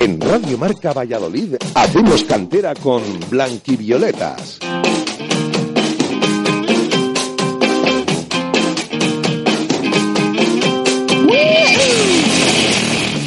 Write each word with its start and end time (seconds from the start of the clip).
En 0.00 0.18
Radio 0.18 0.56
Marca 0.56 0.94
Valladolid 0.94 1.56
hacemos 1.74 2.24
cantera 2.24 2.74
con 2.74 3.02
Blanquivioletas. 3.28 4.58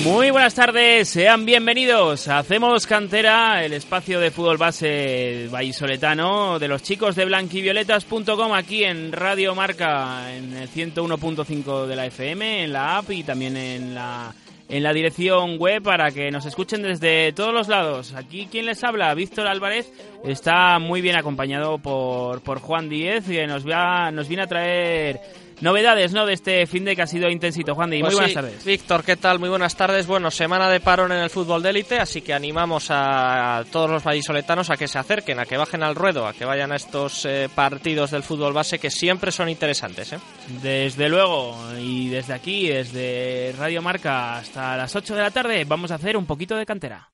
Muy 0.04 0.31
buenas 0.31 0.55
tardes, 0.55 1.09
sean 1.09 1.45
bienvenidos. 1.45 2.28
Hacemos 2.28 2.88
cantera, 2.88 3.64
el 3.64 3.73
espacio 3.73 4.20
de 4.20 4.31
fútbol 4.31 4.58
base 4.58 5.48
vallisoletano 5.52 6.58
de 6.58 6.67
los 6.67 6.81
chicos 6.81 7.16
de 7.16 7.26
blanquivioletas.com 7.26 8.52
aquí 8.52 8.84
en 8.84 9.12
Radio 9.12 9.53
Marca, 9.53 10.36
en 10.36 10.53
el 10.53 10.67
101.5 10.67 11.86
de 11.86 11.95
la 11.95 12.08
FM, 12.08 12.64
en 12.64 12.73
la 12.73 12.98
app 12.98 13.12
y 13.12 13.22
también 13.22 13.58
en 13.58 13.94
la 13.94 14.34
en 14.70 14.84
la 14.84 14.94
dirección 14.94 15.58
web 15.58 15.84
para 15.84 16.12
que 16.12 16.31
nos 16.31 16.45
escuchen 16.45 16.81
desde 16.81 17.34
todos 17.34 17.53
los 17.53 17.67
lados. 17.67 18.13
Aquí 18.13 18.48
quien 18.49 18.66
les 18.66 18.84
habla, 18.84 19.13
Víctor 19.13 19.48
Álvarez, 19.48 19.91
está 20.23 20.80
muy 20.80 21.02
bien 21.02 21.16
acompañado 21.16 21.78
por, 21.78 22.42
por 22.42 22.59
Juan 22.59 22.89
Díez, 22.89 23.25
que 23.25 23.45
nos, 23.47 23.67
va, 23.67 24.11
nos 24.11 24.28
viene 24.28 24.44
a 24.44 24.47
traer 24.47 25.19
novedades 25.64 26.11
¿no? 26.14 26.25
de 26.25 26.33
este 26.33 26.67
fin 26.67 26.86
de 26.86 26.95
que 26.95 27.02
ha 27.02 27.08
sido 27.08 27.30
intensito. 27.30 27.73
Juan 27.73 27.89
Díez, 27.89 28.02
Pues 28.02 28.14
muy 28.14 28.16
buenas 28.17 28.30
sí, 28.31 28.36
tardes. 28.36 28.66
Víctor, 28.66 29.03
¿qué 29.03 29.16
tal? 29.16 29.39
Muy 29.39 29.50
buenas 29.50 29.75
tardes. 29.75 30.06
Bueno, 30.06 30.30
semana 30.30 30.69
de 30.69 30.80
parón 30.80 31.11
en 31.11 31.19
el 31.19 31.30
fútbol 31.30 31.64
de 31.64 31.69
élite, 31.69 32.00
así 32.00 32.22
que 32.22 32.33
animamos 32.33 32.88
a 32.89 33.64
todos 33.72 33.89
los 33.89 34.03
vallisoletanos 34.03 34.69
a 34.69 34.75
que 34.75 34.88
se 34.88 35.00
acerquen, 35.00 35.39
a 35.39 35.45
que 35.45 35.58
bajen 35.58 35.81
al 35.81 35.95
ruedo, 35.95 36.28
a 36.28 36.34
que 36.34 36.45
vayan 36.45 36.72
a 36.73 36.75
estos 36.75 37.25
eh, 37.25 37.50
partidos 37.53 38.11
del 38.11 38.23
fútbol 38.23 38.53
base 38.53 38.78
que 38.78 38.91
siempre 38.91 39.31
son 39.31 39.50
interesantes. 39.50 40.14
¿eh? 40.14 40.19
Desde 40.61 41.08
luego, 41.08 41.58
y 41.80 42.09
desde 42.09 42.34
aquí, 42.34 42.67
desde 42.67 43.56
Radio 43.58 43.81
Marca 43.81 44.38
hasta 44.38 44.75
las 44.75 44.94
8 44.95 45.16
de 45.16 45.22
la 45.22 45.31
tarde, 45.31 45.64
vamos 45.66 45.91
a 45.91 45.95
hacer 45.95 46.17
un 46.17 46.25
poquito 46.25 46.56
de 46.58 46.66
cantera. 46.66 47.09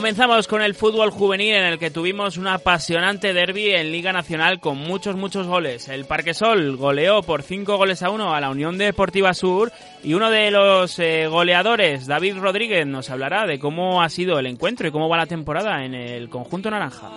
Comenzamos 0.00 0.48
con 0.48 0.62
el 0.62 0.74
fútbol 0.74 1.10
juvenil 1.10 1.52
en 1.52 1.64
el 1.64 1.78
que 1.78 1.90
tuvimos 1.90 2.38
un 2.38 2.46
apasionante 2.46 3.34
derby 3.34 3.72
en 3.72 3.92
Liga 3.92 4.14
Nacional 4.14 4.58
con 4.58 4.78
muchos, 4.78 5.14
muchos 5.14 5.46
goles. 5.46 5.90
El 5.90 6.06
Parquesol 6.06 6.78
goleó 6.78 7.22
por 7.22 7.42
5 7.42 7.76
goles 7.76 8.02
a 8.02 8.08
1 8.08 8.34
a 8.34 8.40
la 8.40 8.48
Unión 8.48 8.78
Deportiva 8.78 9.34
Sur 9.34 9.70
y 10.02 10.14
uno 10.14 10.30
de 10.30 10.50
los 10.50 10.98
eh, 11.00 11.26
goleadores, 11.26 12.06
David 12.06 12.38
Rodríguez, 12.38 12.86
nos 12.86 13.10
hablará 13.10 13.44
de 13.44 13.58
cómo 13.58 14.00
ha 14.00 14.08
sido 14.08 14.38
el 14.38 14.46
encuentro 14.46 14.88
y 14.88 14.90
cómo 14.90 15.06
va 15.06 15.18
la 15.18 15.26
temporada 15.26 15.84
en 15.84 15.92
el 15.92 16.30
conjunto 16.30 16.70
naranja. 16.70 17.10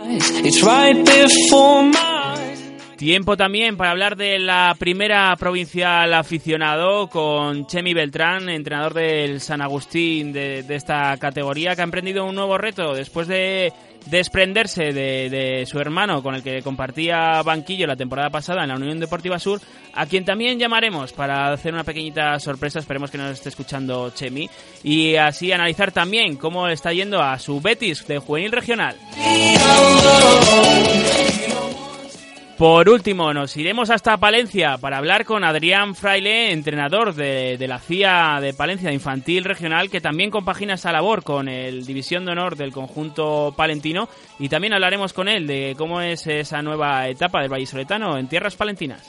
Tiempo 3.03 3.35
también 3.35 3.75
para 3.75 3.91
hablar 3.91 4.15
de 4.15 4.39
la 4.39 4.73
primera 4.79 5.35
provincial 5.35 6.13
aficionado 6.13 7.09
con 7.09 7.67
Chemi 7.67 7.93
Beltrán, 7.93 8.47
entrenador 8.47 8.93
del 8.93 9.41
San 9.41 9.61
Agustín 9.61 10.31
de, 10.31 10.63
de 10.63 10.75
esta 10.75 11.17
categoría, 11.17 11.75
que 11.75 11.81
ha 11.81 11.83
emprendido 11.83 12.23
un 12.23 12.33
nuevo 12.33 12.57
reto 12.57 12.93
después 12.93 13.27
de 13.27 13.73
desprenderse 14.05 14.93
de, 14.93 15.29
de 15.29 15.65
su 15.65 15.79
hermano 15.79 16.23
con 16.23 16.33
el 16.33 16.43
que 16.43 16.61
compartía 16.61 17.41
banquillo 17.43 17.87
la 17.87 17.97
temporada 17.97 18.29
pasada 18.29 18.63
en 18.63 18.69
la 18.69 18.77
Unión 18.77 19.01
Deportiva 19.01 19.37
Sur, 19.37 19.59
a 19.93 20.05
quien 20.05 20.23
también 20.23 20.57
llamaremos 20.57 21.11
para 21.11 21.51
hacer 21.51 21.73
una 21.73 21.83
pequeñita 21.83 22.39
sorpresa, 22.39 22.79
esperemos 22.79 23.11
que 23.11 23.17
nos 23.17 23.33
esté 23.33 23.49
escuchando 23.49 24.11
Chemi, 24.11 24.49
y 24.81 25.17
así 25.17 25.51
analizar 25.51 25.91
también 25.91 26.37
cómo 26.37 26.69
está 26.69 26.93
yendo 26.93 27.21
a 27.21 27.37
su 27.37 27.59
Betis 27.59 28.07
de 28.07 28.19
juvenil 28.19 28.53
regional. 28.53 28.95
Por 32.57 32.87
último, 32.87 33.33
nos 33.33 33.57
iremos 33.57 33.89
hasta 33.89 34.17
Palencia 34.17 34.77
para 34.77 34.97
hablar 34.97 35.25
con 35.25 35.43
Adrián 35.43 35.95
Fraile, 35.95 36.51
entrenador 36.51 37.15
de, 37.15 37.57
la 37.67 37.79
CIA 37.79 38.39
de 38.41 38.53
Palencia 38.53 38.91
Infantil 38.91 39.43
Regional, 39.43 39.89
que 39.89 40.01
también 40.01 40.29
compagina 40.29 40.75
esa 40.75 40.91
labor 40.91 41.23
con 41.23 41.49
el 41.49 41.83
División 41.83 42.25
de 42.25 42.33
Honor 42.33 42.55
del 42.55 42.71
conjunto 42.71 43.53
palentino. 43.57 44.07
Y 44.37 44.49
también 44.49 44.73
hablaremos 44.73 45.13
con 45.13 45.27
él 45.27 45.47
de 45.47 45.73
cómo 45.77 45.99
es 46.01 46.27
esa 46.27 46.61
nueva 46.61 47.07
etapa 47.07 47.41
del 47.41 47.51
Vallisoletano 47.51 48.17
en 48.19 48.27
tierras 48.27 48.55
palentinas. 48.55 49.01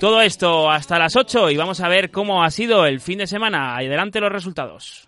Todo 0.00 0.22
esto 0.22 0.70
hasta 0.70 0.98
las 0.98 1.16
8 1.16 1.50
y 1.50 1.58
vamos 1.58 1.80
a 1.82 1.88
ver 1.88 2.10
cómo 2.10 2.42
ha 2.42 2.50
sido 2.50 2.86
el 2.86 3.00
fin 3.00 3.18
de 3.18 3.26
semana. 3.26 3.76
Adelante 3.76 4.20
los 4.20 4.32
resultados. 4.32 5.06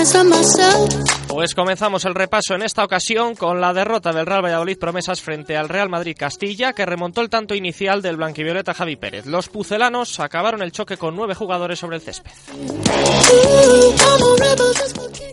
dance 0.00 0.14
on 0.14 0.30
myself. 0.30 1.09
Pues 1.40 1.54
comenzamos 1.54 2.04
el 2.04 2.14
repaso 2.14 2.54
en 2.54 2.60
esta 2.60 2.84
ocasión 2.84 3.34
con 3.34 3.62
la 3.62 3.72
derrota 3.72 4.12
del 4.12 4.26
Real 4.26 4.44
Valladolid 4.44 4.76
Promesas 4.76 5.22
frente 5.22 5.56
al 5.56 5.70
Real 5.70 5.88
Madrid 5.88 6.14
Castilla, 6.14 6.74
que 6.74 6.84
remontó 6.84 7.22
el 7.22 7.30
tanto 7.30 7.54
inicial 7.54 8.02
del 8.02 8.18
blanquivioleta 8.18 8.74
Javi 8.74 8.96
Pérez. 8.96 9.24
Los 9.24 9.48
pucelanos 9.48 10.20
acabaron 10.20 10.60
el 10.60 10.70
choque 10.70 10.98
con 10.98 11.16
nueve 11.16 11.34
jugadores 11.34 11.78
sobre 11.78 11.96
el 11.96 12.02
césped. 12.02 12.30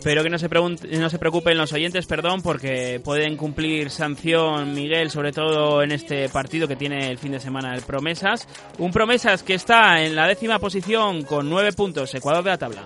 Pero 0.02 0.22
que 0.22 0.30
no 0.30 0.38
se, 0.38 0.48
no 0.48 1.10
se 1.10 1.18
preocupen 1.18 1.58
los 1.58 1.74
oyentes, 1.74 2.06
perdón, 2.06 2.40
porque 2.40 3.02
pueden 3.04 3.36
cumplir 3.36 3.90
sanción 3.90 4.72
Miguel, 4.72 5.10
sobre 5.10 5.32
todo 5.32 5.82
en 5.82 5.92
este 5.92 6.30
partido 6.30 6.66
que 6.66 6.76
tiene 6.76 7.10
el 7.10 7.18
fin 7.18 7.32
de 7.32 7.40
semana 7.40 7.74
el 7.74 7.82
Promesas. 7.82 8.48
Un 8.78 8.92
Promesas 8.92 9.42
que 9.42 9.52
está 9.52 10.00
en 10.00 10.16
la 10.16 10.26
décima 10.26 10.58
posición 10.58 11.22
con 11.24 11.50
nueve 11.50 11.74
puntos, 11.74 12.14
Ecuador 12.14 12.44
de 12.44 12.50
la 12.50 12.56
tabla. 12.56 12.84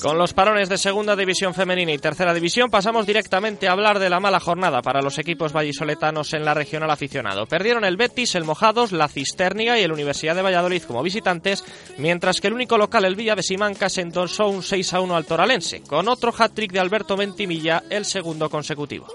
Con 0.00 0.18
los 0.18 0.32
parones 0.32 0.67
de 0.68 0.78
segunda 0.78 1.16
división 1.16 1.54
femenina 1.54 1.92
y 1.92 1.98
tercera 1.98 2.34
división 2.34 2.70
pasamos 2.70 3.06
directamente 3.06 3.68
a 3.68 3.72
hablar 3.72 3.98
de 3.98 4.10
la 4.10 4.20
mala 4.20 4.40
jornada 4.40 4.82
para 4.82 5.00
los 5.00 5.18
equipos 5.18 5.52
vallisoletanos 5.52 6.34
en 6.34 6.44
la 6.44 6.54
regional 6.54 6.90
aficionado. 6.90 7.46
Perdieron 7.46 7.84
el 7.84 7.96
Betis, 7.96 8.34
el 8.34 8.44
Mojados, 8.44 8.92
la 8.92 9.08
Cisternia 9.08 9.78
y 9.78 9.82
el 9.82 9.92
Universidad 9.92 10.34
de 10.34 10.42
Valladolid 10.42 10.82
como 10.82 11.02
visitantes, 11.02 11.64
mientras 11.96 12.40
que 12.40 12.48
el 12.48 12.54
único 12.54 12.76
local, 12.76 13.04
el 13.04 13.16
Villa 13.16 13.34
de 13.34 13.42
Simancas, 13.42 13.98
endorsó 13.98 14.48
un 14.48 14.62
6 14.62 14.94
a 14.94 15.00
1 15.00 15.16
al 15.16 15.24
Toralense, 15.24 15.82
con 15.82 16.08
otro 16.08 16.34
hat-trick 16.36 16.72
de 16.72 16.80
Alberto 16.80 17.16
Ventimilla, 17.16 17.84
el 17.88 18.04
segundo 18.04 18.50
consecutivo. 18.50 19.06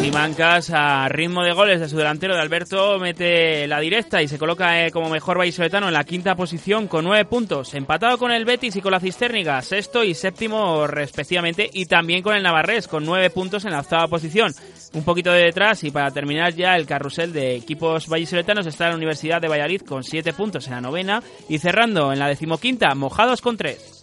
Simancas, 0.00 0.70
a 0.70 1.08
ritmo 1.08 1.42
de 1.42 1.52
goles 1.52 1.80
de 1.80 1.88
su 1.88 1.96
delantero 1.96 2.34
de 2.34 2.40
Alberto, 2.40 2.98
mete 2.98 3.66
la 3.66 3.80
directa 3.80 4.22
y 4.22 4.28
se 4.28 4.38
coloca 4.38 4.84
eh, 4.84 4.90
como 4.90 5.08
mejor 5.08 5.38
vallisoletano 5.38 5.88
en 5.88 5.94
la 5.94 6.04
quinta 6.04 6.34
posición 6.34 6.88
con 6.88 7.04
nueve 7.04 7.24
puntos. 7.24 7.74
Empatado 7.74 8.18
con 8.18 8.30
el 8.30 8.44
Betis 8.44 8.76
y 8.76 8.80
con 8.80 8.87
la 8.90 9.00
Cisterniga, 9.00 9.60
sexto 9.62 10.04
y 10.04 10.14
séptimo 10.14 10.86
respectivamente. 10.86 11.68
Y 11.72 11.86
también 11.86 12.22
con 12.22 12.34
el 12.34 12.42
Navarrés, 12.42 12.88
con 12.88 13.04
nueve 13.04 13.30
puntos 13.30 13.64
en 13.64 13.72
la 13.72 13.80
octava 13.80 14.08
posición. 14.08 14.52
Un 14.94 15.04
poquito 15.04 15.30
de 15.32 15.44
detrás 15.44 15.84
y 15.84 15.90
para 15.90 16.10
terminar 16.10 16.54
ya 16.54 16.76
el 16.76 16.86
carrusel 16.86 17.32
de 17.32 17.56
equipos 17.56 18.08
vallisoletanos 18.08 18.66
está 18.66 18.88
la 18.88 18.96
Universidad 18.96 19.40
de 19.40 19.48
Valladolid 19.48 19.82
con 19.82 20.02
siete 20.04 20.32
puntos 20.32 20.66
en 20.66 20.74
la 20.74 20.80
novena. 20.80 21.22
Y 21.48 21.58
cerrando 21.58 22.12
en 22.12 22.18
la 22.18 22.28
decimoquinta, 22.28 22.94
Mojados 22.94 23.40
con 23.40 23.56
tres. 23.56 23.97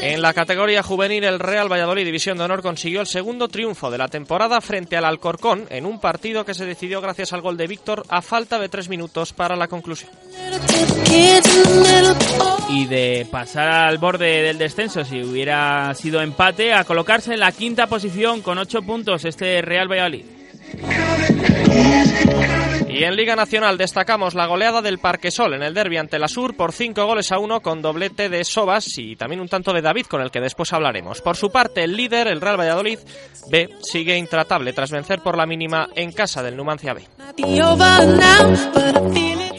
En 0.00 0.22
la 0.22 0.32
categoría 0.32 0.82
juvenil, 0.82 1.24
el 1.24 1.38
Real 1.38 1.70
Valladolid 1.70 2.04
División 2.04 2.38
de 2.38 2.44
Honor 2.44 2.62
consiguió 2.62 3.00
el 3.00 3.06
segundo 3.06 3.48
triunfo 3.48 3.90
de 3.90 3.98
la 3.98 4.08
temporada 4.08 4.60
frente 4.60 4.96
al 4.96 5.04
Alcorcón 5.04 5.66
en 5.70 5.84
un 5.84 6.00
partido 6.00 6.44
que 6.44 6.54
se 6.54 6.64
decidió 6.64 7.00
gracias 7.00 7.32
al 7.32 7.42
gol 7.42 7.56
de 7.56 7.66
Víctor 7.66 8.04
a 8.08 8.22
falta 8.22 8.58
de 8.58 8.68
tres 8.68 8.88
minutos 8.88 9.32
para 9.32 9.56
la 9.56 9.68
conclusión. 9.68 10.10
y 12.68 12.86
de 12.86 13.26
pasar 13.30 13.68
al 13.68 13.98
borde 13.98 14.42
del 14.42 14.58
descenso 14.58 15.04
si 15.04 15.22
hubiera 15.22 15.92
sido 15.94 16.22
empate 16.22 16.72
a 16.72 16.84
colocarse 16.84 17.34
en 17.34 17.40
la 17.40 17.52
quinta 17.52 17.86
posición 17.86 18.42
con 18.42 18.58
ocho 18.58 18.82
puntos 18.82 19.24
este 19.24 19.60
Real 19.62 19.88
Valladolid. 19.90 20.24
Y 22.92 23.04
en 23.04 23.14
Liga 23.14 23.36
Nacional 23.36 23.78
destacamos 23.78 24.34
la 24.34 24.46
goleada 24.46 24.82
del 24.82 24.98
Parquesol 24.98 25.54
en 25.54 25.62
el 25.62 25.74
derbi 25.74 25.96
ante 25.96 26.18
la 26.18 26.26
Sur 26.26 26.56
por 26.56 26.72
5 26.72 27.06
goles 27.06 27.30
a 27.30 27.38
1 27.38 27.60
con 27.60 27.80
doblete 27.82 28.28
de 28.28 28.42
Sobas 28.42 28.98
y 28.98 29.14
también 29.16 29.40
un 29.40 29.48
tanto 29.48 29.72
de 29.72 29.80
David 29.80 30.06
con 30.06 30.20
el 30.20 30.30
que 30.30 30.40
después 30.40 30.72
hablaremos. 30.72 31.20
Por 31.20 31.36
su 31.36 31.50
parte, 31.50 31.84
el 31.84 31.96
líder, 31.96 32.26
el 32.26 32.40
Real 32.40 32.58
Valladolid 32.58 32.98
B, 33.48 33.68
sigue 33.80 34.16
intratable 34.16 34.72
tras 34.72 34.90
vencer 34.90 35.20
por 35.20 35.36
la 35.36 35.46
mínima 35.46 35.88
en 35.94 36.12
casa 36.12 36.42
del 36.42 36.56
Numancia 36.56 36.92
B. 36.92 37.02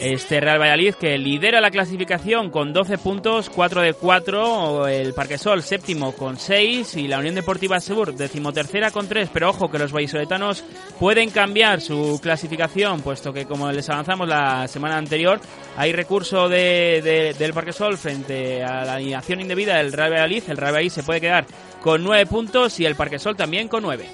Este 0.02 0.40
Real 0.40 0.60
Valladolid 0.60 0.94
que 0.94 1.16
lidera 1.16 1.60
la 1.60 1.70
clasificación 1.70 2.50
con 2.50 2.72
12 2.72 2.98
puntos, 2.98 3.48
4 3.48 3.82
de 3.82 3.94
4, 3.94 4.88
el 4.88 5.14
Parquesol 5.14 5.62
séptimo 5.62 6.12
con 6.12 6.38
6 6.38 6.96
y 6.96 7.06
la 7.06 7.20
Unión 7.20 7.36
Deportiva 7.36 7.78
Sebur 7.78 8.12
decimotercera 8.12 8.90
con 8.90 9.06
3, 9.06 9.30
pero 9.32 9.50
ojo 9.50 9.70
que 9.70 9.78
los 9.78 9.92
vallisoletanos 9.92 10.64
pueden 10.98 11.30
cambiar 11.30 11.80
su 11.80 12.18
clasificación, 12.20 13.00
que 13.30 13.44
como 13.44 13.70
les 13.70 13.90
avanzamos 13.90 14.26
la 14.26 14.66
semana 14.68 14.96
anterior, 14.96 15.38
hay 15.76 15.92
recurso 15.92 16.48
de, 16.48 17.34
del 17.38 17.52
Parquesol 17.52 17.98
frente 17.98 18.64
a 18.64 18.86
la 18.86 18.94
alineación 18.94 19.42
indebida 19.42 19.76
del 19.76 19.92
Real 19.92 20.12
Valladolid, 20.12 20.44
el 20.48 20.56
Real 20.56 20.72
Valladolid 20.72 20.92
se 20.92 21.02
puede 21.02 21.20
quedar 21.20 21.44
con 21.82 22.02
9 22.02 22.24
puntos 22.26 22.80
y 22.80 22.86
el 22.86 22.94
Parquesol 22.96 23.36
también 23.36 23.68
con 23.68 23.82
9. 23.82 24.08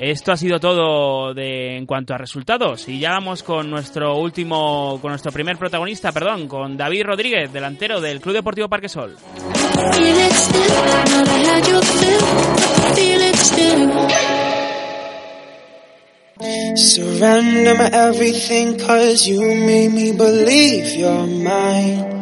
Esto 0.00 0.32
ha 0.32 0.36
sido 0.38 0.58
todo 0.58 1.34
en 1.36 1.84
cuanto 1.84 2.14
a 2.14 2.18
resultados 2.18 2.88
y 2.88 2.98
ya 2.98 3.10
vamos 3.10 3.42
con 3.42 3.68
nuestro 3.68 4.16
último, 4.16 4.98
con 5.02 5.10
nuestro 5.10 5.30
primer 5.30 5.58
protagonista, 5.58 6.10
perdón, 6.10 6.48
con 6.48 6.74
David 6.74 7.04
Rodríguez, 7.04 7.52
delantero 7.52 8.00
del 8.00 8.18
Club 8.18 8.36
Deportivo 8.36 8.66
Parquesol. 8.66 9.16
Surrender 16.40 17.74
my 17.74 17.90
everything 17.92 18.78
cause 18.78 19.28
you 19.28 19.40
made 19.42 19.92
me 19.92 20.12
believe 20.12 20.86
you're 20.96 21.26
mine. 21.26 22.20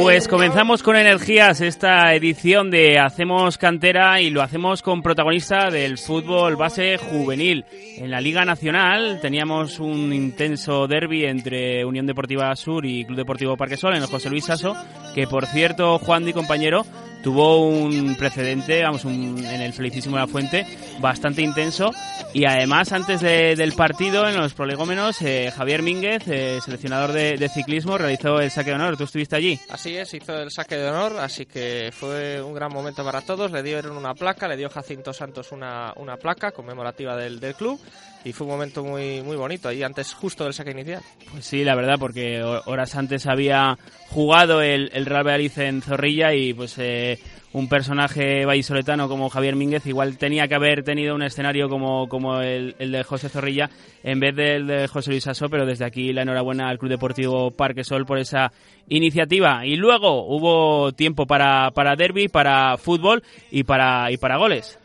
Pues 0.00 0.28
comenzamos 0.28 0.82
con 0.82 0.96
energías 0.96 1.60
esta 1.60 2.14
edición 2.14 2.70
de 2.70 2.98
Hacemos 2.98 3.58
Cantera 3.58 4.22
y 4.22 4.30
lo 4.30 4.40
hacemos 4.40 4.80
con 4.80 5.02
protagonista 5.02 5.70
del 5.70 5.98
fútbol 5.98 6.56
base 6.56 6.96
juvenil. 6.96 7.66
En 7.98 8.10
la 8.10 8.22
Liga 8.22 8.46
Nacional 8.46 9.20
teníamos 9.20 9.80
un 9.80 10.14
intenso 10.14 10.86
derby 10.86 11.26
entre 11.26 11.84
Unión 11.84 12.06
Deportiva 12.06 12.56
Sur 12.56 12.86
y 12.86 13.04
Club 13.04 13.18
Deportivo 13.18 13.56
Parquesol 13.58 13.94
en 13.94 14.02
el 14.02 14.08
José 14.08 14.30
Luis 14.30 14.46
Sasso, 14.46 14.74
que 15.14 15.26
por 15.26 15.44
cierto, 15.44 15.98
Juan 15.98 16.24
Di 16.24 16.32
compañero, 16.32 16.86
tuvo 17.22 17.66
un 17.66 18.16
precedente, 18.16 18.82
vamos, 18.82 19.04
en 19.04 19.44
el 19.44 19.72
Felicísimo 19.72 20.16
de 20.16 20.22
la 20.22 20.28
Fuente, 20.28 20.66
bastante 21.00 21.42
intenso. 21.42 21.90
Y 22.34 22.44
además, 22.44 22.92
antes 22.92 23.20
del 23.20 23.72
partido, 23.72 24.28
en 24.28 24.36
los 24.36 24.54
prolegómenos, 24.54 25.20
eh, 25.22 25.50
Javier 25.54 25.82
Mínguez, 25.82 26.22
eh, 26.28 26.58
seleccionador 26.62 27.12
de, 27.12 27.48
ciclismo, 27.48 27.96
realizó 27.96 28.40
el 28.40 28.50
saque 28.50 28.70
de 28.70 28.76
honor. 28.76 28.96
¿Tú 28.96 29.04
estuviste 29.04 29.36
allí? 29.36 29.58
Así 29.70 29.96
es, 29.96 30.12
hizo 30.14 30.34
el 30.34 30.50
saque 30.50 30.76
de 30.76 30.88
honor, 30.88 31.16
así 31.18 31.46
que 31.46 31.90
fue 31.92 32.42
un 32.42 32.54
gran 32.54 32.72
momento 32.72 33.04
para 33.04 33.22
todos. 33.22 33.50
Le 33.50 33.62
dieron 33.62 33.96
una 33.96 34.14
placa, 34.14 34.46
le 34.46 34.56
dio 34.56 34.68
Jacinto 34.68 35.12
Santos 35.12 35.52
una, 35.52 35.92
una 35.96 36.16
placa 36.16 36.52
conmemorativa 36.52 37.16
del, 37.16 37.40
del 37.40 37.54
club 37.54 37.80
y 38.24 38.32
fue 38.32 38.46
un 38.46 38.52
momento 38.52 38.84
muy 38.84 39.22
muy 39.22 39.36
bonito 39.36 39.68
ahí 39.68 39.82
antes 39.82 40.14
justo 40.14 40.44
del 40.44 40.52
saque 40.52 40.72
inicial. 40.72 41.02
Pues 41.32 41.44
sí, 41.44 41.64
la 41.64 41.74
verdad, 41.74 41.96
porque 41.98 42.42
horas 42.42 42.94
antes 42.96 43.26
había 43.26 43.78
jugado 44.08 44.62
el, 44.62 44.90
el 44.92 45.06
Real 45.06 45.26
Valladolid 45.26 45.58
en 45.58 45.82
Zorrilla 45.82 46.34
y 46.34 46.54
pues 46.54 46.76
eh, 46.78 47.18
un 47.52 47.68
personaje 47.68 48.44
vallisoletano 48.44 49.08
como 49.08 49.30
Javier 49.30 49.56
Mínguez 49.56 49.86
igual 49.86 50.18
tenía 50.18 50.48
que 50.48 50.54
haber 50.54 50.82
tenido 50.82 51.14
un 51.14 51.22
escenario 51.22 51.68
como, 51.68 52.08
como 52.08 52.40
el, 52.40 52.76
el 52.78 52.92
de 52.92 53.02
José 53.04 53.28
Zorrilla 53.28 53.70
en 54.02 54.20
vez 54.20 54.34
del 54.36 54.66
de 54.66 54.88
José 54.88 55.10
Luis 55.10 55.26
Aso, 55.26 55.48
pero 55.48 55.66
desde 55.66 55.84
aquí 55.84 56.12
la 56.12 56.22
enhorabuena 56.22 56.68
al 56.68 56.78
Club 56.78 56.90
Deportivo 56.90 57.50
Parque 57.50 57.84
Sol 57.84 58.06
por 58.06 58.18
esa 58.18 58.52
iniciativa. 58.88 59.64
Y 59.64 59.76
luego 59.76 60.26
hubo 60.26 60.92
tiempo 60.92 61.26
para, 61.26 61.70
para 61.70 61.96
derby, 61.96 62.28
para 62.28 62.76
fútbol 62.76 63.22
y 63.50 63.64
para, 63.64 64.10
y 64.10 64.16
para 64.18 64.36
goles. 64.36 64.78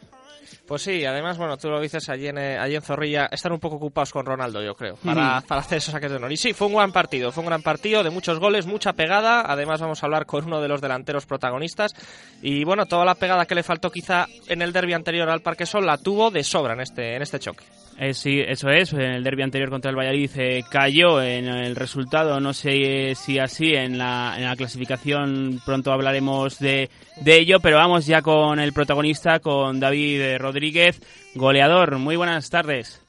Pues 0.66 0.82
sí, 0.82 1.06
además, 1.06 1.38
bueno, 1.38 1.58
tú 1.58 1.70
lo 1.70 1.80
dices 1.80 2.08
allí 2.10 2.28
en, 2.28 2.38
eh, 2.38 2.58
allí 2.58 2.76
en 2.76 2.82
Zorrilla, 2.82 3.28
están 3.32 3.52
un 3.52 3.60
poco 3.60 3.76
ocupados 3.76 4.12
con 4.12 4.26
Ronaldo, 4.26 4.62
yo 4.62 4.76
creo, 4.76 4.96
para, 4.98 5.42
para 5.42 5.62
hacer 5.62 5.78
esos 5.80 5.92
saques 5.92 6.10
de 6.10 6.18
honor. 6.18 6.32
Y 6.32 6.38
sí, 6.38 6.54
fue 6.54 6.68
un 6.68 6.76
gran 6.76 6.92
partido, 6.92 7.32
fue 7.32 7.42
un 7.42 7.50
gran 7.50 7.62
partido 7.62 8.04
de 8.04 8.10
muchos 8.10 8.40
goles, 8.40 8.66
mucha 8.66 8.94
pegada. 8.94 9.44
Además, 9.46 9.82
vamos 9.82 10.02
a 10.02 10.06
hablar 10.06 10.26
con 10.26 10.46
uno 10.46 10.62
de 10.62 10.68
los 10.68 10.82
delanteros 10.82 11.26
protagonistas. 11.26 11.94
Y 12.42 12.64
bueno, 12.64 12.86
toda 12.86 13.06
la 13.06 13.16
pegada 13.16 13.46
que 13.46 13.56
le 13.56 13.64
faltó 13.64 13.92
quizá 13.92 14.28
en 14.48 14.62
el 14.62 14.74
derby 14.74 14.94
anterior 14.94 15.30
al 15.30 15.42
Parque 15.42 15.66
Sol 15.66 15.86
la 15.86 15.98
tuvo 15.98 16.32
de 16.32 16.44
sobra 16.44 16.74
en 16.74 16.82
este, 16.82 17.16
en 17.16 17.22
este 17.22 17.40
choque. 17.40 17.64
Eh, 17.98 18.14
sí, 18.14 18.40
eso 18.40 18.70
es. 18.70 18.94
En 18.94 19.02
el 19.02 19.24
derby 19.24 19.44
anterior 19.44 19.70
contra 19.70 19.92
el 19.92 19.98
Valladolid 19.98 20.32
eh, 20.38 20.64
cayó 20.70 21.22
en 21.22 21.48
el 21.48 21.76
resultado. 21.76 22.40
No 22.40 22.54
sé 22.54 23.14
si 23.16 23.40
así 23.40 23.74
en 23.76 23.98
la, 23.98 24.34
en 24.38 24.46
la 24.46 24.56
clasificación 24.56 25.60
pronto 25.66 25.92
hablaremos 25.92 26.60
de, 26.60 26.90
de 27.24 27.40
ello, 27.40 27.58
pero 27.62 27.78
vamos 27.78 28.08
ya 28.08 28.22
con 28.22 28.60
el 28.60 28.74
protagonista, 28.74 29.40
con 29.40 29.80
David 29.80 30.38
Rodríguez, 30.40 31.02
goleador. 31.36 32.00
Muy 32.00 32.16
buenas 32.16 32.50
tardes. 32.50 33.00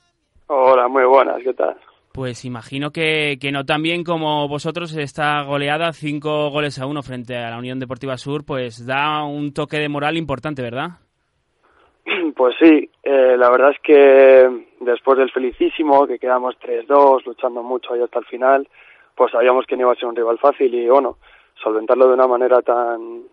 Hola, 0.47 0.89
muy 0.89 1.05
buenas. 1.05 1.43
¿Qué 1.43 1.55
tal? 1.55 1.77
Pues 2.13 2.45
imagino 2.45 2.93
que, 2.93 3.39
que 3.41 3.51
no 3.51 3.65
tan 3.65 3.83
bien 3.83 4.05
como 4.05 4.47
vosotros 4.47 4.95
esta 4.97 5.43
goleada, 5.43 5.93
cinco 5.93 6.49
goles 6.51 6.79
a 6.79 6.87
uno 6.87 7.03
frente 7.03 7.37
a 7.37 7.51
la 7.51 7.59
Unión 7.59 7.81
Deportiva 7.81 8.17
Sur, 8.17 8.45
pues 8.45 8.87
da 8.87 9.25
un 9.25 9.53
toque 9.53 9.79
de 9.79 9.89
moral 9.89 10.17
importante, 10.17 10.63
¿verdad? 10.63 10.91
Pues 12.37 12.55
sí, 12.61 12.91
eh, 13.03 13.37
la 13.37 13.51
verdad 13.51 13.71
es 13.71 13.79
que 13.83 14.67
después 14.85 15.19
del 15.19 15.31
felicísimo, 15.31 16.07
que 16.07 16.19
quedamos 16.19 16.57
3-2, 16.61 17.25
luchando 17.25 17.63
mucho 17.63 17.95
ahí 17.95 18.03
hasta 18.03 18.19
el 18.19 18.25
final, 18.27 18.69
pues 19.15 19.33
sabíamos 19.33 19.67
que 19.67 19.77
no 19.77 19.83
iba 19.83 19.93
a 19.93 19.97
ser 19.97 20.07
un 20.07 20.17
rival 20.17 20.39
fácil 20.39 20.75
y 20.75 20.89
bueno, 20.89 21.19
solventarlo 21.63 22.09
de 22.09 22.15
una 22.15 22.27
manera 22.27 22.63
tan 22.63 23.25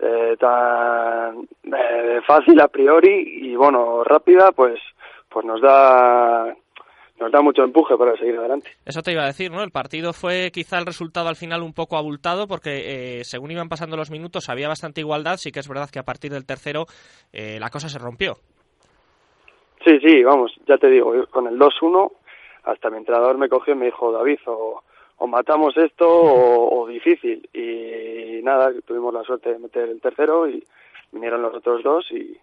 eh, 0.00 0.36
tan 0.38 1.48
eh, 1.64 2.20
fácil 2.26 2.60
a 2.60 2.68
priori 2.68 3.48
y 3.50 3.56
bueno, 3.56 4.04
rápida, 4.04 4.52
pues 4.52 4.80
pues 5.28 5.46
nos 5.46 5.60
da 5.62 6.54
nos 7.22 7.30
da 7.30 7.40
mucho 7.40 7.62
empuje 7.62 7.96
para 7.96 8.16
seguir 8.16 8.36
adelante. 8.36 8.70
Eso 8.84 9.00
te 9.00 9.12
iba 9.12 9.22
a 9.22 9.26
decir, 9.26 9.50
¿no? 9.50 9.62
El 9.62 9.70
partido 9.70 10.12
fue 10.12 10.50
quizá 10.52 10.78
el 10.78 10.86
resultado 10.86 11.28
al 11.28 11.36
final 11.36 11.62
un 11.62 11.72
poco 11.72 11.96
abultado 11.96 12.48
porque 12.48 13.20
eh, 13.20 13.24
según 13.24 13.52
iban 13.52 13.68
pasando 13.68 13.96
los 13.96 14.10
minutos 14.10 14.48
había 14.48 14.68
bastante 14.68 15.00
igualdad, 15.00 15.36
sí 15.36 15.52
que 15.52 15.60
es 15.60 15.68
verdad 15.68 15.88
que 15.90 16.00
a 16.00 16.04
partir 16.04 16.32
del 16.32 16.46
tercero 16.46 16.86
eh, 17.32 17.58
la 17.60 17.70
cosa 17.70 17.88
se 17.88 17.98
rompió. 17.98 18.38
Sí, 19.84 19.98
sí, 20.00 20.22
vamos, 20.22 20.52
ya 20.66 20.78
te 20.78 20.88
digo, 20.88 21.12
con 21.30 21.46
el 21.46 21.58
2-1 21.58 22.12
hasta 22.64 22.90
mi 22.90 22.98
entrenador 22.98 23.38
me 23.38 23.48
cogió 23.48 23.74
y 23.74 23.76
me 23.76 23.86
dijo, 23.86 24.12
David, 24.12 24.38
o, 24.46 24.82
o 25.18 25.26
matamos 25.26 25.76
esto 25.76 26.08
o, 26.08 26.80
o, 26.82 26.86
difícil. 26.86 27.48
Y 27.52 28.42
nada, 28.42 28.70
tuvimos 28.86 29.12
la 29.12 29.22
suerte 29.22 29.52
de 29.52 29.58
meter 29.58 29.88
el 29.88 30.00
tercero 30.00 30.48
y 30.48 30.62
vinieron 31.10 31.42
los 31.42 31.54
otros 31.54 31.82
dos 31.82 32.06
y, 32.10 32.38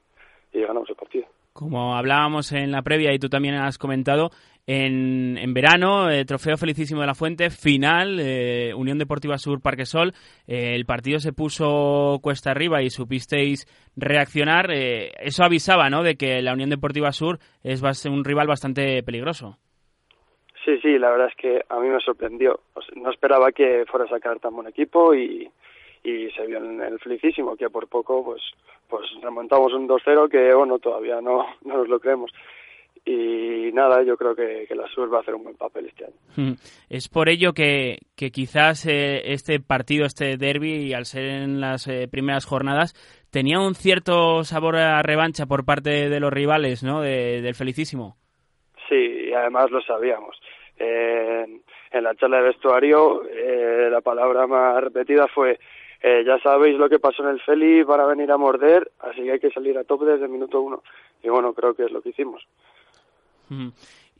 y 0.54 0.62
ganamos 0.62 0.90
el 0.90 0.96
partido. 0.96 1.26
Como 1.54 1.96
hablábamos 1.96 2.52
en 2.52 2.72
la 2.72 2.82
previa 2.82 3.14
y 3.14 3.20
tú 3.20 3.30
también 3.30 3.56
has 3.56 3.78
comentado, 3.78 4.32
en, 4.72 5.52
verano, 5.52 6.12
eh, 6.12 6.26
Trofeo 6.26 6.56
Felicísimo 6.56 7.02
de 7.02 7.08
la 7.08 7.16
Fuente, 7.16 7.50
final, 7.50 8.20
eh, 8.20 8.72
Unión 8.76 9.00
Deportiva 9.00 9.40
Sur 9.40 9.62
Parquesol, 9.64 10.14
eh, 10.48 10.76
el 10.76 10.86
partido 10.86 11.18
se 11.18 11.34
puso 11.34 12.20
cuesta 12.22 12.52
arriba 12.52 12.84
y 12.84 12.92
supisteis 12.92 13.66
reaccionar. 13.98 14.70
Eh, 14.72 15.10
eso 15.22 15.44
avisaba, 15.44 15.90
¿no?, 15.90 16.04
de 16.04 16.18
que 16.18 16.44
la 16.44 16.54
Unión 16.54 16.70
Deportiva 16.70 17.12
Sur 17.12 17.40
es 17.64 17.82
un 18.06 18.24
rival 18.24 18.46
bastante 18.46 19.02
peligroso. 19.02 19.58
Sí, 20.64 20.78
sí, 20.84 21.00
la 21.00 21.10
verdad 21.10 21.30
es 21.30 21.36
que 21.36 21.62
a 21.68 21.80
mí 21.80 21.90
me 21.90 22.00
sorprendió. 22.00 22.60
No 22.96 23.10
esperaba 23.10 23.52
que 23.52 23.86
fuera 23.88 24.06
a 24.06 24.10
sacar 24.10 24.38
tan 24.40 24.54
buen 24.54 24.68
equipo 24.68 25.16
y, 25.16 25.50
y 26.04 26.30
se 26.30 26.46
vio 26.46 26.60
en 26.60 26.80
el 26.80 27.00
felicísimo 27.00 27.56
que 27.56 27.72
por 27.72 27.88
poco 27.88 28.24
pues 28.24 28.44
pues 28.88 29.08
remontamos 29.22 29.74
un 29.74 29.88
2-0 29.88 30.30
que 30.30 30.54
bueno 30.54 30.78
todavía 30.80 31.22
no, 31.22 31.46
no 31.64 31.78
nos 31.78 31.88
lo 31.88 32.00
creemos 32.00 32.32
y 33.06 33.72
nada, 33.74 34.04
yo 34.04 34.18
creo 34.18 34.36
que, 34.36 34.66
que, 34.68 34.76
la 34.76 34.88
Sur 34.88 35.12
va 35.14 35.18
a 35.18 35.22
hacer 35.22 35.36
un 35.36 35.44
buen 35.44 35.56
papel 35.56 35.88
este 35.88 36.06
año. 36.06 36.56
Es 36.90 37.08
por 37.08 37.30
ello 37.30 37.54
que, 37.54 38.00
que 38.16 38.32
quizás 38.32 38.86
eh, 38.86 39.34
este 39.34 39.60
partido, 39.60 40.06
este 40.06 40.38
derby, 40.38 40.94
al 40.94 41.06
ser 41.06 41.26
en 41.26 41.62
las 41.62 41.88
eh, 41.88 42.08
primeras 42.10 42.46
jornadas, 42.46 42.94
tenía 43.32 43.60
un 43.60 43.76
cierto 43.76 44.44
sabor 44.44 44.78
a 44.78 45.02
revancha 45.02 45.46
por 45.46 45.66
parte 45.66 46.10
de 46.10 46.20
los 46.20 46.32
rivales, 46.32 46.84
¿no? 46.84 47.02
De, 47.02 47.42
del 47.42 47.56
Felicísimo. 47.56 48.18
Sí, 48.88 49.30
y 49.30 49.34
además 49.34 49.72
lo 49.72 49.82
sabíamos. 49.82 50.40
Eh, 50.78 51.46
en 51.92 52.04
la 52.04 52.16
charla 52.16 52.38
de 52.38 52.44
vestuario, 52.44 53.24
eh, 53.26 53.90
la 53.92 54.02
palabra 54.02 54.48
más 54.48 54.82
repetida 54.84 55.28
fue 55.28 55.60
eh, 56.02 56.24
ya 56.26 56.40
sabéis 56.40 56.78
lo 56.78 56.88
que 56.88 57.00
pasó 57.00 57.24
en 57.24 57.30
el 57.30 57.42
Feli 57.42 57.84
para 57.84 58.06
venir 58.06 58.32
a 58.32 58.38
morder, 58.38 58.90
así 59.00 59.22
que 59.22 59.34
hay 59.34 59.40
que 59.40 59.52
salir 59.52 59.78
a 59.78 59.84
tope 59.84 60.06
desde 60.06 60.26
el 60.26 60.32
minuto 60.32 60.62
uno. 60.62 60.82
Y 61.22 61.30
bueno, 61.30 61.54
creo 61.54 61.74
que 61.74 61.84
es 61.84 61.92
lo 61.92 62.02
que 62.02 62.10
hicimos. 62.10 62.48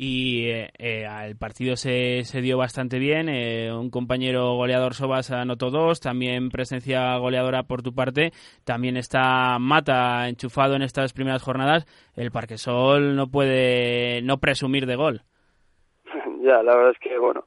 Y 0.02 0.50
eh, 0.50 0.70
eh, 0.80 1.06
el 1.26 1.36
partido 1.36 1.76
se, 1.76 2.24
se, 2.24 2.40
dio 2.40 2.58
bastante 2.58 3.00
bien. 3.00 3.28
Eh, 3.28 3.70
un 3.74 3.90
compañero 3.90 4.56
goleador 4.56 4.94
Sobas 4.94 5.30
anotó 5.30 5.72
dos, 5.72 6.00
también 6.00 6.50
presencia 6.52 7.18
goleadora 7.18 7.64
por 7.64 7.82
tu 7.82 7.94
parte. 7.94 8.32
También 8.64 8.96
está 8.96 9.60
Mata 9.60 10.30
enchufado 10.30 10.76
en 10.76 10.84
estas 10.84 11.12
primeras 11.12 11.44
jornadas. 11.44 11.86
El 12.16 12.32
Parquesol 12.32 13.18
no 13.18 13.28
puede 13.28 14.22
no 14.22 14.38
presumir 14.38 14.86
de 14.86 14.96
gol. 14.96 15.22
Ya, 16.42 16.64
la 16.64 16.74
verdad 16.74 16.92
es 16.92 17.00
que, 17.00 17.20
bueno, 17.20 17.44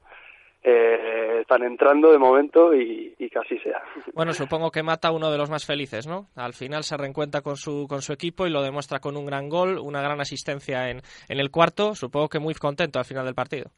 eh, 0.63 1.39
están 1.41 1.63
entrando 1.63 2.11
de 2.11 2.17
momento 2.17 2.73
y, 2.73 3.13
y, 3.17 3.29
casi 3.29 3.57
sea. 3.59 3.81
Bueno, 4.13 4.31
supongo 4.33 4.71
que 4.71 4.81
mata 4.81 5.11
uno 5.11 5.29
de 5.29 5.37
los 5.37 5.49
más 5.49 5.65
felices, 5.65 6.07
¿no? 6.07 6.27
Al 6.35 6.53
final 6.53 6.83
se 6.83 6.95
reencuentra 6.95 7.41
con 7.41 7.57
su, 7.57 7.85
con 7.89 8.01
su 8.01 8.13
equipo 8.13 8.47
y 8.47 8.49
lo 8.49 8.61
demuestra 8.61 8.99
con 8.99 9.17
un 9.17 9.25
gran 9.25 9.49
gol, 9.49 9.77
una 9.77 10.01
gran 10.01 10.21
asistencia 10.21 10.89
en, 10.89 11.01
en 11.27 11.39
el 11.39 11.51
cuarto. 11.51 11.95
Supongo 11.95 12.29
que 12.29 12.39
muy 12.39 12.53
contento 12.53 12.97
al 12.97 13.05
final 13.05 13.25
del 13.25 13.35
partido. 13.35 13.71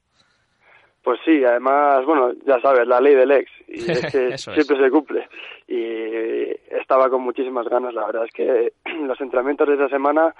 Pues 1.05 1.19
sí, 1.23 1.43
además, 1.45 2.03
bueno, 2.03 2.33
ya 2.47 2.59
sabes, 2.61 2.87
la 2.87 2.99
ley 2.99 3.13
del 3.13 3.31
ex, 3.31 3.51
y 3.67 3.91
es 3.91 4.01
que 4.11 4.37
siempre 4.37 4.79
se 4.79 4.89
cumple. 4.89 5.27
Y 5.67 6.49
estaba 6.75 7.09
con 7.09 7.21
muchísimas 7.21 7.67
ganas, 7.67 7.93
la 7.93 8.07
verdad 8.07 8.25
es 8.25 8.31
que 8.31 8.73
los 9.05 9.21
entrenamientos 9.21 9.67
de 9.67 9.75
esa 9.75 9.89
semana 9.89 10.33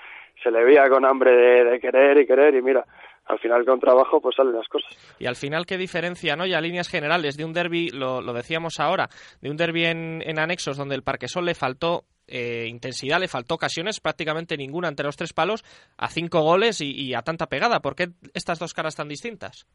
se 0.43 0.49
le 0.49 0.63
veía 0.63 0.89
con 0.89 1.05
hambre 1.05 1.35
de, 1.35 1.63
de 1.65 1.79
querer 1.79 2.17
y 2.17 2.25
querer, 2.25 2.55
y 2.55 2.63
mira, 2.63 2.83
al 3.25 3.39
final 3.39 3.65
con 3.65 3.79
trabajo 3.79 4.21
pues 4.21 4.35
salen 4.35 4.55
las 4.55 4.67
cosas. 4.67 4.89
Y 5.19 5.25
al 5.25 5.35
final, 5.35 5.65
¿qué 5.65 5.77
diferencia, 5.77 6.35
no? 6.35 6.45
Ya 6.45 6.61
líneas 6.61 6.89
generales 6.89 7.37
de 7.37 7.45
un 7.45 7.53
derby, 7.53 7.89
lo, 7.89 8.21
lo 8.21 8.33
decíamos 8.33 8.79
ahora, 8.79 9.09
de 9.41 9.49
un 9.49 9.57
derby 9.57 9.85
en, 9.85 10.21
en 10.25 10.39
anexos 10.39 10.77
donde 10.77 10.95
el 10.95 11.03
Parquesol 11.03 11.45
le 11.45 11.55
faltó 11.55 12.03
eh, 12.27 12.65
intensidad, 12.67 13.19
le 13.19 13.27
faltó 13.27 13.55
ocasiones, 13.55 13.99
prácticamente 13.99 14.57
ninguna 14.57 14.87
entre 14.89 15.05
los 15.05 15.15
tres 15.15 15.33
palos, 15.33 15.63
a 15.97 16.07
cinco 16.07 16.41
goles 16.41 16.81
y, 16.81 16.91
y, 16.91 17.13
a 17.13 17.21
tanta 17.21 17.47
pegada. 17.47 17.79
¿Por 17.79 17.95
qué 17.95 18.07
estas 18.33 18.59
dos 18.59 18.73
caras 18.73 18.95
tan 18.95 19.07
distintas? 19.07 19.67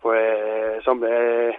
Pues, 0.00 0.86
hombre, 0.88 1.58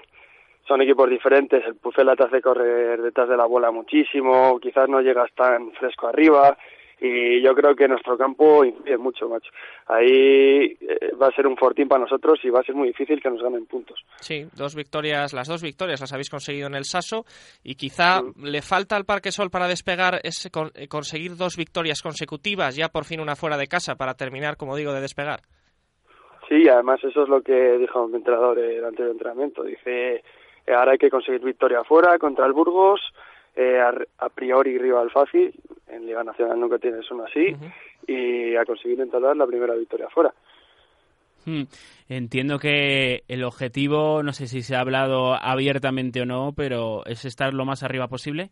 son 0.67 0.81
equipos 0.81 1.09
diferentes. 1.09 1.63
El 1.65 1.75
Pucela 1.75 2.15
te 2.15 2.25
hace 2.25 2.41
correr 2.41 3.01
detrás 3.01 3.29
de 3.29 3.37
la 3.37 3.45
bola 3.45 3.71
muchísimo, 3.71 4.59
quizás 4.59 4.89
no 4.89 5.01
llegas 5.01 5.31
tan 5.33 5.71
fresco 5.73 6.07
arriba 6.07 6.57
y 7.05 7.41
yo 7.41 7.53
creo 7.53 7.75
que 7.75 7.85
nuestro 7.85 8.17
campo 8.17 8.63
influye 8.63 8.97
mucho, 8.97 9.27
macho. 9.27 9.51
Ahí 9.87 10.77
eh, 10.79 11.11
va 11.21 11.27
a 11.27 11.35
ser 11.35 11.45
un 11.45 11.57
fortín 11.57 11.89
para 11.89 12.03
nosotros 12.03 12.39
y 12.43 12.49
va 12.49 12.61
a 12.61 12.63
ser 12.63 12.75
muy 12.75 12.87
difícil 12.87 13.21
que 13.21 13.29
nos 13.29 13.43
ganen 13.43 13.65
puntos. 13.65 13.99
Sí, 14.21 14.45
dos 14.55 14.73
victorias, 14.73 15.33
las 15.33 15.49
dos 15.49 15.61
victorias 15.61 15.99
las 15.99 16.13
habéis 16.13 16.29
conseguido 16.29 16.67
en 16.67 16.75
el 16.75 16.85
Saso 16.85 17.25
y 17.61 17.75
quizá 17.75 18.21
le 18.41 18.61
falta 18.61 18.95
al 18.95 19.03
Parque 19.03 19.33
Sol 19.33 19.49
para 19.49 19.67
despegar 19.67 20.21
con, 20.49 20.71
eh, 20.75 20.87
conseguir 20.87 21.35
dos 21.35 21.57
victorias 21.57 22.01
consecutivas, 22.01 22.77
ya 22.77 22.87
por 22.87 23.03
fin 23.03 23.19
una 23.19 23.35
fuera 23.35 23.57
de 23.57 23.67
casa 23.67 23.95
para 23.95 24.13
terminar, 24.13 24.55
como 24.55 24.77
digo, 24.77 24.93
de 24.93 25.01
despegar. 25.01 25.41
Sí, 26.47 26.69
además 26.69 27.03
eso 27.03 27.23
es 27.23 27.27
lo 27.27 27.41
que 27.41 27.77
dijo 27.79 28.07
mi 28.07 28.15
entrenador 28.15 28.59
eh, 28.59 28.77
el 28.77 28.85
anterior 28.85 29.11
entrenamiento. 29.11 29.63
Dice, 29.63 30.23
ahora 30.73 30.93
hay 30.93 30.97
que 30.97 31.09
conseguir 31.09 31.41
victoria 31.41 31.83
fuera 31.83 32.17
contra 32.17 32.45
el 32.45 32.53
Burgos, 32.53 33.01
eh, 33.55 33.79
a, 33.79 33.93
a, 34.25 34.29
priori 34.29 34.77
rival 34.77 35.11
fácil, 35.11 35.53
en 35.87 36.05
Liga 36.05 36.23
Nacional 36.23 36.59
nunca 36.59 36.77
tienes 36.77 37.09
uno 37.11 37.25
así, 37.25 37.53
uh 37.53 37.57
-huh. 37.57 37.73
y 38.07 38.55
a 38.55 38.65
conseguir 38.65 38.99
entablar 39.01 39.35
la 39.35 39.47
primera 39.47 39.75
victoria 39.75 40.09
fuera. 40.09 40.33
Hmm. 41.45 41.63
Entiendo 42.07 42.57
que 42.57 43.23
el 43.27 43.43
objetivo, 43.43 44.23
no 44.23 44.31
sé 44.31 44.47
si 44.47 44.61
se 44.61 44.75
ha 44.75 44.79
hablado 44.79 45.33
abiertamente 45.33 46.21
o 46.21 46.25
no, 46.25 46.53
pero 46.55 47.05
es 47.05 47.25
estar 47.25 47.53
lo 47.53 47.65
más 47.65 47.83
arriba 47.83 48.07
posible. 48.07 48.49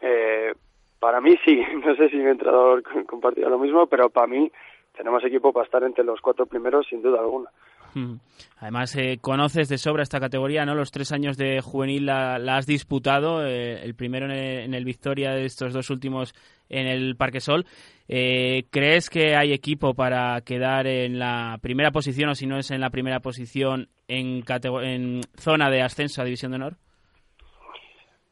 Eh, 0.00 0.52
para 1.00 1.20
mí 1.20 1.36
sí, 1.44 1.60
no 1.84 1.94
sé 1.96 2.08
si 2.10 2.16
mi 2.16 2.30
entrenador 2.30 2.82
compartirá 3.06 3.48
lo 3.48 3.58
mismo, 3.58 3.86
pero 3.86 4.08
para 4.10 4.26
mí 4.26 4.50
tenemos 4.96 5.24
equipo 5.24 5.52
para 5.52 5.64
estar 5.64 5.82
entre 5.82 6.04
los 6.04 6.20
cuatro 6.20 6.46
primeros 6.46 6.86
sin 6.86 7.02
duda 7.02 7.20
alguna. 7.20 7.50
Además, 8.58 8.94
eh, 8.96 9.18
conoces 9.20 9.68
de 9.68 9.78
sobra 9.78 10.02
esta 10.02 10.20
categoría, 10.20 10.64
¿no? 10.64 10.74
Los 10.74 10.90
tres 10.90 11.12
años 11.12 11.36
de 11.36 11.60
juvenil 11.60 12.06
la, 12.06 12.38
la 12.38 12.56
has 12.56 12.66
disputado, 12.66 13.44
eh, 13.46 13.82
el 13.82 13.94
primero 13.94 14.26
en 14.26 14.32
el, 14.32 14.58
en 14.64 14.74
el, 14.74 14.84
Victoria, 14.84 15.32
de 15.32 15.44
estos 15.44 15.72
dos 15.72 15.90
últimos 15.90 16.34
en 16.68 16.86
el 16.86 17.16
Parque 17.16 17.40
Sol. 17.40 17.64
Eh, 18.08 18.64
¿Crees 18.70 19.08
que 19.08 19.36
hay 19.36 19.52
equipo 19.52 19.94
para 19.94 20.40
quedar 20.40 20.86
en 20.86 21.18
la 21.18 21.58
primera 21.62 21.90
posición 21.90 22.30
o 22.30 22.34
si 22.34 22.46
no 22.46 22.58
es 22.58 22.70
en 22.70 22.80
la 22.80 22.90
primera 22.90 23.20
posición 23.20 23.88
en, 24.08 24.42
en 24.82 25.20
zona 25.36 25.70
de 25.70 25.82
ascenso 25.82 26.20
a 26.20 26.24
División 26.24 26.52
de 26.52 26.56
Honor? 26.56 26.76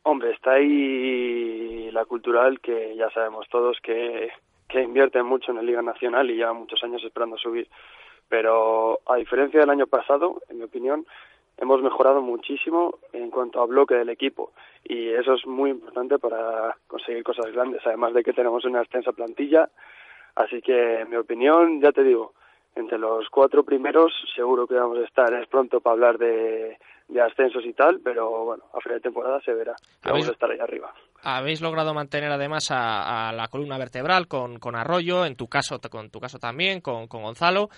Hombre, 0.02 0.32
está 0.32 0.52
ahí 0.52 1.90
la 1.92 2.04
cultural 2.06 2.60
que 2.60 2.94
ya 2.96 3.10
sabemos 3.10 3.46
todos 3.50 3.78
que, 3.82 4.30
que 4.68 4.82
invierte 4.82 5.22
mucho 5.22 5.50
en 5.50 5.56
la 5.58 5.62
Liga 5.62 5.82
Nacional 5.82 6.30
y 6.30 6.36
lleva 6.36 6.52
muchos 6.52 6.82
años 6.82 7.02
esperando 7.04 7.36
subir 7.36 7.68
pero 8.28 9.00
a 9.06 9.16
diferencia 9.16 9.60
del 9.60 9.70
año 9.70 9.86
pasado, 9.86 10.40
en 10.48 10.58
mi 10.58 10.64
opinión, 10.64 11.06
hemos 11.56 11.82
mejorado 11.82 12.22
muchísimo 12.22 12.98
en 13.12 13.30
cuanto 13.30 13.60
a 13.60 13.66
bloque 13.66 13.94
del 13.94 14.10
equipo. 14.10 14.52
Y 14.84 15.08
eso 15.08 15.34
es 15.34 15.46
muy 15.46 15.70
importante 15.70 16.18
para 16.18 16.76
conseguir 16.86 17.24
cosas 17.24 17.52
grandes, 17.52 17.82
además 17.84 18.14
de 18.14 18.22
que 18.22 18.32
tenemos 18.32 18.64
una 18.64 18.80
extensa 18.80 19.12
plantilla, 19.12 19.68
así 20.36 20.62
que 20.62 21.00
en 21.00 21.10
mi 21.10 21.16
opinión, 21.16 21.80
ya 21.80 21.92
te 21.92 22.04
digo, 22.04 22.32
entre 22.74 22.98
los 22.98 23.28
cuatro 23.28 23.64
primeros 23.64 24.12
seguro 24.34 24.66
que 24.66 24.74
vamos 24.74 24.98
a 24.98 25.04
estar, 25.04 25.32
es 25.34 25.48
pronto 25.48 25.80
para 25.80 25.94
hablar 25.94 26.18
de, 26.18 26.78
de 27.08 27.20
ascensos 27.20 27.64
y 27.64 27.72
tal, 27.72 28.00
pero 28.04 28.44
bueno, 28.44 28.64
a 28.72 28.80
final 28.80 28.98
de 28.98 29.02
temporada 29.02 29.40
se 29.40 29.52
verá, 29.52 29.74
vamos 30.04 30.28
a 30.28 30.32
estar 30.32 30.50
ahí 30.50 30.60
arriba. 30.60 30.92
Habéis 31.24 31.60
logrado 31.60 31.92
mantener 31.92 32.30
además 32.30 32.70
a, 32.70 33.28
a 33.28 33.32
la 33.32 33.48
columna 33.48 33.78
vertebral 33.78 34.28
con, 34.28 34.60
con 34.60 34.76
Arroyo, 34.76 35.26
en 35.26 35.34
tu 35.34 35.48
caso, 35.48 35.80
con 35.90 36.10
tu 36.10 36.20
caso 36.20 36.38
también, 36.38 36.80
con, 36.80 37.08
con 37.08 37.22
Gonzalo, 37.22 37.70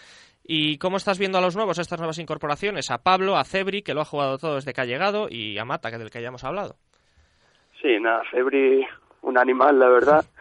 ¿Y 0.52 0.78
cómo 0.78 0.96
estás 0.96 1.16
viendo 1.16 1.38
a 1.38 1.40
los 1.40 1.54
nuevos, 1.54 1.78
estas 1.78 2.00
nuevas 2.00 2.18
incorporaciones? 2.18 2.90
A 2.90 2.98
Pablo, 2.98 3.36
a 3.36 3.44
Cebri, 3.44 3.82
que 3.82 3.94
lo 3.94 4.00
ha 4.00 4.04
jugado 4.04 4.36
todo 4.36 4.56
desde 4.56 4.72
que 4.72 4.80
ha 4.80 4.84
llegado, 4.84 5.28
y 5.30 5.56
a 5.58 5.64
Mata, 5.64 5.92
que 5.92 5.98
del 5.98 6.10
que 6.10 6.20
ya 6.20 6.26
hemos 6.26 6.42
hablado. 6.42 6.74
Sí, 7.80 8.00
nada, 8.00 8.24
Cebri, 8.32 8.84
un 9.22 9.38
animal, 9.38 9.78
la 9.78 9.88
verdad. 9.88 10.24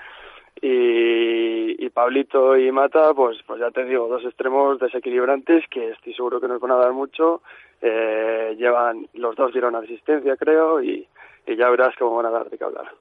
Y, 0.62 1.86
y 1.86 1.90
Pablito 1.90 2.58
y 2.58 2.70
Mata, 2.70 3.14
pues, 3.14 3.38
pues 3.48 3.62
ya 3.62 3.72
te 3.72 3.86
digo, 3.86 4.10
dos 4.10 4.26
extremos 4.26 4.78
desequilibrantes 4.78 5.64
que 5.70 5.92
estoy 5.92 6.14
seguro 6.14 6.42
que 6.42 6.50
nos 6.50 6.60
van 6.60 6.72
a 6.72 6.76
dar 6.76 6.92
mucho. 6.92 7.42
Eh, 7.82 8.58
llevan, 8.58 9.08
los 9.14 9.38
dos 9.38 9.54
dieron 9.54 9.76
asistencia, 9.78 10.36
creo, 10.36 10.84
y, 10.84 11.08
y 11.48 11.56
ya 11.56 11.70
verás 11.70 11.96
cómo 11.98 12.18
van 12.18 12.26
a 12.26 12.32
dar 12.32 12.50
de 12.50 12.58
qué 12.58 12.64
hablar. 12.66 12.92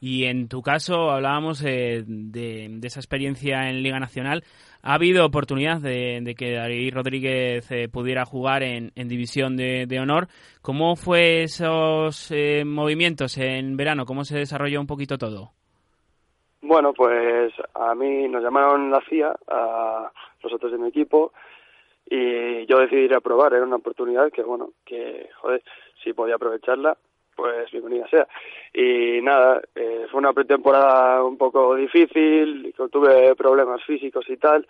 Y 0.00 0.24
en 0.24 0.48
tu 0.48 0.62
caso, 0.62 1.10
hablábamos 1.10 1.64
eh, 1.64 2.04
de, 2.06 2.68
de, 2.70 2.86
esa 2.86 3.00
experiencia 3.00 3.68
en 3.68 3.82
Liga 3.82 3.98
Nacional. 3.98 4.44
¿Ha 4.84 4.94
habido 4.94 5.24
oportunidad 5.24 5.80
de, 5.80 6.34
que 6.36 6.54
David 6.54 6.94
Rodríguez 6.94 7.70
eh, 7.70 7.88
pudiera 7.88 8.24
jugar 8.24 8.64
en, 8.64 8.90
en 8.96 9.06
División 9.08 9.56
de, 9.56 9.98
Honor? 10.00 10.26
¿Cómo 10.60 10.96
fue 10.96 11.44
esos 11.44 12.32
eh, 12.32 12.64
movimientos 12.64 13.38
en 13.38 13.76
verano? 13.76 14.04
¿Cómo 14.04 14.24
se 14.24 14.38
desarrolló 14.38 14.80
un 14.80 14.88
poquito 14.88 15.18
todo? 15.18 15.50
Bueno, 16.62 16.92
pues 16.92 17.52
a 17.74 17.94
mí 17.94 18.26
nos 18.26 18.42
llamaron 18.42 18.90
la 18.90 19.00
CIA, 19.08 19.36
a 19.46 20.10
los 20.42 20.52
otros 20.52 20.72
de 20.72 20.78
mi 20.78 20.88
equipo, 20.88 21.32
y 22.04 22.66
yo 22.66 22.78
decidí 22.78 23.02
ir 23.02 23.14
a 23.14 23.20
probar. 23.20 23.54
Era 23.54 23.64
una 23.64 23.76
oportunidad 23.76 24.32
que, 24.32 24.42
bueno, 24.42 24.70
que, 24.84 25.28
joder, 25.40 25.62
si 26.02 26.12
podía 26.12 26.34
aprovecharla, 26.34 26.96
pues 27.34 27.70
bienvenida 27.70 28.08
sea. 28.08 28.26
Y 28.72 29.20
nada, 29.22 29.60
eh, 29.74 30.06
fue 30.10 30.18
una 30.18 30.32
pretemporada 30.32 31.22
un 31.24 31.36
poco 31.36 31.74
difícil, 31.74 32.74
tuve 32.90 33.34
problemas 33.34 33.82
físicos 33.84 34.28
y 34.28 34.36
tal, 34.36 34.66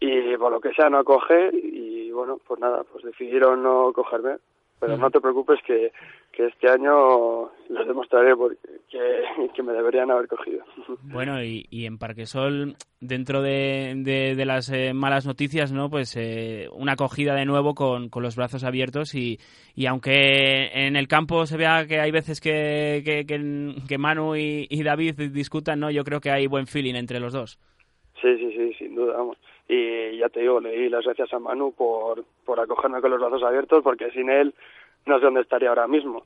y 0.00 0.36
por 0.36 0.52
lo 0.52 0.60
que 0.60 0.72
sea 0.74 0.88
no 0.90 0.98
acoger, 0.98 1.54
y 1.54 2.10
bueno, 2.10 2.38
pues 2.46 2.60
nada, 2.60 2.84
pues 2.90 3.04
decidieron 3.04 3.62
no 3.62 3.92
cogerme. 3.92 4.36
Pero 4.80 4.96
no 4.96 5.10
te 5.10 5.20
preocupes 5.20 5.58
que, 5.66 5.92
que 6.32 6.46
este 6.46 6.70
año 6.70 7.50
les 7.68 7.86
demostraré 7.86 8.36
porque, 8.36 8.58
que, 8.88 9.50
que 9.54 9.62
me 9.62 9.72
deberían 9.72 10.10
haber 10.10 10.28
cogido. 10.28 10.64
Bueno, 11.02 11.42
y, 11.42 11.66
y 11.70 11.86
en 11.86 11.98
Parquesol, 11.98 12.76
dentro 13.00 13.42
de, 13.42 13.94
de, 13.96 14.34
de 14.36 14.44
las 14.44 14.70
eh, 14.70 14.92
malas 14.94 15.26
noticias, 15.26 15.72
¿no? 15.72 15.90
Pues 15.90 16.16
eh, 16.16 16.68
una 16.72 16.92
acogida 16.92 17.34
de 17.34 17.44
nuevo 17.44 17.74
con, 17.74 18.08
con 18.08 18.22
los 18.22 18.36
brazos 18.36 18.62
abiertos 18.62 19.14
y, 19.14 19.38
y, 19.74 19.86
aunque 19.86 20.70
en 20.72 20.96
el 20.96 21.08
campo 21.08 21.46
se 21.46 21.56
vea 21.56 21.86
que 21.86 22.00
hay 22.00 22.10
veces 22.10 22.40
que, 22.40 23.02
que, 23.04 23.26
que, 23.26 23.74
que 23.88 23.98
Manu 23.98 24.36
y, 24.36 24.66
y, 24.70 24.82
David 24.82 25.30
discutan, 25.32 25.80
¿no? 25.80 25.90
Yo 25.90 26.04
creo 26.04 26.20
que 26.20 26.30
hay 26.30 26.46
buen 26.46 26.66
feeling 26.66 26.94
entre 26.94 27.20
los 27.20 27.32
dos. 27.32 27.58
Sí, 28.20 28.36
sí, 28.36 28.52
sí, 28.56 28.74
sin 28.78 28.94
duda, 28.94 29.16
vamos. 29.16 29.38
Y 29.68 30.16
ya 30.16 30.28
te 30.30 30.40
digo, 30.40 30.60
le 30.60 30.70
di 30.70 30.88
las 30.88 31.04
gracias 31.04 31.32
a 31.32 31.38
Manu 31.38 31.72
por, 31.72 32.24
por 32.44 32.58
acogerme 32.58 33.00
con 33.00 33.10
los 33.10 33.20
brazos 33.20 33.42
abiertos 33.42 33.82
porque 33.82 34.10
sin 34.10 34.30
él 34.30 34.54
no 35.06 35.18
sé 35.18 35.24
dónde 35.24 35.42
estaría 35.42 35.68
ahora 35.68 35.86
mismo. 35.86 36.24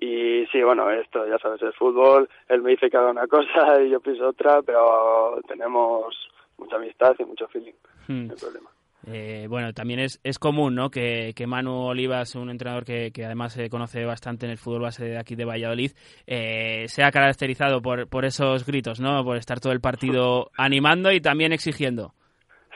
Y 0.00 0.46
sí, 0.52 0.62
bueno, 0.62 0.90
esto 0.90 1.26
ya 1.26 1.38
sabes, 1.38 1.60
el 1.62 1.72
fútbol, 1.72 2.28
él 2.48 2.62
me 2.62 2.70
dice 2.70 2.88
que 2.88 2.96
haga 2.96 3.10
una 3.10 3.26
cosa 3.26 3.82
y 3.82 3.90
yo 3.90 4.00
pienso 4.00 4.28
otra, 4.28 4.62
pero 4.62 5.40
tenemos 5.48 6.14
mucha 6.56 6.76
amistad 6.76 7.14
y 7.18 7.24
mucho 7.24 7.48
feeling, 7.48 7.74
hmm. 8.06 8.26
no 8.26 8.32
hay 8.32 8.38
problema. 8.38 8.70
Eh, 9.06 9.46
bueno, 9.48 9.72
también 9.72 10.00
es, 10.00 10.20
es 10.22 10.38
común 10.38 10.74
¿no? 10.74 10.90
que, 10.90 11.32
que 11.34 11.46
Manu 11.46 11.86
Olivas, 11.86 12.34
un 12.34 12.50
entrenador 12.50 12.84
que, 12.84 13.10
que 13.10 13.24
además 13.24 13.54
se 13.54 13.70
conoce 13.70 14.04
bastante 14.04 14.44
en 14.44 14.52
el 14.52 14.58
fútbol 14.58 14.82
base 14.82 15.04
de 15.04 15.18
aquí 15.18 15.34
de 15.34 15.44
Valladolid, 15.44 15.92
eh, 16.26 16.84
sea 16.88 17.10
caracterizado 17.10 17.80
por, 17.80 18.08
por 18.08 18.24
esos 18.24 18.66
gritos, 18.66 19.00
¿no? 19.00 19.24
por 19.24 19.36
estar 19.36 19.60
todo 19.60 19.72
el 19.72 19.80
partido 19.80 20.50
animando 20.56 21.10
y 21.12 21.20
también 21.20 21.52
exigiendo. 21.52 22.12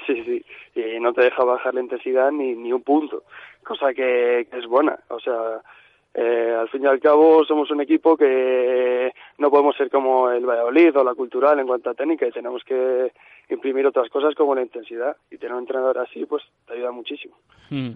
Sí, 0.06 0.22
Sí, 0.24 0.44
y 0.74 1.00
no 1.00 1.12
te 1.12 1.22
deja 1.22 1.44
bajar 1.44 1.74
la 1.74 1.80
intensidad 1.80 2.30
ni, 2.32 2.54
ni 2.54 2.72
un 2.72 2.82
punto, 2.82 3.24
cosa 3.62 3.92
que, 3.92 4.40
es 4.40 4.66
buena. 4.66 4.98
O 5.08 5.20
sea, 5.20 5.60
eh, 6.14 6.56
al 6.58 6.68
fin 6.68 6.82
y 6.82 6.86
al 6.86 7.00
cabo 7.00 7.44
somos 7.44 7.70
un 7.70 7.80
equipo 7.80 8.16
que 8.16 9.12
no 9.38 9.50
podemos 9.50 9.76
ser 9.76 9.90
como 9.90 10.30
el 10.30 10.44
Valladolid 10.44 10.96
o 10.96 11.04
la 11.04 11.14
Cultural 11.14 11.58
en 11.58 11.66
cuanto 11.66 11.90
a 11.90 11.94
técnica 11.94 12.26
y 12.26 12.32
tenemos 12.32 12.62
que 12.64 13.12
imprimir 13.48 13.86
otras 13.86 14.08
cosas 14.08 14.34
como 14.34 14.54
la 14.54 14.62
intensidad 14.62 15.16
y 15.30 15.38
tener 15.38 15.54
un 15.54 15.60
entrenador 15.60 15.98
así 15.98 16.24
pues 16.26 16.42
te 16.66 16.74
ayuda 16.74 16.92
muchísimo. 16.92 17.36
Hmm. 17.70 17.92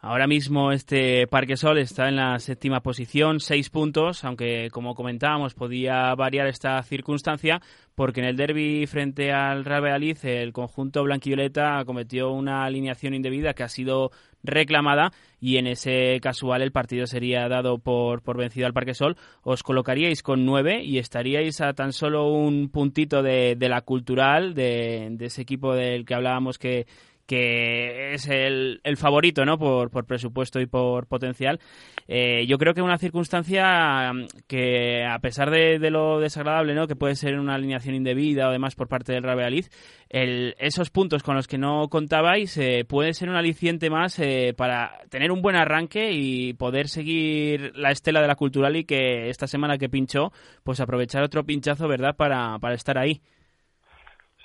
Ahora 0.00 0.28
mismo 0.28 0.70
este 0.70 1.26
Parque 1.26 1.56
Sol 1.56 1.76
está 1.76 2.08
en 2.08 2.14
la 2.14 2.38
séptima 2.38 2.82
posición, 2.82 3.40
seis 3.40 3.68
puntos, 3.68 4.22
aunque 4.22 4.68
como 4.70 4.94
comentábamos 4.94 5.54
podía 5.54 6.14
variar 6.14 6.46
esta 6.46 6.80
circunstancia 6.84 7.60
porque 7.96 8.20
en 8.20 8.26
el 8.26 8.36
derby 8.36 8.86
frente 8.86 9.32
al 9.32 9.64
Real 9.64 10.04
el 10.04 10.52
conjunto 10.52 11.02
blanquivioleta 11.02 11.84
cometió 11.84 12.30
una 12.30 12.64
alineación 12.64 13.12
indebida 13.12 13.54
que 13.54 13.64
ha 13.64 13.68
sido 13.68 14.12
reclamada 14.44 15.10
y 15.40 15.56
en 15.56 15.66
ese 15.66 16.20
casual 16.22 16.62
el 16.62 16.70
partido 16.70 17.08
sería 17.08 17.48
dado 17.48 17.78
por, 17.78 18.22
por 18.22 18.36
vencido 18.36 18.68
al 18.68 18.72
Parque 18.74 18.94
Sol, 18.94 19.16
os 19.42 19.64
colocaríais 19.64 20.22
con 20.22 20.46
nueve 20.46 20.80
y 20.80 20.98
estaríais 20.98 21.60
a 21.60 21.72
tan 21.72 21.92
solo 21.92 22.30
un 22.30 22.68
puntito 22.68 23.24
de, 23.24 23.56
de 23.56 23.68
la 23.68 23.80
cultural, 23.80 24.54
de 24.54 25.16
ese 25.18 25.42
equipo 25.42 25.74
del 25.74 26.04
que 26.04 26.14
hablábamos 26.14 26.56
que, 26.56 26.86
que 27.28 28.14
es 28.14 28.26
el, 28.26 28.80
el 28.84 28.96
favorito 28.96 29.44
¿no? 29.44 29.58
por, 29.58 29.90
por, 29.90 30.06
presupuesto 30.06 30.60
y 30.60 30.66
por 30.66 31.06
potencial. 31.06 31.60
Eh, 32.08 32.46
yo 32.46 32.56
creo 32.56 32.72
que 32.72 32.80
una 32.80 32.96
circunstancia 32.96 34.10
que, 34.48 35.04
a 35.04 35.18
pesar 35.18 35.50
de, 35.50 35.78
de, 35.78 35.90
lo 35.90 36.20
desagradable 36.20 36.74
¿no? 36.74 36.88
que 36.88 36.96
puede 36.96 37.14
ser 37.14 37.38
una 37.38 37.54
alineación 37.54 37.94
indebida 37.94 38.48
o 38.48 38.50
demás 38.50 38.74
por 38.74 38.88
parte 38.88 39.12
del 39.12 39.22
Real 39.22 39.36
Valladolid, 39.36 39.66
el, 40.08 40.54
esos 40.58 40.88
puntos 40.88 41.22
con 41.22 41.36
los 41.36 41.46
que 41.46 41.58
no 41.58 41.88
contabais 41.90 42.56
eh, 42.56 42.86
puede 42.88 43.12
ser 43.12 43.28
un 43.28 43.36
aliciente 43.36 43.90
más 43.90 44.18
eh, 44.18 44.54
para 44.56 44.98
tener 45.10 45.30
un 45.30 45.42
buen 45.42 45.54
arranque 45.54 46.10
y 46.12 46.54
poder 46.54 46.88
seguir 46.88 47.76
la 47.76 47.90
estela 47.90 48.22
de 48.22 48.28
la 48.28 48.36
cultural 48.36 48.74
y 48.74 48.84
que 48.84 49.28
esta 49.28 49.46
semana 49.46 49.76
que 49.76 49.90
pinchó, 49.90 50.32
pues 50.64 50.80
aprovechar 50.80 51.22
otro 51.22 51.44
pinchazo, 51.44 51.88
¿verdad?, 51.88 52.16
para, 52.16 52.58
para 52.58 52.74
estar 52.74 52.96
ahí. 52.96 53.20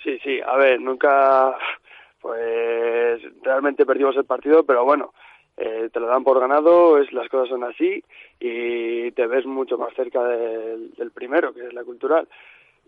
Sí, 0.04 0.20
sí, 0.22 0.42
a 0.46 0.58
ver, 0.58 0.82
nunca 0.82 1.56
pues 2.24 3.22
realmente 3.44 3.86
perdimos 3.86 4.16
el 4.16 4.24
partido, 4.24 4.64
pero 4.64 4.86
bueno, 4.86 5.14
eh, 5.58 5.90
te 5.92 6.00
lo 6.00 6.08
dan 6.08 6.24
por 6.24 6.40
ganado, 6.40 6.98
es 6.98 7.12
las 7.12 7.28
cosas 7.28 7.50
son 7.50 7.66
así 7.66 8.02
y 8.40 9.12
te 9.12 9.28
ves 9.28 9.46
mucho 9.46 9.78
más 9.78 9.94
cerca 9.94 10.24
del, 10.24 10.94
del 10.94 11.12
primero, 11.12 11.54
que 11.54 11.68
es 11.68 11.74
la 11.74 11.84
cultural. 11.84 12.26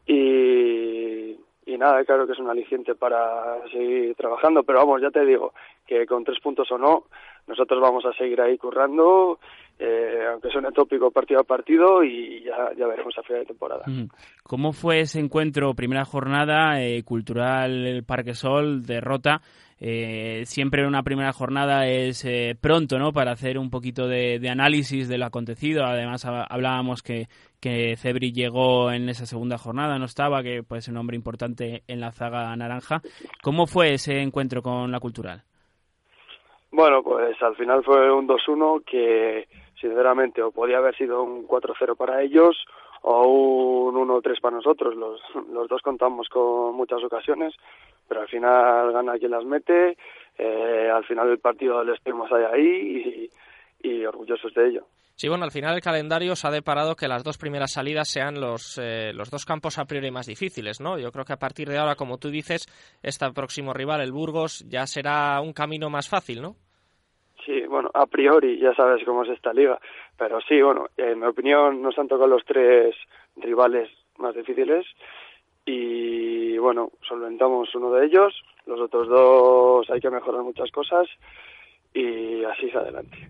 Y, 0.07 1.35
y 1.65 1.77
nada, 1.77 2.05
claro 2.05 2.25
que 2.25 2.31
es 2.31 2.39
un 2.39 2.49
aliciente 2.49 2.95
para 2.95 3.61
seguir 3.73 4.15
trabajando, 4.15 4.63
pero 4.63 4.79
vamos, 4.79 5.01
ya 5.01 5.11
te 5.11 5.25
digo 5.25 5.53
que 5.85 6.05
con 6.05 6.23
tres 6.23 6.39
puntos 6.39 6.71
o 6.71 6.77
no, 6.77 7.03
nosotros 7.45 7.81
vamos 7.81 8.05
a 8.05 8.13
seguir 8.13 8.39
ahí 8.39 8.57
currando, 8.57 9.39
eh, 9.77 10.25
aunque 10.31 10.49
suene 10.49 10.71
tópico 10.71 11.11
partido 11.11 11.41
a 11.41 11.43
partido, 11.43 12.03
y 12.03 12.43
ya, 12.43 12.71
ya 12.77 12.87
veremos 12.87 13.13
a 13.17 13.23
final 13.23 13.41
de 13.41 13.47
temporada. 13.47 13.85
¿Cómo 14.43 14.73
fue 14.73 15.01
ese 15.01 15.19
encuentro, 15.19 15.73
primera 15.73 16.05
jornada, 16.05 16.81
eh, 16.81 17.03
cultural 17.03 17.85
el 17.85 18.03
Parque 18.03 18.33
Sol, 18.33 18.83
derrota? 18.83 19.41
Eh, 19.77 20.43
siempre 20.45 20.87
una 20.87 21.03
primera 21.03 21.33
jornada 21.33 21.85
es 21.85 22.23
eh, 22.23 22.55
pronto, 22.59 22.97
¿no? 22.97 23.11
Para 23.11 23.33
hacer 23.33 23.57
un 23.57 23.69
poquito 23.69 24.07
de, 24.07 24.39
de, 24.39 24.49
análisis 24.49 25.09
de 25.09 25.17
lo 25.17 25.25
acontecido. 25.25 25.83
Además, 25.83 26.25
hablábamos 26.25 27.03
que, 27.03 27.27
que 27.59 27.97
Cebri 27.97 28.31
llegó 28.31 28.91
en 28.91 29.09
esa 29.09 29.25
segunda 29.25 29.57
jornada, 29.57 29.99
no 29.99 30.05
estaba, 30.05 30.43
que 30.43 30.63
puede 30.63 30.81
ser 30.81 30.93
un 30.93 30.99
hombre 30.99 31.17
importante 31.17 31.83
en 31.87 31.99
la 31.99 32.13
zaga 32.13 32.55
naranja. 32.55 33.01
¿Cómo 33.43 33.67
fue 33.67 33.93
ese 33.95 34.21
encuentro 34.21 34.61
con 34.61 34.91
la 34.91 35.01
cultural? 35.01 35.43
Bueno, 36.71 37.03
pues 37.03 37.41
al 37.41 37.55
final 37.55 37.83
fue 37.83 38.11
un 38.11 38.27
2-1 38.27 38.83
que 38.85 39.47
sinceramente 39.85 40.41
o 40.41 40.51
podía 40.51 40.77
haber 40.77 40.95
sido 40.95 41.21
un 41.23 41.47
4-0 41.47 41.95
para 41.95 42.21
ellos 42.21 42.65
o 43.01 43.27
un 43.27 43.95
1-3 43.95 44.41
para 44.41 44.57
nosotros. 44.57 44.95
Los, 44.95 45.21
los 45.51 45.67
dos 45.67 45.81
contamos 45.81 46.27
con 46.29 46.75
muchas 46.75 47.03
ocasiones, 47.03 47.53
pero 48.07 48.21
al 48.21 48.27
final 48.27 48.91
gana 48.91 49.17
quien 49.19 49.31
las 49.31 49.45
mete. 49.45 49.97
Eh, 50.37 50.89
al 50.91 51.05
final 51.05 51.27
del 51.29 51.39
partido 51.39 51.83
les 51.83 51.97
estuvimos 51.97 52.31
ahí 52.31 53.29
y, 53.81 53.89
y 53.89 54.05
orgullosos 54.05 54.53
de 54.53 54.67
ello. 54.69 54.85
Sí, 55.17 55.29
bueno, 55.29 55.45
al 55.45 55.51
final 55.51 55.75
el 55.75 55.81
calendario 55.81 56.35
se 56.35 56.45
ha 56.45 56.51
deparado 56.51 56.95
que 56.97 57.07
las 57.07 57.23
dos 57.23 57.37
primeras 57.37 57.71
salidas 57.71 58.09
sean 58.09 58.41
los, 58.41 58.77
eh, 58.81 59.13
los 59.13 59.29
dos 59.29 59.45
campos 59.45 59.77
a 59.77 59.85
priori 59.85 60.11
más 60.11 60.25
difíciles, 60.25 60.81
¿no? 60.81 60.99
Yo 60.99 61.09
creo 61.13 61.23
que 61.23 61.31
a 61.31 61.39
partir 61.39 61.69
de 61.69 61.77
ahora, 61.77 61.95
como 61.95 62.17
tú 62.17 62.29
dices, 62.29 62.65
este 63.01 63.31
próximo 63.31 63.71
rival, 63.73 64.01
el 64.01 64.11
Burgos, 64.11 64.65
ya 64.67 64.85
será 64.87 65.39
un 65.39 65.53
camino 65.53 65.89
más 65.89 66.09
fácil, 66.09 66.41
¿no? 66.41 66.57
Sí, 67.45 67.61
bueno, 67.67 67.91
a 67.93 68.07
priori 68.07 68.57
ya 68.57 68.73
sabes 68.73 69.03
cómo 69.05 69.23
es 69.23 69.29
esta 69.29 69.53
liga, 69.53 69.79
pero 70.17 70.41
sí, 70.41 70.59
bueno, 70.61 70.87
en 70.97 71.19
mi 71.19 71.27
opinión 71.27 71.81
nos 71.81 71.97
han 71.99 72.07
tocado 72.07 72.27
los 72.27 72.43
tres 72.43 72.95
rivales 73.35 73.89
más 74.17 74.35
difíciles 74.35 74.85
y 75.63 76.57
bueno, 76.57 76.91
solventamos 77.07 77.73
uno 77.75 77.91
de 77.91 78.07
ellos, 78.07 78.33
los 78.65 78.79
otros 78.79 79.07
dos 79.07 79.89
hay 79.91 79.99
que 79.99 80.09
mejorar 80.09 80.41
muchas 80.41 80.71
cosas 80.71 81.07
y 81.93 82.43
así 82.43 82.67
es 82.67 82.75
adelante. 82.75 83.29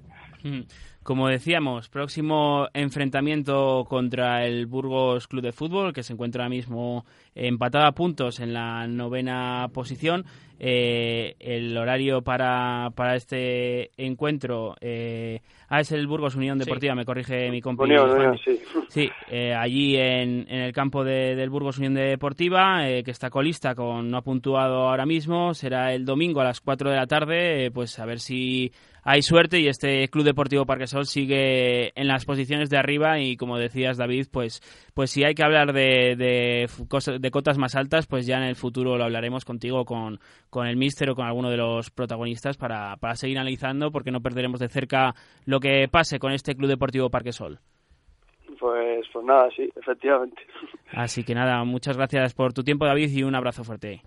Como 1.06 1.28
decíamos, 1.28 1.88
próximo 1.88 2.68
enfrentamiento 2.74 3.86
contra 3.88 4.44
el 4.44 4.66
Burgos 4.66 5.28
Club 5.28 5.44
de 5.44 5.52
Fútbol, 5.52 5.94
que 5.94 6.02
se 6.02 6.14
encuentra 6.14 6.46
ahora 6.46 6.50
mismo 6.50 7.06
empatado 7.36 7.86
a 7.86 7.92
puntos 7.92 8.40
en 8.40 8.54
la 8.54 8.88
novena 8.88 9.70
posición. 9.72 10.26
Eh, 10.58 11.36
el 11.40 11.78
horario 11.78 12.24
para, 12.24 12.90
para 12.96 13.16
este 13.16 13.92
encuentro 13.98 14.76
eh, 14.80 15.42
ah, 15.68 15.82
es 15.82 15.92
el 15.92 16.08
Burgos 16.08 16.36
Unión 16.36 16.58
Deportiva, 16.58 16.94
sí. 16.94 16.98
me 16.98 17.06
corrige 17.06 17.52
mi 17.52 17.62
compañero. 17.62 18.06
Unión, 18.06 18.18
Unión, 18.18 18.40
sí, 18.44 18.60
sí 18.88 19.10
eh, 19.30 19.54
allí 19.54 19.98
en, 19.98 20.46
en, 20.50 20.62
el 20.62 20.74
campo 20.74 21.04
de, 21.04 21.36
del 21.36 21.50
Burgos 21.50 21.78
Unión 21.78 21.94
Deportiva, 21.94 22.90
eh, 22.90 23.04
que 23.04 23.12
está 23.12 23.30
colista 23.30 23.76
con 23.76 24.10
no 24.10 24.18
ha 24.18 24.22
puntuado 24.22 24.88
ahora 24.88 25.06
mismo, 25.06 25.54
será 25.54 25.94
el 25.94 26.06
domingo 26.06 26.42
a 26.42 26.46
las 26.46 26.62
4 26.62 26.90
de 26.90 26.96
la 26.96 27.06
tarde, 27.06 27.66
eh, 27.66 27.72
pues 27.72 28.00
a 28.00 28.06
ver 28.06 28.20
si 28.20 28.72
hay 29.08 29.22
suerte 29.22 29.60
y 29.60 29.68
este 29.68 30.08
Club 30.08 30.26
Deportivo 30.26 30.66
Parquesol 30.66 31.06
sigue 31.06 31.92
en 31.98 32.08
las 32.08 32.26
posiciones 32.26 32.72
de 32.72 32.78
arriba 32.78 33.20
y 33.20 33.38
como 33.38 33.60
decías 33.60 33.98
David, 33.98 34.26
pues, 34.32 34.62
pues 34.96 35.12
si 35.12 35.24
hay 35.24 35.36
que 35.36 35.44
hablar 35.44 35.74
de, 35.74 36.16
de, 36.18 36.68
cosas, 36.90 37.22
de 37.22 37.32
cotas 37.32 37.60
más 37.60 37.76
altas, 37.76 38.08
pues 38.08 38.26
ya 38.26 38.38
en 38.38 38.46
el 38.46 38.56
futuro 38.56 38.98
lo 38.98 39.04
hablaremos 39.04 39.46
contigo, 39.46 39.86
con, 39.86 40.20
con 40.50 40.66
el 40.66 40.76
Mister 40.76 41.12
o 41.12 41.16
con 41.16 41.28
alguno 41.28 41.52
de 41.52 41.58
los 41.58 41.92
protagonistas 41.92 42.58
para, 42.58 42.98
para 42.98 43.16
seguir 43.16 43.38
analizando 43.38 43.92
porque 43.92 44.10
no 44.10 44.22
perderemos 44.22 44.60
de 44.60 44.70
cerca 44.70 45.14
lo 45.46 45.60
que 45.60 45.88
pase 45.88 46.18
con 46.18 46.32
este 46.32 46.56
Club 46.56 46.70
Deportivo 46.70 47.12
Parquesol. 47.12 47.60
Pues, 48.60 49.06
pues 49.14 49.24
nada, 49.24 49.50
sí, 49.56 49.72
efectivamente. 49.76 50.42
Así 50.94 51.24
que 51.24 51.36
nada, 51.36 51.64
muchas 51.64 51.96
gracias 51.96 52.34
por 52.34 52.54
tu 52.54 52.64
tiempo 52.64 52.88
David 52.88 53.10
y 53.12 53.22
un 53.22 53.36
abrazo 53.36 53.64
fuerte. 53.64 54.02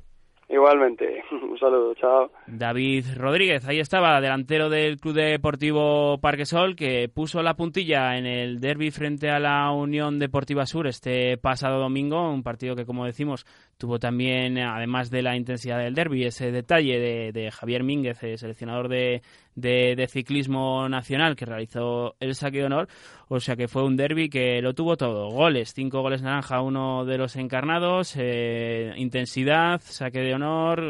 Igualmente, 0.50 1.22
un 1.30 1.58
saludo, 1.58 1.94
chao. 1.94 2.30
David 2.46 3.04
Rodríguez, 3.16 3.68
ahí 3.68 3.80
estaba, 3.80 4.18
delantero 4.20 4.70
del 4.70 4.98
Club 4.98 5.14
Deportivo 5.14 6.18
Parquesol, 6.18 6.74
que 6.74 7.10
puso 7.12 7.42
la 7.42 7.54
puntilla 7.54 8.16
en 8.16 8.24
el 8.24 8.58
derby 8.58 8.90
frente 8.90 9.30
a 9.30 9.38
la 9.38 9.70
Unión 9.72 10.18
Deportiva 10.18 10.64
Sur 10.64 10.86
este 10.86 11.36
pasado 11.36 11.78
domingo, 11.80 12.30
un 12.30 12.42
partido 12.42 12.74
que, 12.74 12.86
como 12.86 13.04
decimos, 13.04 13.44
tuvo 13.76 13.98
también, 13.98 14.56
además 14.58 15.10
de 15.10 15.22
la 15.22 15.36
intensidad 15.36 15.78
del 15.78 15.94
derby, 15.94 16.24
ese 16.24 16.50
detalle 16.50 16.98
de, 16.98 17.32
de 17.32 17.50
Javier 17.50 17.84
Mínguez, 17.84 18.22
el 18.22 18.38
seleccionador 18.38 18.88
de, 18.88 19.20
de, 19.60 19.94
de, 19.96 20.06
ciclismo 20.06 20.88
nacional, 20.88 21.36
que 21.36 21.44
realizó 21.44 22.16
el 22.20 22.34
saque 22.34 22.58
de 22.58 22.64
honor, 22.64 22.88
o 23.28 23.40
sea 23.40 23.56
que 23.56 23.68
fue 23.68 23.84
un 23.84 23.96
derby 23.96 24.28
que 24.28 24.62
lo 24.62 24.74
tuvo 24.74 24.96
todo, 24.96 25.28
goles, 25.30 25.74
cinco 25.74 26.00
goles 26.00 26.22
naranja, 26.22 26.60
uno 26.60 27.04
de 27.04 27.18
los 27.18 27.36
encarnados, 27.36 28.14
eh, 28.16 28.92
intensidad, 28.96 29.80
saque 29.84 30.20
de 30.20 30.34
honor, 30.34 30.82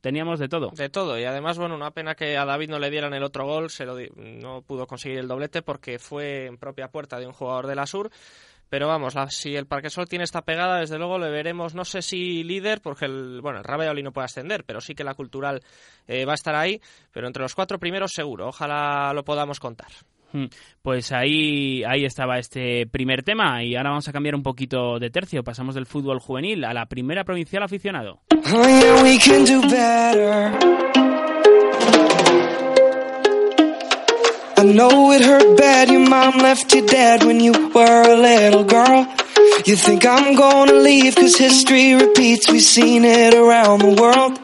teníamos 0.00 0.38
de 0.38 0.48
todo. 0.48 0.70
De 0.70 0.88
todo, 0.88 1.18
y 1.18 1.24
además, 1.24 1.58
bueno, 1.58 1.74
una 1.74 1.92
pena 1.92 2.14
que 2.14 2.36
a 2.36 2.44
David 2.44 2.70
no 2.70 2.78
le 2.78 2.90
dieran 2.90 3.14
el 3.14 3.22
otro 3.22 3.46
gol, 3.46 3.70
se 3.70 3.86
lo 3.86 3.96
no 4.16 4.62
pudo 4.62 4.86
conseguir 4.86 5.18
el 5.18 5.28
doblete 5.28 5.62
porque 5.62 5.98
fue 5.98 6.46
en 6.46 6.58
propia 6.58 6.88
puerta 6.88 7.18
de 7.18 7.26
un 7.26 7.32
jugador 7.32 7.66
de 7.66 7.74
la 7.74 7.86
Sur, 7.86 8.10
pero 8.68 8.88
vamos, 8.88 9.14
la, 9.14 9.28
si 9.30 9.54
el 9.54 9.66
Parquesol 9.66 10.08
tiene 10.08 10.24
esta 10.24 10.42
pegada, 10.42 10.80
desde 10.80 10.98
luego 10.98 11.18
le 11.18 11.30
veremos, 11.30 11.74
no 11.74 11.84
sé 11.84 12.02
si 12.02 12.42
líder, 12.42 12.80
porque 12.80 13.06
el, 13.06 13.40
bueno, 13.40 13.60
el 13.60 14.04
no 14.04 14.12
puede 14.12 14.24
ascender, 14.24 14.64
pero 14.64 14.80
sí 14.80 14.94
que 14.94 15.04
la 15.04 15.14
cultural 15.14 15.62
eh, 16.06 16.24
va 16.24 16.32
a 16.32 16.34
estar 16.34 16.54
ahí, 16.54 16.80
pero 17.12 17.26
entre 17.26 17.42
los 17.42 17.54
cuatro 17.54 17.78
primeros 17.78 18.12
seguro, 18.12 18.48
ojalá 18.48 19.12
lo 19.14 19.24
podamos 19.24 19.60
contar. 19.60 19.88
Pues 20.82 21.12
ahí, 21.12 21.82
ahí 21.84 22.04
estaba 22.04 22.38
este 22.38 22.86
primer 22.86 23.22
tema 23.22 23.62
y 23.64 23.74
ahora 23.74 23.90
vamos 23.90 24.08
a 24.08 24.12
cambiar 24.12 24.34
un 24.34 24.42
poquito 24.42 24.98
de 24.98 25.08
tercio. 25.08 25.42
Pasamos 25.42 25.74
del 25.74 25.86
fútbol 25.86 26.20
juvenil 26.20 26.64
a 26.64 26.74
la 26.74 26.86
primera 26.86 27.24
provincial 27.24 27.62
aficionado. 27.62 28.20
Oh, 28.52 28.66
yeah, 29.64 30.58
know 34.72 35.12
it 35.12 35.22
hurt 35.22 35.56
bad, 35.56 35.90
your 35.90 36.08
mom 36.08 36.38
left 36.38 36.74
you 36.74 36.86
dead 36.86 37.24
when 37.24 37.40
you 37.40 37.52
were 37.74 38.02
a 38.02 38.16
little 38.16 38.64
girl. 38.64 39.06
You 39.64 39.76
think 39.76 40.04
I'm 40.04 40.34
gonna 40.34 40.74
leave 40.74 41.16
cause 41.16 41.36
history 41.36 41.94
repeats, 41.94 42.50
we've 42.50 42.62
seen 42.62 43.04
it 43.04 43.34
around 43.34 43.80
the 43.80 44.00
world. 44.00 44.38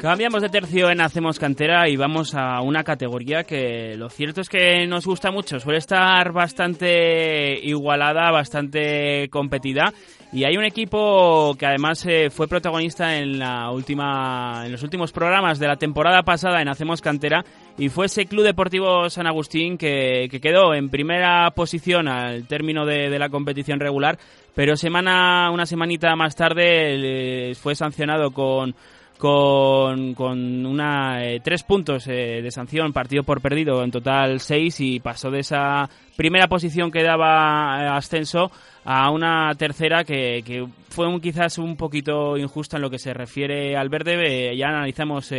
Cambiamos 0.00 0.40
de 0.40 0.48
tercio 0.48 0.90
en 0.90 1.00
Hacemos 1.00 1.38
Cantera 1.38 1.88
y 1.88 1.96
vamos 1.96 2.34
a 2.34 2.60
una 2.60 2.84
categoría 2.84 3.44
que 3.44 3.94
lo 3.96 4.08
cierto 4.08 4.40
es 4.40 4.48
que 4.48 4.86
nos 4.86 5.04
gusta 5.04 5.30
mucho. 5.30 5.58
Suele 5.60 5.78
estar 5.78 6.32
bastante 6.32 7.58
igualada, 7.62 8.30
bastante 8.30 9.28
competida. 9.30 9.92
Y 10.32 10.44
hay 10.44 10.56
un 10.56 10.64
equipo 10.64 11.54
que 11.58 11.66
además 11.66 12.04
eh, 12.06 12.30
fue 12.30 12.48
protagonista 12.48 13.16
en, 13.16 13.38
la 13.38 13.70
última, 13.70 14.62
en 14.66 14.72
los 14.72 14.82
últimos 14.82 15.12
programas 15.12 15.58
de 15.58 15.68
la 15.68 15.76
temporada 15.76 16.22
pasada 16.22 16.60
en 16.60 16.68
Hacemos 16.68 17.00
Cantera 17.00 17.44
y 17.78 17.88
fue 17.88 18.06
ese 18.06 18.26
Club 18.26 18.44
Deportivo 18.44 19.08
San 19.08 19.26
Agustín 19.26 19.78
que, 19.78 20.28
quedó 20.42 20.74
en 20.74 20.90
primera 20.90 21.50
posición 21.52 22.08
al 22.08 22.46
término 22.46 22.84
de, 22.84 23.16
la 23.18 23.28
competición 23.28 23.80
regular, 23.80 24.18
pero 24.54 24.76
semana, 24.76 25.50
una 25.50 25.64
semanita 25.64 26.14
más 26.16 26.34
tarde 26.34 27.54
fue 27.54 27.74
sancionado 27.74 28.32
con 28.32 28.74
con, 29.18 30.14
con 30.14 30.66
una, 30.66 31.24
eh, 31.24 31.40
tres 31.42 31.62
puntos 31.62 32.06
eh, 32.06 32.40
de 32.42 32.50
sanción, 32.50 32.92
partido 32.92 33.22
por 33.22 33.40
perdido, 33.40 33.82
en 33.82 33.90
total 33.90 34.40
seis, 34.40 34.80
y 34.80 35.00
pasó 35.00 35.30
de 35.30 35.40
esa 35.40 35.88
primera 36.16 36.48
posición 36.48 36.90
que 36.90 37.02
daba 37.02 37.82
eh, 37.82 37.88
ascenso 37.88 38.50
a 38.86 39.10
una 39.10 39.52
tercera 39.56 40.04
que, 40.04 40.42
que 40.46 40.64
fue 40.90 41.08
un, 41.08 41.20
quizás 41.20 41.58
un 41.58 41.76
poquito 41.76 42.38
injusta 42.38 42.76
en 42.76 42.82
lo 42.82 42.90
que 42.90 43.00
se 43.00 43.12
refiere 43.12 43.76
al 43.76 43.88
verde. 43.88 44.56
ya 44.56 44.68
analizamos 44.68 45.32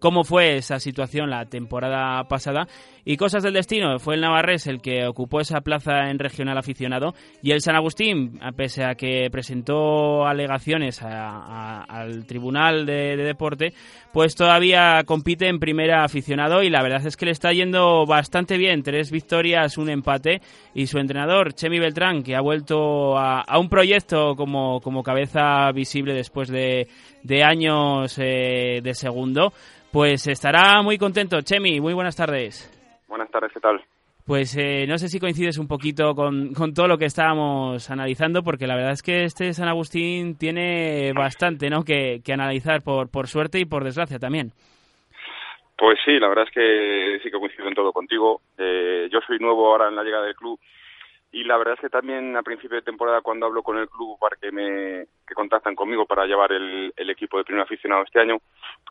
cómo 0.00 0.24
fue 0.24 0.56
esa 0.56 0.80
situación 0.80 1.30
la 1.30 1.46
temporada 1.46 2.24
pasada. 2.24 2.66
Y 3.04 3.16
cosas 3.16 3.42
del 3.42 3.54
destino, 3.54 3.98
fue 3.98 4.14
el 4.14 4.20
Navarres 4.20 4.68
el 4.68 4.80
que 4.80 5.06
ocupó 5.06 5.40
esa 5.40 5.60
plaza 5.60 6.08
en 6.08 6.20
regional 6.20 6.56
aficionado 6.56 7.14
y 7.42 7.50
el 7.50 7.60
San 7.60 7.74
Agustín, 7.74 8.38
pese 8.56 8.84
a 8.84 8.94
que 8.94 9.28
presentó 9.30 10.24
alegaciones 10.24 11.02
al 11.02 12.26
Tribunal 12.26 12.86
de, 12.86 13.16
Deporte, 13.16 13.72
pues 14.12 14.36
todavía 14.36 15.02
compite 15.04 15.48
en 15.48 15.58
primera 15.58 16.04
aficionado 16.04 16.62
y 16.62 16.70
la 16.70 16.82
verdad 16.82 17.04
es 17.04 17.16
que 17.16 17.26
le 17.26 17.32
está 17.32 17.52
yendo 17.52 18.06
bastante 18.06 18.56
bien, 18.56 18.84
tres 18.84 19.10
victorias, 19.10 19.78
un 19.78 19.90
empate 19.90 20.40
y 20.72 20.86
su 20.86 20.98
entrenador, 20.98 21.54
Chemi 21.54 21.80
Beltrán, 21.80 22.22
que 22.22 22.36
ha 22.36 22.40
vuelto 22.40 23.18
a, 23.18 23.58
un 23.58 23.68
proyecto 23.68 24.36
como, 24.36 24.80
como 24.80 25.02
cabeza 25.02 25.72
visible 25.72 26.14
después 26.14 26.48
de, 26.48 26.86
años 27.44 28.16
eh, 28.18 28.80
de 28.80 28.94
segundo, 28.94 29.52
pues 29.90 30.28
estará 30.28 30.82
muy 30.82 30.98
contento. 30.98 31.40
Chemi, 31.42 31.80
muy 31.80 31.94
buenas 31.94 32.16
tardes. 32.16 32.81
Buenas 33.12 33.30
tardes, 33.30 33.52
¿qué 33.52 33.60
tal? 33.60 33.78
Pues 34.26 34.56
eh, 34.56 34.86
no 34.88 34.96
sé 34.96 35.08
si 35.08 35.20
coincides 35.20 35.58
un 35.58 35.68
poquito 35.68 36.14
con, 36.14 36.54
todo 36.72 36.88
lo 36.88 36.96
que 36.96 37.04
estábamos 37.04 37.90
analizando, 37.90 38.42
porque 38.42 38.66
la 38.66 38.74
verdad 38.74 38.92
es 38.92 39.02
que 39.02 39.24
este 39.24 39.52
San 39.52 39.68
Agustín 39.68 40.38
tiene 40.38 41.12
bastante 41.12 41.68
¿no? 41.68 41.84
que, 41.84 42.22
analizar 42.32 42.80
por, 42.80 43.10
por 43.10 43.26
suerte 43.26 43.58
y 43.58 43.66
por 43.66 43.84
desgracia 43.84 44.18
también. 44.18 44.52
Pues 45.76 45.98
sí, 46.06 46.18
la 46.18 46.28
verdad 46.28 46.46
es 46.48 46.54
que 46.54 47.20
sí 47.22 47.30
que 47.30 47.38
coincido 47.38 47.68
en 47.68 47.74
todo 47.74 47.92
contigo. 47.92 48.40
Eh, 48.56 49.10
yo 49.12 49.20
soy 49.26 49.38
nuevo 49.38 49.66
ahora 49.66 49.88
en 49.88 49.96
la 49.96 50.04
llegada 50.04 50.24
del 50.24 50.34
club 50.34 50.58
y 51.32 51.44
la 51.44 51.56
verdad 51.56 51.74
es 51.74 51.80
que 51.80 51.88
también 51.88 52.36
a 52.36 52.42
principio 52.42 52.76
de 52.76 52.82
temporada 52.82 53.22
cuando 53.22 53.46
hablo 53.46 53.62
con 53.62 53.78
el 53.78 53.88
club 53.88 54.18
para 54.20 54.36
que 54.36 54.52
me 54.52 55.06
que 55.26 55.34
contactan 55.34 55.74
conmigo 55.74 56.04
para 56.04 56.26
llevar 56.26 56.52
el, 56.52 56.92
equipo 56.96 57.38
de 57.38 57.44
primer 57.44 57.62
aficionado 57.62 58.04
este 58.04 58.20
año 58.20 58.38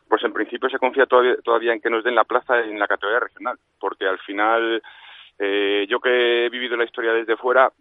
pues 0.08 0.22
en 0.24 0.32
principio 0.32 0.68
se 0.68 0.78
confía 0.78 1.06
todavía, 1.06 1.72
en 1.72 1.80
que 1.80 1.90
nos 1.90 2.04
den 2.04 2.14
la 2.14 2.24
plaza 2.24 2.60
en 2.60 2.78
la 2.78 2.88
categoría 2.88 3.20
regional 3.20 3.56
porque 3.78 4.06
al 4.06 4.18
final 4.18 4.82
eh, 5.38 5.86
yo 5.88 6.00
que 6.00 6.46
he 6.46 6.50
vivido 6.50 6.76
la 6.76 6.84
historia 6.84 7.12
desde 7.12 7.36
fuera 7.36 7.72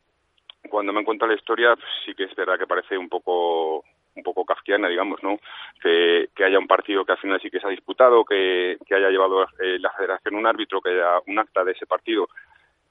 cuando 0.69 0.93
me 0.93 1.02
encuentro 1.02 1.28
la 1.28 1.36
historia 1.36 1.76
sí 2.06 2.13
que 2.13 2.26
es 2.26 2.36
verdad 2.36 2.60
que 2.60 2.67
parece 2.67 2.97
un 2.97 3.10
poco 3.10 3.84
un 4.13 4.24
poco 4.24 4.43
kafkiana, 4.43 4.89
digamos, 4.89 5.24
¿no? 5.24 5.39
Que, 5.82 6.28
haya 6.43 6.60
un 6.60 6.67
partido 6.67 7.06
que 7.06 7.13
al 7.13 7.17
final 7.17 7.39
sí 7.41 7.50
que 7.50 7.62
se 7.62 7.67
ha 7.67 7.69
disputado, 7.69 8.26
que, 8.26 8.78
que 8.86 8.93
haya 8.93 9.10
llevado 9.10 9.43
eh, 9.62 9.80
la 9.80 9.89
federación 9.91 10.36
un 10.36 10.45
árbitro, 10.45 10.82
que 10.82 10.89
haya 10.89 11.21
un 11.28 11.39
acta 11.39 11.63
de 11.63 11.71
ese 11.71 11.86
partido 11.86 12.28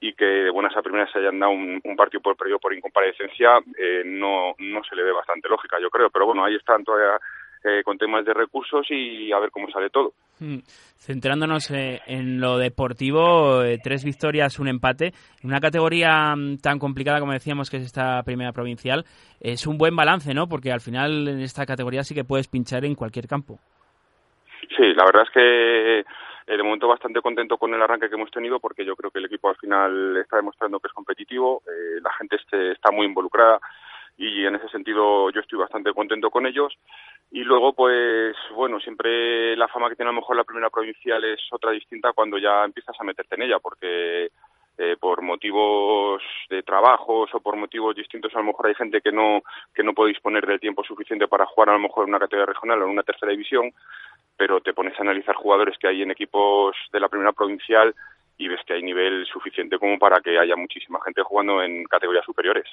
y 0.00 0.14
que 0.14 0.24
de 0.24 0.50
buenas 0.50 0.74
a 0.76 0.82
primeras 0.82 1.10
se 1.12 1.18
hayan 1.18 1.38
dado 1.38 1.52
un, 1.52 1.80
partido 1.96 2.22
por 2.22 2.36
periodo 2.36 2.58
por 2.58 2.72
incomparecencia 2.72 3.58
eh, 3.78 4.02
no, 4.04 4.54
no 4.58 4.82
se 4.84 4.96
le 4.96 5.02
ve 5.02 5.12
bastante 5.12 5.48
lógica, 5.48 5.76
yo 5.80 5.90
creo. 5.90 6.08
Pero 6.08 6.26
bueno, 6.26 6.42
ahí 6.42 6.54
están 6.54 6.82
todavía 6.82 7.18
eh, 7.62 7.82
con 7.84 7.98
temas 7.98 8.24
de 8.24 8.32
recursos 8.32 8.86
y 8.88 9.30
a 9.30 9.38
ver 9.38 9.50
cómo 9.50 9.70
sale 9.70 9.90
todo. 9.90 10.12
Hmm. 10.38 10.60
Centrándonos 10.96 11.70
eh, 11.70 12.00
en 12.06 12.40
lo 12.40 12.56
deportivo, 12.56 13.62
tres 13.82 14.04
victorias, 14.04 14.58
un 14.58 14.68
empate, 14.68 15.12
en 15.42 15.50
una 15.50 15.60
categoría 15.60 16.34
mm, 16.34 16.58
tan 16.62 16.78
complicada 16.78 17.20
como 17.20 17.32
decíamos 17.32 17.68
que 17.68 17.76
es 17.76 17.84
esta 17.84 18.22
primera 18.22 18.52
provincial, 18.52 19.04
es 19.38 19.66
un 19.66 19.76
buen 19.76 19.94
balance, 19.94 20.32
¿no? 20.32 20.48
Porque 20.48 20.72
al 20.72 20.80
final 20.80 21.28
en 21.28 21.40
esta 21.40 21.66
categoría 21.66 22.04
sí 22.04 22.14
que 22.14 22.24
puedes 22.24 22.48
pinchar 22.48 22.86
en 22.86 22.94
cualquier 22.94 23.26
campo. 23.26 23.58
Sí, 24.76 24.94
la 24.94 25.04
verdad 25.04 25.24
es 25.24 25.30
que 25.30 26.04
eh, 26.50 26.56
de 26.56 26.64
momento 26.64 26.88
bastante 26.88 27.22
contento 27.22 27.56
con 27.58 27.72
el 27.72 27.80
arranque 27.80 28.08
que 28.08 28.16
hemos 28.16 28.30
tenido 28.32 28.58
porque 28.58 28.84
yo 28.84 28.96
creo 28.96 29.12
que 29.12 29.20
el 29.20 29.26
equipo 29.26 29.48
al 29.48 29.56
final 29.56 30.16
está 30.16 30.36
demostrando 30.36 30.80
que 30.80 30.88
es 30.88 30.92
competitivo, 30.92 31.62
eh, 31.64 32.00
la 32.02 32.12
gente 32.14 32.34
este, 32.34 32.72
está 32.72 32.90
muy 32.90 33.06
involucrada 33.06 33.60
y 34.18 34.44
en 34.44 34.56
ese 34.56 34.68
sentido 34.68 35.30
yo 35.30 35.40
estoy 35.40 35.60
bastante 35.60 35.92
contento 35.92 36.28
con 36.28 36.46
ellos. 36.46 36.76
Y 37.30 37.44
luego, 37.44 37.72
pues 37.72 38.34
bueno, 38.52 38.80
siempre 38.80 39.56
la 39.56 39.68
fama 39.68 39.88
que 39.88 39.94
tiene 39.94 40.08
a 40.08 40.12
lo 40.12 40.20
mejor 40.20 40.36
la 40.36 40.42
primera 40.42 40.70
provincial 40.70 41.22
es 41.22 41.40
otra 41.52 41.70
distinta 41.70 42.12
cuando 42.12 42.36
ya 42.36 42.64
empiezas 42.64 42.96
a 42.98 43.04
meterte 43.04 43.36
en 43.36 43.42
ella, 43.42 43.60
porque 43.60 44.30
eh, 44.76 44.96
por 44.98 45.22
motivos 45.22 46.20
de 46.48 46.64
trabajos 46.64 47.30
o 47.32 47.40
por 47.40 47.54
motivos 47.54 47.94
distintos 47.94 48.34
a 48.34 48.38
lo 48.38 48.46
mejor 48.46 48.66
hay 48.66 48.74
gente 48.74 49.00
que 49.00 49.12
no 49.12 49.42
que 49.74 49.84
no 49.84 49.92
puede 49.92 50.08
disponer 50.08 50.46
del 50.46 50.58
tiempo 50.58 50.82
suficiente 50.82 51.28
para 51.28 51.46
jugar 51.46 51.68
a 51.68 51.74
lo 51.74 51.80
mejor 51.80 52.04
en 52.04 52.10
una 52.10 52.18
categoría 52.18 52.46
regional 52.46 52.80
o 52.80 52.84
en 52.86 52.90
una 52.90 53.02
tercera 53.02 53.30
división 53.30 53.70
pero 54.40 54.62
te 54.62 54.72
pones 54.72 54.98
a 54.98 55.03
analizar 55.03 55.35
jugadores 55.35 55.76
que 55.79 55.87
hay 55.87 56.00
en 56.00 56.12
equipos 56.12 56.74
de 56.94 56.98
la 56.98 57.11
primera 57.11 57.31
provincial 57.31 57.94
y 58.38 58.48
ves 58.48 58.61
que 58.66 58.72
hay 58.72 58.83
nivel 58.83 59.26
suficiente 59.26 59.79
como 59.79 59.98
para 59.98 60.18
que 60.22 60.38
haya 60.38 60.57
muchísima 60.57 60.98
gente 61.05 61.20
jugando 61.22 61.62
en 61.62 61.85
categorías 61.85 62.24
superiores. 62.24 62.64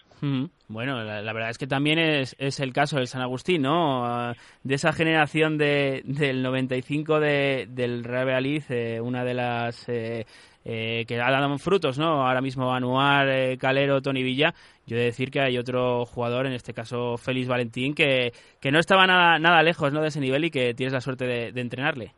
Bueno, 0.69 1.03
la, 1.03 1.33
verdad 1.33 1.49
es 1.49 1.57
que 1.57 1.67
también 1.67 1.99
es, 1.99 2.59
el 2.61 2.71
caso 2.71 2.95
del 2.95 3.07
San 3.07 3.21
Agustín, 3.21 3.63
¿no? 3.63 4.33
De 4.63 4.75
esa 4.75 4.93
generación 4.93 5.57
de, 5.57 6.03
del 6.05 6.41
95 6.41 7.19
de, 7.19 7.67
del 7.67 8.05
Real 8.05 8.27
Valladolid, 8.27 8.63
eh, 8.69 9.01
una 9.01 9.25
de 9.25 9.33
las 9.33 9.89
eh, 9.89 10.25
eh, 10.69 11.05
que 11.07 11.15
ha 11.21 11.31
dado 11.31 11.57
frutos, 11.59 11.97
¿no? 11.97 12.27
Ahora 12.27 12.41
mismo 12.41 12.73
Anuar, 12.73 13.29
eh, 13.29 13.57
Calero, 13.57 14.01
Tony 14.01 14.21
Villa. 14.21 14.53
Yo 14.85 14.97
he 14.97 14.99
de 14.99 15.05
decir 15.05 15.31
que 15.31 15.39
hay 15.39 15.57
otro 15.57 16.05
jugador, 16.05 16.45
en 16.45 16.51
este 16.51 16.73
caso 16.73 17.17
Félix 17.17 17.47
Valentín, 17.47 17.95
que, 17.95 18.33
que 18.61 18.69
no 18.69 18.79
estaba 18.79 19.07
nada, 19.07 19.39
nada 19.39 19.63
lejos 19.63 19.93
¿no? 19.93 20.01
de 20.01 20.09
ese 20.09 20.19
nivel 20.19 20.43
y 20.43 20.51
que 20.51 20.73
tienes 20.73 20.91
la 20.91 20.99
suerte 20.99 21.25
de, 21.25 21.61
entrenarle. 21.61 22.11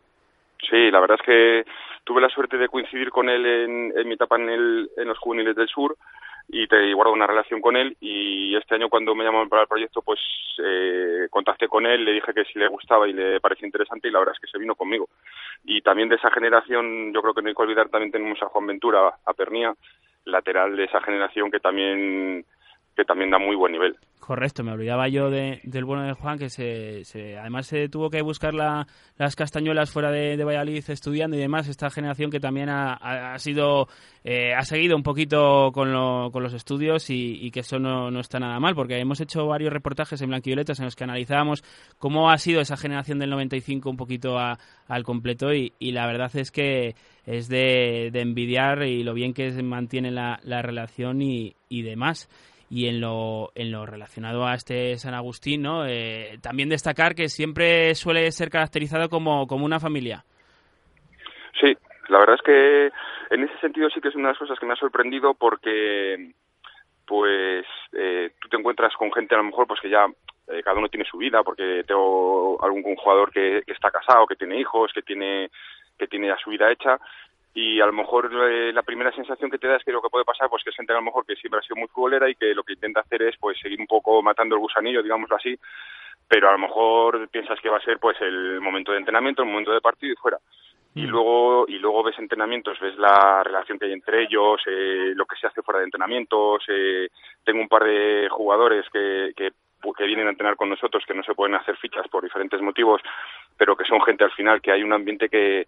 Sí, 0.68 0.90
la 0.90 1.00
verdad 1.00 1.18
es 1.20 1.26
que 1.26 1.72
tuve 2.04 2.22
la 2.22 2.30
suerte 2.30 2.58
de 2.58 2.70
coincidir 2.70 3.12
con 3.12 3.30
él 3.30 3.46
en, 3.46 3.94
en 3.96 4.08
mi 4.08 4.16
etapa 4.16 4.38
en, 4.38 4.50
el, 4.50 4.90
en 4.98 5.08
los 5.08 5.20
juveniles 5.20 5.56
del 5.56 5.68
sur 5.68 5.96
y 6.52 6.68
te 6.68 6.94
guardo 6.94 7.14
una 7.14 7.28
relación 7.28 7.62
con 7.62 7.78
él 7.78 7.96
y 8.02 8.56
este 8.56 8.74
año 8.74 8.90
cuando 8.90 9.14
me 9.14 9.24
llamaron 9.24 9.50
para 9.50 9.62
el 9.62 9.68
proyecto 9.68 10.02
pues 10.02 10.20
eh, 10.58 11.28
contacté 11.30 11.68
con 11.68 11.86
él, 11.86 12.04
le 12.04 12.14
dije 12.14 12.34
que 12.34 12.44
si 12.46 12.58
le 12.58 12.68
gustaba 12.68 13.08
y 13.08 13.14
le 13.14 13.40
parecía 13.40 13.68
interesante 13.68 14.08
y 14.08 14.12
la 14.12 14.20
verdad 14.20 14.34
es 14.34 14.42
que 14.42 14.52
se 14.52 14.58
vino 14.58 14.74
conmigo. 14.76 15.08
Y 15.64 15.82
también 15.82 16.10
de 16.10 16.16
esa 16.16 16.32
generación 16.32 17.14
yo 17.14 17.22
creo 17.22 17.36
que 17.36 17.44
no 17.44 17.50
hay 17.50 17.56
que 17.56 17.62
olvidar 17.62 17.90
también 17.90 18.12
tenemos 18.12 18.42
a 18.42 18.48
Juan 18.48 18.66
Ventura, 18.66 19.14
a 19.24 19.34
Pernía, 19.34 19.74
lateral 20.26 20.76
de 20.76 20.86
esa 20.86 21.02
generación 21.02 21.52
que 21.52 21.60
también 21.60 22.44
que 22.96 23.06
también 23.06 23.30
da 23.30 23.40
muy 23.40 23.56
buen 23.56 23.72
nivel. 23.72 23.96
Correcto, 24.30 24.64
me 24.64 24.74
olvidaba 24.74 25.08
yo 25.08 25.32
de, 25.32 25.60
del 25.64 25.86
bueno 25.86 26.04
de 26.04 26.14
Juan, 26.14 26.38
que 26.38 26.50
se, 26.50 27.04
además 27.40 27.66
se 27.66 27.90
tuvo 27.90 28.12
que 28.12 28.22
buscar 28.22 28.54
las 28.54 29.36
castañuelas 29.36 29.90
fuera 29.90 30.12
de, 30.12 30.38
de, 30.38 30.44
Valladolid 30.44 30.84
estudiando 30.88 31.36
y 31.36 31.40
demás. 31.40 31.68
Esta 31.68 31.90
generación 31.90 32.30
que 32.30 32.40
también 32.40 32.70
ha, 32.70 33.36
sido, 33.40 33.88
eh, 34.24 34.54
ha 34.54 34.62
seguido 34.62 34.96
un 34.96 35.02
poquito 35.02 35.72
con, 35.74 35.92
los 35.92 36.54
estudios 36.54 37.10
y, 37.10 37.50
que 37.50 37.62
eso 37.62 37.80
no, 37.80 38.12
no, 38.12 38.20
está 38.20 38.40
nada 38.40 38.60
mal, 38.60 38.76
porque 38.76 39.00
hemos 39.00 39.20
hecho 39.20 39.48
varios 39.48 39.74
reportajes 39.74 40.22
en 40.22 40.30
Blanquivioletas 40.30 40.78
en 40.78 40.86
los 40.86 40.96
que 40.96 41.06
analizábamos 41.06 41.64
cómo 41.98 42.30
ha 42.30 42.38
sido 42.38 42.62
esa 42.62 42.78
generación 42.78 43.18
del 43.18 43.32
95 43.32 43.90
un 43.90 43.98
poquito 43.98 44.38
al 44.38 45.04
completo 45.04 45.54
y, 45.54 45.72
la 45.80 46.06
verdad 46.06 46.30
es 46.36 46.52
que 46.52 46.94
es 47.26 47.48
de, 47.48 48.12
envidiar 48.14 48.84
y 48.84 49.04
lo 49.04 49.16
bien 49.16 49.34
que 49.34 49.52
se 49.52 49.64
mantiene 49.64 50.12
la, 50.12 50.38
relación 50.62 51.24
y, 51.24 51.56
y 51.68 51.82
demás 51.82 52.30
y 52.70 52.88
en 52.88 53.02
lo, 53.02 53.52
en 53.56 53.72
lo 53.72 53.86
relacionado 53.86 54.46
a 54.46 54.54
este 54.54 54.96
San 54.98 55.14
Agustín, 55.14 55.64
¿no? 55.64 55.86
Eh, 55.88 56.38
también 56.42 56.70
destacar 56.70 57.16
que 57.16 57.28
siempre 57.28 57.96
suele 57.96 58.32
ser 58.32 58.50
caracterizado 58.50 59.10
como, 59.10 59.48
como 59.48 59.66
una 59.66 59.80
familia. 59.80 60.24
Sí, 61.60 61.76
la 62.10 62.20
verdad 62.20 62.36
es 62.36 62.42
que 62.44 62.92
en 63.36 63.44
ese 63.44 63.58
sentido 63.60 63.90
sí 63.90 64.00
que 64.00 64.10
es 64.10 64.16
una 64.16 64.28
de 64.28 64.34
las 64.34 64.40
cosas 64.40 64.60
que 64.60 64.66
me 64.66 64.74
ha 64.74 64.78
sorprendido 64.78 65.34
porque 65.34 66.32
pues 67.06 67.66
eh, 67.94 68.32
tú 68.40 68.50
te 68.50 68.58
encuentras 68.58 68.94
con 68.96 69.12
gente 69.12 69.34
a 69.34 69.40
lo 69.40 69.46
mejor 69.46 69.66
pues 69.66 69.80
que 69.82 69.90
ya 69.90 70.06
eh, 70.48 70.62
cada 70.64 70.78
uno 70.78 70.90
tiene 70.90 71.06
su 71.06 71.18
vida 71.18 71.42
porque 71.44 71.84
tengo 71.88 72.64
algún 72.64 72.96
jugador 72.96 73.32
que, 73.32 73.64
que, 73.66 73.74
está 73.74 73.90
casado, 73.90 74.28
que 74.28 74.36
tiene 74.36 74.60
hijos, 74.60 74.92
que 74.94 75.02
tiene 75.02 75.50
que 75.98 76.08
tiene 76.08 76.28
ya 76.28 76.38
su 76.38 76.52
vida 76.52 76.72
hecha 76.72 77.00
y 77.54 77.82
a 77.82 77.86
lo 77.86 77.94
mejor 77.94 78.30
eh, 78.50 78.72
la 78.72 78.84
primera 78.84 79.12
sensación 79.12 79.50
que 79.50 79.58
te 79.58 79.68
da 79.68 79.78
es 79.78 79.84
que 79.84 79.92
lo 79.92 80.02
que 80.02 80.10
puede 80.10 80.26
pasar 80.26 80.50
pues 80.50 80.64
que 80.64 80.70
es 80.70 80.76
gente 80.76 80.94
a 80.94 80.98
lo 80.98 81.02
mejor 81.02 81.26
que 81.26 81.36
siempre 81.36 81.60
ha 81.60 81.64
sido 81.64 81.78
muy 81.78 81.88
futbolera 81.88 82.30
y 82.30 82.36
que 82.36 82.54
lo 82.54 82.64
que 82.64 82.74
intenta 82.74 83.02
hacer 83.02 83.24
es 83.24 83.36
pues 83.38 83.60
seguir 83.60 83.80
un 83.80 83.88
poco 83.88 84.22
matando 84.22 84.56
el 84.56 84.62
gusanillo 84.62 85.02
digámoslo 85.02 85.36
así 85.36 85.58
pero 86.30 86.48
a 86.48 86.52
lo 86.52 86.60
mejor 86.60 87.28
piensas 87.30 87.60
que 87.60 87.70
va 87.70 87.78
a 87.78 87.82
ser 87.84 87.98
pues 87.98 88.16
el 88.22 88.62
momento 88.62 88.92
de 88.92 89.00
entrenamiento, 89.00 89.42
el 89.42 89.50
momento 89.50 89.72
de 89.72 89.82
partido 89.82 90.14
y 90.14 90.16
fuera. 90.16 90.38
Y 90.94 91.08
Mm. 91.08 91.10
luego, 91.10 91.66
y 91.68 91.80
luego 91.80 92.04
ves 92.04 92.20
entrenamientos, 92.20 92.80
ves 92.80 92.96
la 92.98 93.44
relación 93.44 93.80
que 93.80 93.86
hay 93.86 93.94
entre 93.94 94.24
ellos, 94.24 94.62
eh, 94.68 95.14
lo 95.16 95.26
que 95.26 95.36
se 95.38 95.48
hace 95.48 95.64
fuera 95.64 95.80
de 95.80 95.86
entrenamientos. 95.86 96.64
Eh, 96.68 97.10
tengo 97.44 97.62
un 97.62 97.68
par 97.68 97.84
de 97.84 98.28
jugadores 98.30 98.86
que, 98.92 99.32
que, 99.36 99.50
que 99.98 100.04
vienen 100.06 100.28
a 100.28 100.32
entrenar 100.32 100.56
con 100.56 100.70
nosotros 100.70 101.04
que 101.08 101.16
no 101.16 101.24
se 101.24 101.34
pueden 101.34 101.56
hacer 101.56 101.76
fichas 101.78 102.08
por 102.10 102.24
diferentes 102.24 102.62
motivos, 102.62 103.02
pero 103.58 103.76
que 103.76 103.86
son 103.86 104.00
gente 104.02 104.24
al 104.24 104.32
final 104.32 104.62
que 104.62 104.72
hay 104.72 104.84
un 104.84 104.94
ambiente 104.94 105.30
que, 105.30 105.66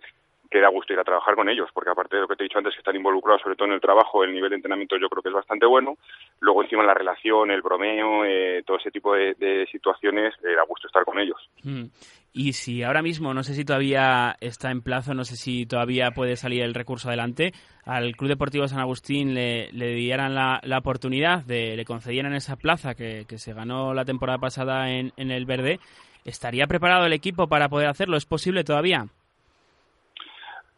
que 0.51 0.59
da 0.59 0.67
gusto 0.67 0.91
ir 0.91 0.99
a 0.99 1.05
trabajar 1.05 1.33
con 1.35 1.47
ellos, 1.47 1.69
porque 1.73 1.89
aparte 1.89 2.17
de 2.17 2.23
lo 2.23 2.27
que 2.27 2.35
te 2.35 2.43
he 2.43 2.47
dicho 2.47 2.57
antes, 2.57 2.73
que 2.73 2.79
están 2.79 2.97
involucrados 2.97 3.41
sobre 3.41 3.55
todo 3.55 3.69
en 3.69 3.75
el 3.75 3.81
trabajo, 3.81 4.23
el 4.23 4.33
nivel 4.33 4.49
de 4.49 4.57
entrenamiento 4.57 4.97
yo 4.97 5.07
creo 5.07 5.23
que 5.23 5.29
es 5.29 5.35
bastante 5.35 5.65
bueno. 5.65 5.95
Luego 6.41 6.61
encima 6.61 6.83
la 6.83 6.93
relación, 6.93 7.51
el 7.51 7.61
bromeo, 7.61 8.25
eh, 8.25 8.61
todo 8.65 8.77
ese 8.77 8.91
tipo 8.91 9.15
de, 9.15 9.65
situaciones, 9.71 10.33
eh, 10.43 10.53
da 10.53 10.63
gusto 10.67 10.87
estar 10.87 11.05
con 11.05 11.19
ellos. 11.19 11.37
Mm. 11.63 11.85
Y 12.33 12.53
si 12.53 12.83
ahora 12.83 13.01
mismo, 13.01 13.33
no 13.33 13.43
sé 13.43 13.53
si 13.53 13.63
todavía 13.63 14.35
está 14.41 14.71
en 14.71 14.81
plazo, 14.81 15.13
no 15.13 15.23
sé 15.23 15.37
si 15.37 15.65
todavía 15.65 16.11
puede 16.11 16.35
salir 16.35 16.63
el 16.63 16.73
recurso 16.73 17.07
adelante, 17.07 17.53
al 17.85 18.15
Club 18.15 18.29
Deportivo 18.29 18.67
San 18.67 18.79
Agustín 18.79 19.33
le, 19.33 19.69
dieran 19.71 20.35
la, 20.35 20.59
la 20.63 20.79
oportunidad, 20.79 21.45
de, 21.45 21.77
le 21.77 21.85
concedieran 21.85 22.33
esa 22.33 22.57
plaza 22.57 22.93
que, 22.93 23.25
que 23.27 23.37
se 23.37 23.53
ganó 23.53 23.93
la 23.93 24.05
temporada 24.05 24.37
pasada 24.37 24.91
en, 24.91 25.13
en 25.15 25.31
el 25.31 25.45
Verde, 25.45 25.79
¿estaría 26.25 26.67
preparado 26.67 27.05
el 27.05 27.13
equipo 27.13 27.47
para 27.47 27.69
poder 27.69 27.87
hacerlo? 27.87 28.17
¿Es 28.17 28.25
posible 28.25 28.63
todavía? 28.63 29.07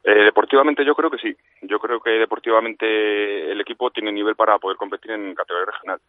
Eh, 0.04 0.24
deportivamente 0.26 0.84
yo 0.84 0.96
creo 0.96 1.10
que 1.10 1.18
sí. 1.18 1.36
Yo 1.62 1.80
creo 1.80 2.00
que 2.02 2.12
deportivamente 2.12 3.52
el 3.52 3.62
equipo 3.62 3.90
tiene 3.92 4.12
nivel 4.12 4.36
para 4.36 4.60
poder 4.60 4.78
competir 4.78 5.12
en 5.12 5.34
categoría 5.34 5.72
regional. 5.72 6.00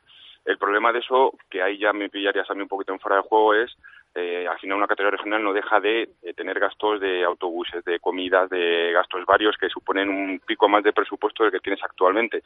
El 0.45 0.59
problema 0.59 0.93
de 0.93 0.99
eso, 0.99 1.33
que 1.49 1.63
ahí 1.63 1.79
ya 1.79 1.93
me 1.93 2.11
pillarías 2.11 2.51
a 2.51 2.55
mí 2.55 2.63
un 2.63 2.69
poquito 2.69 2.93
en 2.93 3.01
fuera 3.01 3.17
de 3.17 3.23
juego, 3.23 3.55
es 3.55 3.75
eh, 4.15 4.47
al 4.49 4.59
final 4.59 4.77
una 4.79 4.87
categoría 4.87 5.17
regional 5.17 5.43
no 5.43 5.53
deja 5.53 5.81
de, 5.81 6.09
de, 6.23 6.35
tener 6.35 6.59
gastos 6.61 7.01
de 7.01 7.25
autobuses, 7.25 7.85
de 7.85 7.99
comidas, 7.99 8.49
de 8.51 8.93
gastos 8.93 9.25
varios 9.27 9.57
que 9.57 9.69
suponen 9.69 10.09
un 10.09 10.41
pico 10.47 10.69
más 10.69 10.85
de 10.85 10.93
presupuesto 10.93 11.43
del 11.43 11.53
que 11.53 11.61
tienes 11.61 11.83
actualmente. 11.83 12.43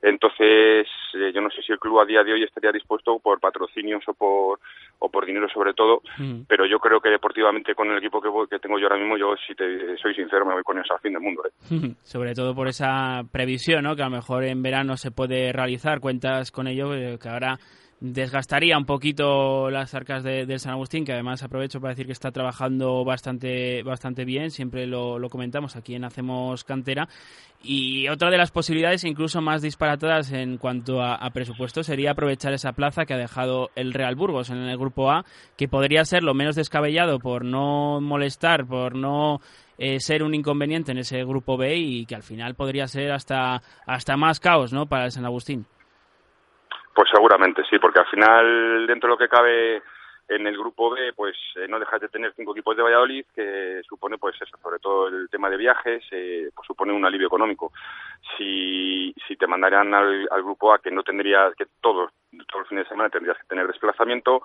Entonces, 0.00 0.86
eh, 1.14 1.32
yo 1.34 1.40
no 1.40 1.50
sé 1.50 1.62
si 1.62 1.72
el 1.72 1.78
club 1.78 2.00
a 2.00 2.04
día 2.04 2.24
de 2.24 2.32
hoy 2.32 2.42
estaría 2.42 2.72
dispuesto 2.72 3.18
por 3.18 3.40
patrocinios 3.40 4.02
o 4.08 4.14
por, 4.14 4.58
o 4.98 5.08
por 5.10 5.26
dinero 5.26 5.48
sobre 5.48 5.74
todo, 5.74 6.02
Mm. 6.18 6.42
pero 6.48 6.66
yo 6.66 6.78
creo 6.78 7.00
que 7.00 7.08
deportivamente 7.10 7.74
con 7.74 7.90
el 7.90 7.98
equipo 7.98 8.20
que, 8.20 8.28
voy- 8.28 8.48
que 8.48 8.58
tengo 8.58 8.78
yo 8.78 8.86
ahora 8.86 8.98
mismo, 8.98 9.16
yo 9.16 9.34
si 9.46 9.54
te 9.54 9.96
soy 9.98 10.14
sincero 10.14 10.44
me 10.44 10.54
voy 10.54 10.62
con 10.62 10.78
eso 10.78 10.92
al 10.94 11.00
fin 11.00 11.12
del 11.12 11.22
mundo. 11.22 11.42
¿eh? 11.46 11.50
Sobre 12.02 12.34
todo 12.34 12.54
por 12.54 12.68
esa 12.68 13.22
previsión, 13.30 13.84
¿no? 13.84 13.94
Que 13.96 14.02
a 14.02 14.06
lo 14.08 14.16
mejor 14.16 14.44
en 14.44 14.62
verano 14.62 14.96
se 14.96 15.10
puede 15.10 15.52
realizar. 15.52 16.00
Cuentas 16.00 16.50
con 16.50 16.66
ello, 16.66 16.94
eh, 16.94 17.18
que 17.22 17.28
ahora 17.28 17.58
desgastaría 18.02 18.76
un 18.76 18.84
poquito 18.84 19.70
las 19.70 19.94
arcas 19.94 20.24
de, 20.24 20.44
del 20.44 20.58
San 20.58 20.72
Agustín, 20.72 21.04
que 21.04 21.12
además 21.12 21.44
aprovecho 21.44 21.80
para 21.80 21.92
decir 21.92 22.06
que 22.06 22.12
está 22.12 22.32
trabajando 22.32 23.04
bastante, 23.04 23.84
bastante 23.84 24.24
bien. 24.24 24.50
Siempre 24.50 24.88
lo, 24.88 25.20
lo 25.20 25.30
comentamos 25.30 25.76
aquí 25.76 25.94
en 25.94 26.04
Hacemos 26.04 26.64
Cantera. 26.64 27.08
Y 27.62 28.08
otra 28.08 28.28
de 28.30 28.38
las 28.38 28.50
posibilidades, 28.50 29.04
incluso 29.04 29.40
más 29.40 29.62
disparatadas 29.62 30.32
en 30.32 30.58
cuanto 30.58 31.00
a, 31.00 31.14
a 31.14 31.30
presupuesto, 31.30 31.84
sería 31.84 32.10
aprovechar 32.10 32.52
esa 32.52 32.72
plaza 32.72 33.04
que 33.04 33.14
ha 33.14 33.18
dejado 33.18 33.70
el 33.76 33.94
Real 33.94 34.16
Burgos 34.16 34.50
en 34.50 34.58
el 34.58 34.76
grupo 34.76 35.12
A, 35.12 35.24
que 35.56 35.68
podría 35.68 36.04
ser 36.04 36.24
lo 36.24 36.34
menos 36.34 36.56
descabellado 36.56 37.20
por 37.20 37.44
no 37.44 38.00
molestar, 38.00 38.66
por 38.66 38.96
no 38.96 39.40
eh, 39.78 40.00
ser 40.00 40.24
un 40.24 40.34
inconveniente 40.34 40.90
en 40.90 40.98
ese 40.98 41.24
grupo 41.24 41.56
B 41.56 41.76
y 41.76 42.06
que 42.06 42.16
al 42.16 42.24
final 42.24 42.56
podría 42.56 42.88
ser 42.88 43.12
hasta, 43.12 43.62
hasta 43.86 44.16
más 44.16 44.40
caos 44.40 44.72
¿no? 44.72 44.86
para 44.86 45.04
el 45.04 45.12
San 45.12 45.24
Agustín. 45.24 45.66
Pues 46.94 47.08
seguramente 47.10 47.62
sí, 47.70 47.78
porque 47.78 48.00
al 48.00 48.06
final, 48.06 48.86
dentro 48.86 49.08
de 49.08 49.14
lo 49.14 49.18
que 49.18 49.28
cabe 49.28 49.82
en 50.28 50.46
el 50.46 50.56
grupo 50.56 50.90
B, 50.90 51.12
pues 51.14 51.36
eh, 51.56 51.66
no 51.68 51.78
dejas 51.78 52.00
de 52.00 52.08
tener 52.08 52.32
cinco 52.34 52.52
equipos 52.52 52.76
de 52.76 52.82
Valladolid, 52.82 53.24
que 53.34 53.80
supone, 53.88 54.18
pues 54.18 54.36
eso, 54.40 54.56
sobre 54.62 54.78
todo 54.78 55.08
el 55.08 55.28
tema 55.28 55.50
de 55.50 55.56
viajes, 55.56 56.04
eh, 56.10 56.50
pues 56.54 56.66
supone 56.66 56.92
un 56.92 57.04
alivio 57.04 57.26
económico. 57.26 57.72
Si, 58.36 59.14
si 59.26 59.36
te 59.36 59.46
mandaran 59.46 59.92
al, 59.94 60.28
al 60.30 60.42
grupo 60.42 60.72
A, 60.72 60.78
que 60.78 60.90
no 60.90 61.02
tendrías, 61.02 61.54
que 61.54 61.66
todos, 61.80 62.12
todos 62.30 62.60
los 62.60 62.68
fines 62.68 62.84
de 62.84 62.90
semana 62.90 63.10
tendrías 63.10 63.36
que 63.38 63.48
tener 63.48 63.66
desplazamiento, 63.66 64.42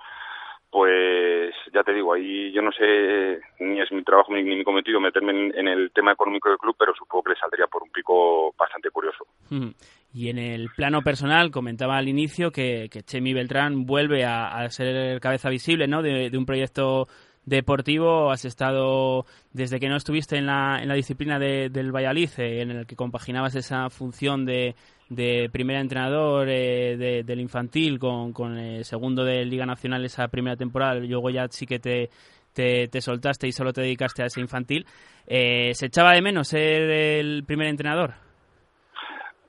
pues 0.70 1.54
ya 1.72 1.82
te 1.82 1.94
digo, 1.94 2.12
ahí 2.12 2.52
yo 2.52 2.60
no 2.60 2.70
sé, 2.72 3.40
ni 3.60 3.80
es 3.80 3.90
mi 3.90 4.02
trabajo 4.02 4.32
ni, 4.34 4.42
ni 4.42 4.56
mi 4.56 4.64
cometido 4.64 5.00
meterme 5.00 5.50
en, 5.54 5.68
el 5.68 5.90
tema 5.92 6.12
económico 6.12 6.50
del 6.50 6.58
club, 6.58 6.76
pero 6.78 6.94
supongo 6.94 7.24
que 7.24 7.30
le 7.30 7.40
saldría 7.40 7.66
por 7.66 7.82
un 7.82 7.90
pico 7.90 8.52
bastante 8.58 8.90
curioso. 8.90 9.26
Mm. 9.48 9.70
Y 10.12 10.30
en 10.30 10.38
el 10.38 10.70
plano 10.74 11.02
personal, 11.02 11.50
comentaba 11.50 11.98
al 11.98 12.08
inicio 12.08 12.50
que, 12.50 12.88
que 12.90 13.02
Chemi 13.02 13.34
Beltrán 13.34 13.84
vuelve 13.84 14.24
a, 14.24 14.46
a 14.46 14.70
ser 14.70 15.20
cabeza 15.20 15.50
visible 15.50 15.86
¿no? 15.86 16.02
de, 16.02 16.30
un 16.36 16.46
proyecto 16.46 17.08
deportivo. 17.44 18.30
Has 18.30 18.44
estado, 18.44 19.26
desde 19.52 19.78
que 19.78 19.88
no 19.88 19.96
estuviste 19.96 20.36
en 20.36 20.46
la, 20.46 20.80
en 20.80 20.88
la 20.88 20.94
disciplina 20.94 21.38
de, 21.38 21.68
del 21.68 21.94
Valladolid, 21.94 22.30
eh, 22.38 22.62
en 22.62 22.70
el 22.70 22.86
que 22.86 22.96
compaginabas 22.96 23.54
esa 23.54 23.90
función 23.90 24.46
de, 24.46 24.74
de 25.10 25.50
primer 25.52 25.76
entrenador 25.76 26.48
eh, 26.48 26.96
de, 26.96 27.22
del 27.22 27.40
infantil 27.40 27.98
con, 27.98 28.32
con 28.32 28.56
el 28.56 28.84
segundo 28.84 29.24
de 29.24 29.44
Liga 29.44 29.66
Nacional 29.66 30.04
esa 30.04 30.28
primera 30.28 30.56
temporada, 30.56 30.94
luego 30.94 31.28
ya 31.28 31.46
sí 31.48 31.66
que 31.66 31.78
te, 31.78 32.08
te, 32.54 32.88
te 32.88 33.00
soltaste 33.02 33.46
y 33.46 33.52
solo 33.52 33.74
te 33.74 33.82
dedicaste 33.82 34.22
a 34.22 34.26
ese 34.26 34.40
infantil. 34.40 34.86
Eh, 35.26 35.72
¿Se 35.74 35.86
echaba 35.86 36.14
de 36.14 36.22
menos 36.22 36.48
ser 36.48 36.90
el 36.90 37.44
primer 37.44 37.68
entrenador? 37.68 38.27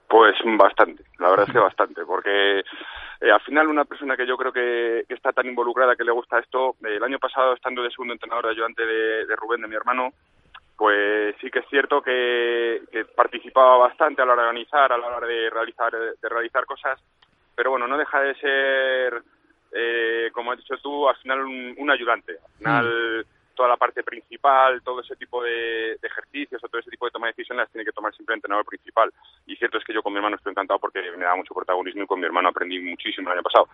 Pues 0.09 0.35
bastante, 0.57 1.03
la 1.19 1.29
verdad 1.29 1.45
es 1.47 1.53
que 1.53 1.59
bastante, 1.69 2.03
porque 2.03 2.59
eh, 2.59 3.31
al 3.31 3.41
final 3.41 3.67
una 3.67 3.85
persona 3.85 4.17
que 4.17 4.25
yo 4.25 4.35
creo 4.37 4.51
que, 4.51 5.05
que, 5.07 5.13
está 5.13 5.31
tan 5.31 5.45
involucrada, 5.45 5.95
que 5.95 6.03
le 6.03 6.11
gusta 6.11 6.39
esto, 6.39 6.75
eh, 6.83 6.95
el 6.95 7.03
año 7.03 7.19
pasado 7.19 7.53
estando 7.53 7.83
de 7.83 7.91
segundo 7.91 8.13
entrenador 8.13 8.45
de 8.45 8.51
ayudante 8.51 8.85
de, 8.85 9.27
de 9.27 9.35
Rubén, 9.35 9.61
de 9.61 9.67
mi 9.67 9.75
hermano, 9.75 10.13
pues 10.75 11.35
sí 11.39 11.51
que 11.51 11.59
es 11.59 11.67
cierto 11.69 12.01
que, 12.01 12.81
que, 12.91 13.05
participaba 13.05 13.77
bastante 13.77 14.23
a 14.23 14.25
la 14.25 14.33
hora 14.33 14.43
de 14.43 14.49
organizar, 14.49 14.91
a 14.91 14.97
la 14.97 15.07
hora 15.07 15.27
de 15.27 15.49
realizar, 15.49 15.91
de 15.91 16.29
realizar 16.29 16.65
cosas, 16.65 16.99
pero 17.55 17.71
bueno, 17.71 17.87
no 17.87 17.97
deja 17.97 18.21
de 18.21 18.33
ser, 18.35 19.21
eh, 19.73 20.29
como 20.33 20.51
has 20.51 20.57
dicho 20.57 20.77
tú, 20.77 21.07
al 21.07 21.17
final 21.17 21.41
un, 21.41 21.75
un 21.77 21.91
ayudante. 21.91 22.31
Al 22.31 22.57
final 22.57 23.25
mm. 23.25 23.38
Toda 23.59 23.67
la 23.67 23.75
parte 23.75 24.03
principal, 24.03 24.81
todo 24.83 25.01
ese 25.01 25.17
tipo 25.17 25.43
de, 25.43 25.99
ejercicios 26.01 26.63
o 26.63 26.69
todo 26.69 26.79
ese 26.79 26.91
tipo 26.91 27.03
de 27.03 27.11
toma 27.11 27.27
de 27.27 27.33
decisiones 27.33 27.63
las 27.63 27.71
tiene 27.73 27.83
que 27.83 27.91
tomar 27.91 28.15
siempre 28.15 28.33
el 28.33 28.37
entrenador 28.37 28.65
principal. 28.65 29.11
Y 29.47 29.57
cierto 29.57 29.77
es 29.77 29.83
que 29.83 29.93
yo 29.93 30.01
con 30.01 30.13
mi 30.13 30.19
hermano 30.19 30.37
estoy 30.37 30.51
encantado 30.51 30.79
porque 30.79 31.01
me 31.17 31.25
da 31.25 31.35
mucho 31.35 31.53
protagonismo 31.53 32.03
y 32.03 32.07
con 32.07 32.21
mi 32.21 32.25
hermano 32.25 32.47
aprendí 32.47 32.79
muchísimo 32.79 33.27
el 33.27 33.33
año 33.33 33.43
pasado. 33.43 33.67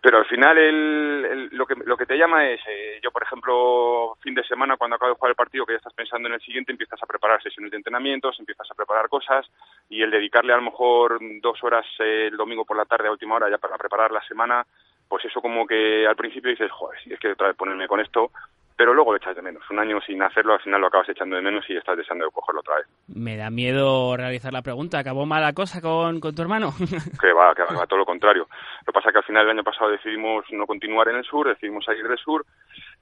Pero 0.00 0.18
al 0.18 0.26
final 0.26 0.58
el, 0.58 1.24
el, 1.24 1.48
lo, 1.52 1.66
que, 1.66 1.76
lo 1.84 1.96
que 1.96 2.04
te 2.04 2.18
llama 2.18 2.50
es, 2.50 2.60
eh, 2.66 2.98
yo 3.00 3.12
por 3.12 3.22
ejemplo, 3.22 4.16
fin 4.22 4.34
de 4.34 4.42
semana 4.42 4.76
cuando 4.76 4.96
acabo 4.96 5.12
de 5.12 5.16
jugar 5.16 5.30
el 5.30 5.36
partido, 5.36 5.64
que 5.64 5.74
ya 5.74 5.78
estás 5.78 5.94
pensando 5.94 6.26
en 6.26 6.34
el 6.34 6.40
siguiente, 6.40 6.72
empiezas 6.72 7.00
a 7.00 7.06
preparar 7.06 7.40
sesiones 7.40 7.70
de 7.70 7.76
entrenamientos, 7.76 8.40
empiezas 8.40 8.68
a 8.68 8.74
preparar 8.74 9.08
cosas 9.08 9.46
y 9.88 10.02
el 10.02 10.10
dedicarle 10.10 10.52
a 10.52 10.56
lo 10.56 10.62
mejor 10.62 11.20
dos 11.40 11.62
horas 11.62 11.86
eh, 12.00 12.26
el 12.26 12.36
domingo 12.36 12.64
por 12.64 12.76
la 12.76 12.86
tarde 12.86 13.06
a 13.06 13.12
última 13.12 13.36
hora 13.36 13.48
ya 13.48 13.58
para 13.58 13.78
preparar 13.78 14.10
la 14.10 14.26
semana, 14.26 14.66
pues 15.08 15.24
eso 15.24 15.40
como 15.40 15.64
que 15.64 16.06
al 16.06 16.16
principio 16.16 16.50
dices, 16.50 16.70
joder, 16.72 17.00
si 17.02 17.12
es 17.12 17.20
que 17.20 17.32
otra 17.32 17.48
vez 17.48 17.56
ponerme 17.56 17.86
con 17.86 18.00
esto, 18.00 18.30
pero 18.76 18.92
luego 18.92 19.12
lo 19.12 19.16
echas 19.16 19.34
de 19.34 19.42
menos. 19.42 19.62
Un 19.70 19.78
año 19.78 19.98
sin 20.06 20.22
hacerlo, 20.22 20.52
al 20.52 20.60
final 20.60 20.80
lo 20.80 20.88
acabas 20.88 21.08
echando 21.08 21.36
de 21.36 21.42
menos 21.42 21.64
y 21.68 21.76
estás 21.76 21.96
deseando 21.96 22.26
de 22.26 22.30
cogerlo 22.30 22.60
otra 22.60 22.76
vez. 22.76 22.86
Me 23.08 23.36
da 23.36 23.50
miedo 23.50 24.16
realizar 24.16 24.52
la 24.52 24.62
pregunta. 24.62 24.98
¿Acabó 24.98 25.24
mala 25.24 25.52
cosa 25.54 25.80
con, 25.80 26.20
con 26.20 26.34
tu 26.34 26.42
hermano? 26.42 26.72
que 27.20 27.32
va, 27.32 27.54
que 27.54 27.62
va, 27.62 27.86
todo 27.86 28.00
lo 28.00 28.04
contrario. 28.04 28.46
Lo 28.86 28.86
que 28.86 28.92
pasa 28.92 29.08
es 29.08 29.12
que 29.14 29.18
al 29.18 29.24
final 29.24 29.44
el 29.44 29.50
año 29.52 29.64
pasado 29.64 29.90
decidimos 29.90 30.44
no 30.50 30.66
continuar 30.66 31.08
en 31.08 31.16
el 31.16 31.24
sur, 31.24 31.48
decidimos 31.48 31.84
salir 31.84 32.06
del 32.06 32.18
sur 32.18 32.44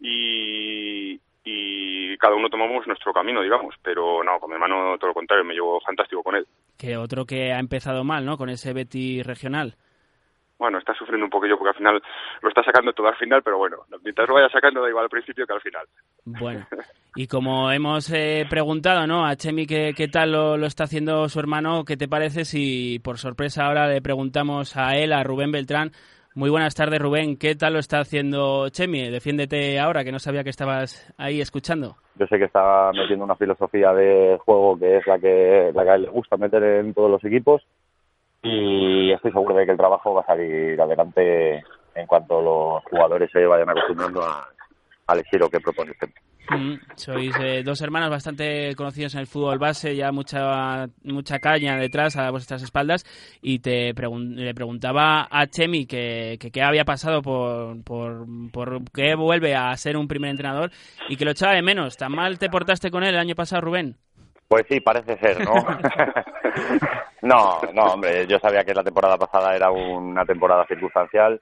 y, 0.01 1.21
y 1.45 2.17
cada 2.19 2.37
uno 2.37 2.49
tomamos 2.49 2.87
nuestro 2.87 3.13
camino, 3.13 3.43
digamos. 3.43 3.75
Pero 3.83 4.23
no, 4.23 4.39
con 4.39 4.51
mi 4.51 4.55
hermano 4.55 4.97
todo 4.99 5.09
lo 5.09 5.15
contrario, 5.15 5.45
me 5.45 5.55
llevo 5.55 5.81
fantástico 5.81 6.23
con 6.23 6.37
él. 6.37 6.47
Que 6.79 6.97
otro 6.97 7.25
que 7.25 7.53
ha 7.53 7.59
empezado 7.59 8.05
mal, 8.05 8.25
¿no? 8.25 8.37
Con 8.37 8.49
ese 8.49 8.73
Betty 8.73 9.23
regional 9.23 9.75
bueno, 10.59 10.79
está 10.79 10.95
sufriendo 10.95 11.25
un 11.25 11.31
poquillo 11.31 11.59
porque 11.59 11.71
al 11.71 11.77
final 11.77 12.03
lo 12.43 12.49
está 12.49 12.63
sacando 12.63 12.93
todo 12.93 13.09
al 13.09 13.17
final, 13.17 13.43
pero 13.43 13.59
bueno, 13.59 13.79
mientras 14.03 14.29
lo 14.29 14.35
vaya 14.35 14.49
sacando 14.49 14.83
da 14.83 14.89
igual 14.89 15.05
al 15.05 15.11
principio 15.11 15.47
que 15.47 15.53
al 15.53 15.61
final. 15.61 15.87
Bueno, 16.25 16.67
y 17.17 17.27
como 17.27 17.71
hemos 17.71 18.11
eh, 18.13 18.47
preguntado, 18.49 19.07
¿no? 19.07 19.27
A 19.27 19.37
Chemi 19.37 19.67
qué, 19.67 19.93
qué 19.97 20.09
tal 20.09 20.33
lo, 20.33 20.57
lo, 20.57 20.67
está 20.67 20.85
haciendo 20.85 21.29
su 21.29 21.41
hermano, 21.41 21.85
¿qué 21.85 21.97
te 21.97 22.09
parece 22.09 22.45
si 22.45 23.01
por 23.01 23.19
sorpresa 23.19 23.67
ahora 23.67 23.89
le 23.89 24.01
preguntamos 24.01 24.77
a 24.77 24.97
él, 24.97 25.13
a 25.13 25.25
Rubén 25.25 25.53
Beltrán? 25.53 25.93
Muy 26.37 26.51
buenas 26.51 26.75
tardes, 26.75 27.01
Rubén. 27.01 27.37
¿Qué 27.37 27.55
tal 27.55 27.75
lo 27.75 27.79
está 27.79 28.01
haciendo 28.01 28.69
Chemi? 28.69 29.09
Defiéndete 29.09 29.79
ahora, 29.79 30.03
que 30.03 30.11
no 30.11 30.19
sabía 30.19 30.43
que 30.43 30.51
estabas 30.51 31.15
ahí 31.17 31.41
escuchando. 31.41 31.95
Yo 32.17 32.27
sé 32.27 32.39
que 32.39 32.47
está 32.47 32.91
metiendo 32.93 33.25
una 33.25 33.37
filosofía 33.37 33.93
de 33.93 34.37
juego 34.45 34.77
que 34.77 34.97
es 34.97 35.07
la 35.07 35.19
que, 35.21 35.71
la 35.73 35.85
que 35.85 35.91
a 35.91 35.95
él 35.95 36.03
le 36.03 36.09
gusta 36.09 36.37
meter 36.37 36.63
en 36.63 36.93
todos 36.93 37.09
los 37.09 37.25
equipos 37.25 37.63
y 38.45 39.11
estoy 39.11 39.33
seguro 39.33 39.55
de 39.55 39.65
que 39.65 39.73
el 39.73 39.79
trabajo 39.79 40.15
va 40.15 40.21
a 40.21 40.27
salir 40.27 40.81
adelante 40.81 41.65
en 41.95 42.07
cuanto 42.07 42.43
los 42.43 42.85
jugadores 42.85 43.31
se 43.33 43.47
vayan 43.47 43.71
acostumbrando 43.71 44.23
a, 44.23 44.47
al 45.07 45.19
estilo 45.21 45.49
que 45.49 45.61
propone 45.61 45.95
centro. 45.95 46.23
Mm, 46.51 46.75
sois 46.97 47.35
eh, 47.41 47.63
dos 47.65 47.81
hermanos 47.81 48.11
bastante 48.11 48.75
conocidos 48.77 49.15
en 49.15 49.21
el 49.21 49.27
fútbol 49.27 49.59
base, 49.59 49.97
ya 49.97 50.13
mucha 50.13 50.89
mucha 51.03 51.39
caña 51.39 51.79
detrás 51.79 52.17
a 52.19 52.31
vuestras 52.31 52.63
espaldas 52.63 53.07
y 53.41 53.61
te 53.61 53.95
le 53.95 54.55
preguntaba 54.55 55.27
a 55.31 55.47
Chemi 55.47 55.87
que, 55.87 56.39
qué 56.39 56.63
había 56.63 56.85
pasado 56.85 57.23
por, 57.23 57.83
por, 57.83 58.27
por 58.53 58.83
qué 58.93 59.15
vuelve 59.15 59.55
a 59.55 59.75
ser 59.79 59.97
un 59.97 60.07
primer 60.07 60.33
entrenador 60.33 60.71
y 61.09 61.17
que 61.17 61.25
lo 61.25 61.31
echaba 61.31 61.55
de 61.55 61.63
menos. 61.63 61.97
¿Tan 61.97 62.13
mal 62.13 62.39
te 62.39 62.51
portaste 62.51 62.91
con 62.91 63.05
él 63.05 63.15
el 63.15 63.21
año 63.21 63.35
pasado, 63.35 63.63
Rubén? 63.63 63.97
Pues 64.55 64.67
sí, 64.69 64.79
parece 64.79 65.17
ser, 65.17 65.45
¿no? 65.45 65.53
no, 67.23 67.59
no, 67.73 67.87
hombre, 67.87 68.25
yo 68.29 68.39
sabía 68.39 68.63
que 68.63 68.73
la 68.73 68.85
temporada 68.85 69.19
pasada 69.19 69.57
era 69.57 69.73
una 69.73 70.25
temporada 70.25 70.65
circunstancial, 70.67 71.41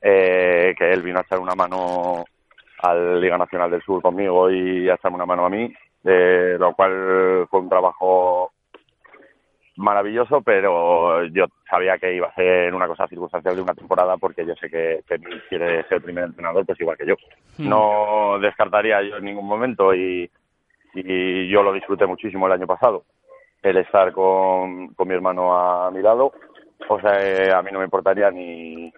eh, 0.00 0.74
que 0.76 0.90
él 0.90 1.02
vino 1.02 1.20
a 1.20 1.22
echar 1.22 1.38
una 1.38 1.54
mano 1.54 2.24
al 2.82 3.20
Liga 3.20 3.38
Nacional 3.38 3.70
del 3.70 3.82
Sur 3.82 4.02
conmigo 4.02 4.50
y 4.50 4.88
a 4.88 4.94
echarme 4.94 5.18
una 5.18 5.26
mano 5.26 5.46
a 5.46 5.50
mí, 5.50 5.72
eh, 6.02 6.56
lo 6.58 6.74
cual 6.74 7.46
fue 7.48 7.60
un 7.60 7.68
trabajo 7.68 8.50
maravilloso, 9.76 10.42
pero 10.42 11.24
yo 11.26 11.46
sabía 11.70 11.96
que 11.98 12.12
iba 12.12 12.26
a 12.26 12.34
ser 12.34 12.74
una 12.74 12.88
cosa 12.88 13.06
circunstancial 13.06 13.54
de 13.54 13.62
una 13.62 13.74
temporada 13.74 14.16
porque 14.16 14.44
yo 14.44 14.56
sé 14.56 14.68
que, 14.68 15.04
que 15.06 15.16
quiere 15.48 15.84
ser 15.84 15.98
el 15.98 16.02
primer 16.02 16.24
entrenador, 16.24 16.66
pues 16.66 16.80
igual 16.80 16.98
que 16.98 17.06
yo. 17.06 17.14
Hmm. 17.56 17.68
No 17.68 18.40
descartaría 18.40 19.00
yo 19.02 19.18
en 19.18 19.26
ningún 19.26 19.46
momento 19.46 19.94
y, 19.94 20.28
y 20.94 21.48
yo 21.48 21.62
lo 21.62 21.72
disfruté 21.72 22.06
muchísimo 22.06 22.46
el 22.46 22.52
año 22.52 22.66
pasado, 22.66 23.04
el 23.62 23.76
estar 23.78 24.12
con, 24.12 24.88
con 24.94 25.08
mi 25.08 25.14
hermano 25.14 25.56
a 25.56 25.90
mi 25.90 26.02
lado. 26.02 26.32
O 26.88 27.00
sea, 27.00 27.20
eh, 27.20 27.52
a 27.52 27.62
mí 27.62 27.70
no 27.72 27.78
me 27.78 27.84
importaría 27.84 28.30
ni, 28.30 28.92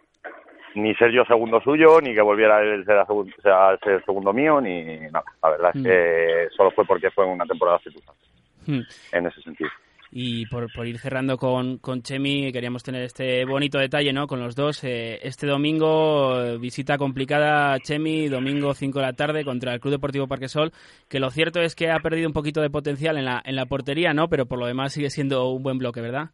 ni 0.75 0.95
ser 0.95 1.13
yo 1.13 1.25
segundo 1.25 1.61
suyo, 1.61 2.01
ni 2.01 2.15
que 2.15 2.23
volviera 2.23 2.61
él 2.61 2.85
a 2.89 3.77
ser, 3.83 4.05
segundo 4.05 4.33
mío, 4.33 4.61
ni 4.61 4.99
nada. 5.11 5.25
La 5.43 5.51
verdad 5.51 5.71
es 5.75 5.81
hmm. 5.81 5.85
que 5.85 6.49
solo 6.57 6.71
fue 6.73 6.85
porque 6.85 7.11
fue 7.11 7.25
una 7.25 7.45
temporada 7.45 7.79
circunstancial, 7.79 8.31
hmm. 8.67 8.81
en 9.13 9.27
ese 9.27 9.43
sentido. 9.43 9.71
Y 10.17 10.47
por, 10.47 10.73
por 10.73 10.87
ir 10.87 10.99
cerrando 10.99 11.37
con, 11.37 11.79
con, 11.79 12.03
Chemi, 12.03 12.53
queríamos 12.53 12.85
tener 12.85 13.03
este 13.03 13.45
bonito 13.45 13.79
detalle 13.79 14.13
¿no? 14.13 14.29
con 14.29 14.39
los 14.39 14.55
dos. 14.55 14.85
Eh, 14.85 15.19
este 15.23 15.45
domingo, 15.45 16.57
visita 16.61 16.97
complicada 16.99 17.81
Chemi, 17.81 18.29
domingo 18.29 18.75
5 18.75 18.97
de 19.01 19.05
la 19.05 19.13
tarde 19.15 19.45
contra 19.45 19.75
el 19.75 19.81
Club 19.81 19.95
Deportivo 19.95 20.29
Parquesol, 20.29 20.71
que 21.11 21.19
lo 21.19 21.31
cierto 21.31 21.61
es 21.61 21.75
que 21.75 21.91
ha 21.91 21.99
perdido 21.99 22.29
un 22.29 22.33
poquito 22.33 22.61
de 22.61 22.71
potencial 22.71 23.19
en 23.19 23.25
la, 23.25 23.43
en 23.45 23.57
la 23.57 23.67
portería, 23.67 24.15
¿no? 24.15 24.29
pero 24.29 24.47
por 24.47 24.61
lo 24.61 24.67
demás 24.67 24.93
sigue 24.93 25.11
siendo 25.11 25.49
un 25.49 25.65
buen 25.65 25.79
bloque, 25.79 26.01
¿verdad? 26.01 26.31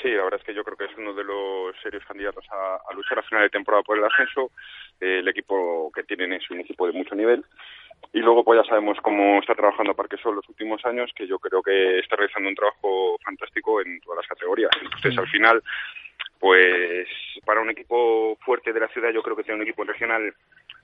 Sí, 0.00 0.10
la 0.10 0.22
verdad 0.22 0.38
es 0.38 0.46
que 0.46 0.54
yo 0.54 0.62
creo 0.62 0.76
que 0.76 0.84
es 0.84 0.96
uno 0.96 1.14
de 1.14 1.24
los 1.24 1.74
serios 1.82 2.04
candidatos 2.04 2.44
a, 2.52 2.94
luchar 2.94 3.18
a 3.18 3.22
final 3.22 3.42
de 3.42 3.50
temporada 3.50 3.82
por 3.82 3.98
el 3.98 4.04
ascenso. 4.04 4.52
Eh, 5.00 5.18
el 5.18 5.26
equipo 5.26 5.90
que 5.92 6.04
tienen 6.04 6.32
es 6.32 6.48
un 6.48 6.60
equipo 6.60 6.86
de 6.86 6.92
mucho 6.92 7.16
nivel 7.16 7.44
y 8.12 8.20
luego 8.20 8.44
pues 8.44 8.62
ya 8.62 8.68
sabemos 8.68 8.98
cómo 9.02 9.40
está 9.40 9.54
trabajando 9.54 9.94
Parquesol 9.94 10.36
los 10.36 10.48
últimos 10.48 10.84
años, 10.84 11.10
que 11.14 11.26
yo 11.26 11.38
creo 11.38 11.62
que 11.62 11.98
está 11.98 12.16
realizando 12.16 12.48
un 12.48 12.54
trabajo 12.54 13.16
fantástico 13.24 13.80
en 13.80 14.00
todas 14.00 14.18
las 14.18 14.28
categorías. 14.28 14.70
Entonces 14.80 15.18
al 15.18 15.28
final, 15.28 15.62
pues 16.38 17.08
para 17.44 17.60
un 17.60 17.70
equipo 17.70 18.36
fuerte 18.44 18.72
de 18.72 18.80
la 18.80 18.88
ciudad 18.88 19.10
yo 19.12 19.22
creo 19.22 19.36
que 19.36 19.42
tener 19.42 19.56
un 19.56 19.66
equipo 19.66 19.84
regional 19.84 20.34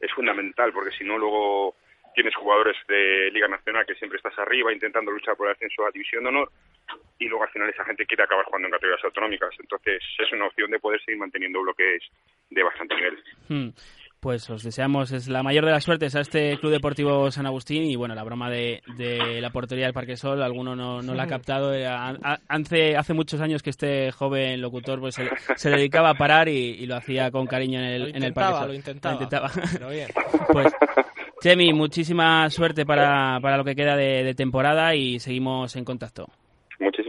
es 0.01 0.13
fundamental, 0.13 0.73
porque 0.73 0.97
si 0.97 1.05
no 1.05 1.19
luego 1.19 1.75
tienes 2.15 2.35
jugadores 2.35 2.77
de 2.89 3.31
Liga 3.33 3.47
Nacional 3.49 3.87
que 3.87 3.95
siempre 3.95 4.17
estás 4.17 4.37
arriba 4.39 4.73
intentando 4.73 5.13
luchar 5.13 5.37
por 5.37 5.47
el 5.47 5.53
ascenso 5.53 5.87
a 5.87 5.91
División 5.91 6.25
de 6.25 6.31
Honor 6.31 6.51
y 7.19 7.27
luego 7.27 7.45
al 7.45 7.51
final 7.51 7.69
esa 7.69 7.85
gente 7.85 8.07
quiere 8.07 8.25
acabar 8.25 8.45
jugando 8.47 8.67
en 8.67 8.73
categorías 8.73 9.05
autonómicas. 9.05 9.51
Entonces 9.61 10.03
es 10.19 10.33
una 10.33 10.47
opción 10.47 10.71
de 10.71 10.81
poder 10.81 11.01
seguir 11.05 11.21
manteniendo 11.21 11.63
bloques 11.63 12.03
de 12.51 12.63
bastante 12.63 12.97
nivel. 12.97 13.23
Hmm 13.49 13.71
pues 14.21 14.49
os 14.51 14.63
deseamos 14.63 15.13
es 15.13 15.29
la 15.29 15.43
mayor 15.43 15.65
de 15.65 15.73
las 15.73 15.85
suertes 15.85 16.15
a 16.15 16.21
este 16.21 16.59
Club 16.59 16.73
Deportivo 16.73 17.31
San 17.31 17.47
Agustín 17.47 17.85
y 17.85 17.97
bueno, 17.97 18.15
la 18.15 18.23
broma 18.23 18.51
de, 18.51 18.83
de 18.97 19.41
la 19.41 19.51
portería 19.51 19.87
del 19.87 19.95
Parque 19.95 20.17
Sol, 20.17 20.43
alguno 20.43 20.77
no, 20.77 21.01
no 21.01 21.15
la 21.15 21.25
ha 21.25 21.27
captado. 21.29 21.73
Eh, 21.75 21.87
hace, 21.87 22.97
hace 22.97 23.15
muchos 23.15 23.41
años 23.41 23.63
que 23.63 23.71
este 23.71 24.13
joven 24.13 24.61
locutor 24.61 25.01
pues 25.01 25.17
se, 25.57 25.71
dedicaba 25.71 26.11
a 26.11 26.15
parar 26.15 26.49
y, 26.49 26.87
lo 26.87 26.97
hacía 26.97 27.31
con 27.31 27.47
cariño 27.47 27.79
en 27.79 27.87
el, 27.87 28.17
en 28.17 28.23
el 28.23 28.33
Parque 28.33 28.59
Sol. 28.59 28.69
Lo 28.69 28.75
intentaba, 28.75 29.15
lo 29.15 29.23
intentaba. 29.23 29.51
Pero 29.73 29.89
bien. 29.89 30.09
Pues, 30.53 30.73
Chemi, 31.41 31.73
muchísima 31.73 32.51
suerte 32.51 32.85
para, 32.85 33.39
para 33.41 33.57
lo 33.57 33.65
que 33.65 33.77
queda 33.77 33.97
de, 33.97 34.25
de 34.25 34.35
temporada 34.35 34.97
y 34.97 35.21
seguimos 35.21 35.77
en 35.77 35.85
contacto. 35.85 36.27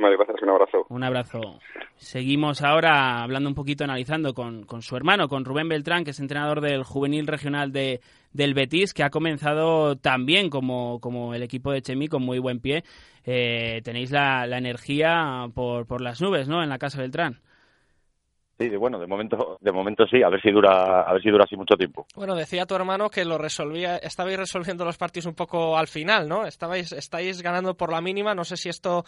Muchísimas 0.02 0.18
gracias, 0.18 0.42
un 0.42 0.50
abrazo. 0.50 0.86
Un 0.90 1.04
abrazo. 1.04 1.60
Seguimos 1.96 2.64
ahora 2.64 3.22
hablando 3.22 3.50
un 3.50 3.56
poquito, 3.56 3.84
analizando 3.84 4.34
con, 4.34 4.64
con, 4.64 4.82
su 4.82 4.96
hermano, 4.96 5.28
con 5.28 5.46
Rubén 5.46 5.70
Beltrán, 5.70 6.04
que 6.04 6.10
es 6.10 6.20
entrenador 6.20 6.60
del 6.62 6.84
juvenil 6.84 7.28
regional 7.28 7.72
de, 7.72 8.02
del 8.34 8.56
Betis, 8.56 8.94
que 8.94 9.04
ha 9.04 9.12
comenzado 9.12 9.98
también 9.98 10.50
como, 10.50 11.00
como 11.00 11.36
el 11.36 11.44
equipo 11.44 11.72
de 11.72 11.84
Chemi 11.84 12.08
con 12.08 12.24
muy 12.24 12.40
buen 12.40 12.60
pie. 12.60 12.84
Eh, 13.26 13.82
tenéis 13.84 14.12
la, 14.12 14.48
la 14.48 14.58
energía 14.58 15.48
por, 15.54 15.86
por 15.86 16.02
las 16.02 16.20
nubes, 16.20 16.48
¿no? 16.48 16.64
En 16.64 16.70
la 16.70 16.80
casa 16.80 17.00
Beltrán. 17.00 17.40
Sí, 18.62 18.70
bueno, 18.76 19.00
de 19.00 19.08
momento, 19.08 19.58
de 19.60 19.72
momento 19.72 20.06
sí, 20.06 20.22
a 20.22 20.30
ver 20.30 20.40
si 20.40 20.52
dura, 20.52 21.02
a 21.02 21.14
ver 21.14 21.22
si 21.24 21.32
dura 21.32 21.46
así 21.46 21.56
mucho 21.56 21.76
tiempo. 21.76 22.06
Bueno, 22.16 22.36
decía 22.36 22.68
tu 22.68 22.76
hermano 22.76 23.10
que 23.10 23.26
lo 23.26 23.40
resolvía, 23.40 23.98
estabais 23.98 24.38
resolviendo 24.38 24.86
los 24.86 25.00
partidos 25.00 25.26
un 25.26 25.34
poco 25.34 25.76
al 25.76 25.88
final, 25.88 26.30
¿no? 26.30 26.46
Estabais, 26.46 26.92
estáis 26.92 27.42
ganando 27.42 27.76
por 27.76 27.92
la 27.92 28.02
mínima, 28.02 28.36
no 28.36 28.44
sé 28.44 28.58
si 28.58 28.70
esto 28.70 29.04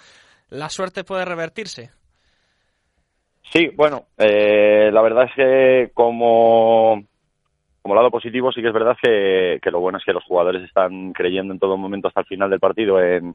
la 0.49 0.69
suerte 0.69 1.03
puede 1.03 1.25
revertirse. 1.25 1.91
Sí, 3.51 3.69
bueno, 3.75 4.05
eh, 4.17 4.89
la 4.91 5.01
verdad 5.01 5.25
es 5.25 5.35
que 5.35 5.91
como, 5.93 7.03
como 7.81 7.95
lado 7.95 8.09
positivo 8.09 8.51
sí 8.51 8.61
que 8.61 8.69
es 8.69 8.73
verdad 8.73 8.97
que, 9.01 9.59
lo 9.71 9.79
bueno 9.79 9.97
es 9.97 10.05
que 10.05 10.13
los 10.13 10.23
jugadores 10.23 10.63
están 10.63 11.13
creyendo 11.13 11.53
en 11.53 11.59
todo 11.59 11.77
momento 11.77 12.07
hasta 12.07 12.21
el 12.21 12.27
final 12.27 12.49
del 12.49 12.59
partido 12.59 13.01
en, 13.01 13.33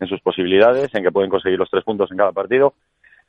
en 0.00 0.08
sus 0.08 0.20
posibilidades, 0.20 0.94
en 0.94 1.02
que 1.02 1.12
pueden 1.12 1.30
conseguir 1.30 1.58
los 1.58 1.70
tres 1.70 1.84
puntos 1.84 2.10
en 2.10 2.18
cada 2.18 2.32
partido. 2.32 2.74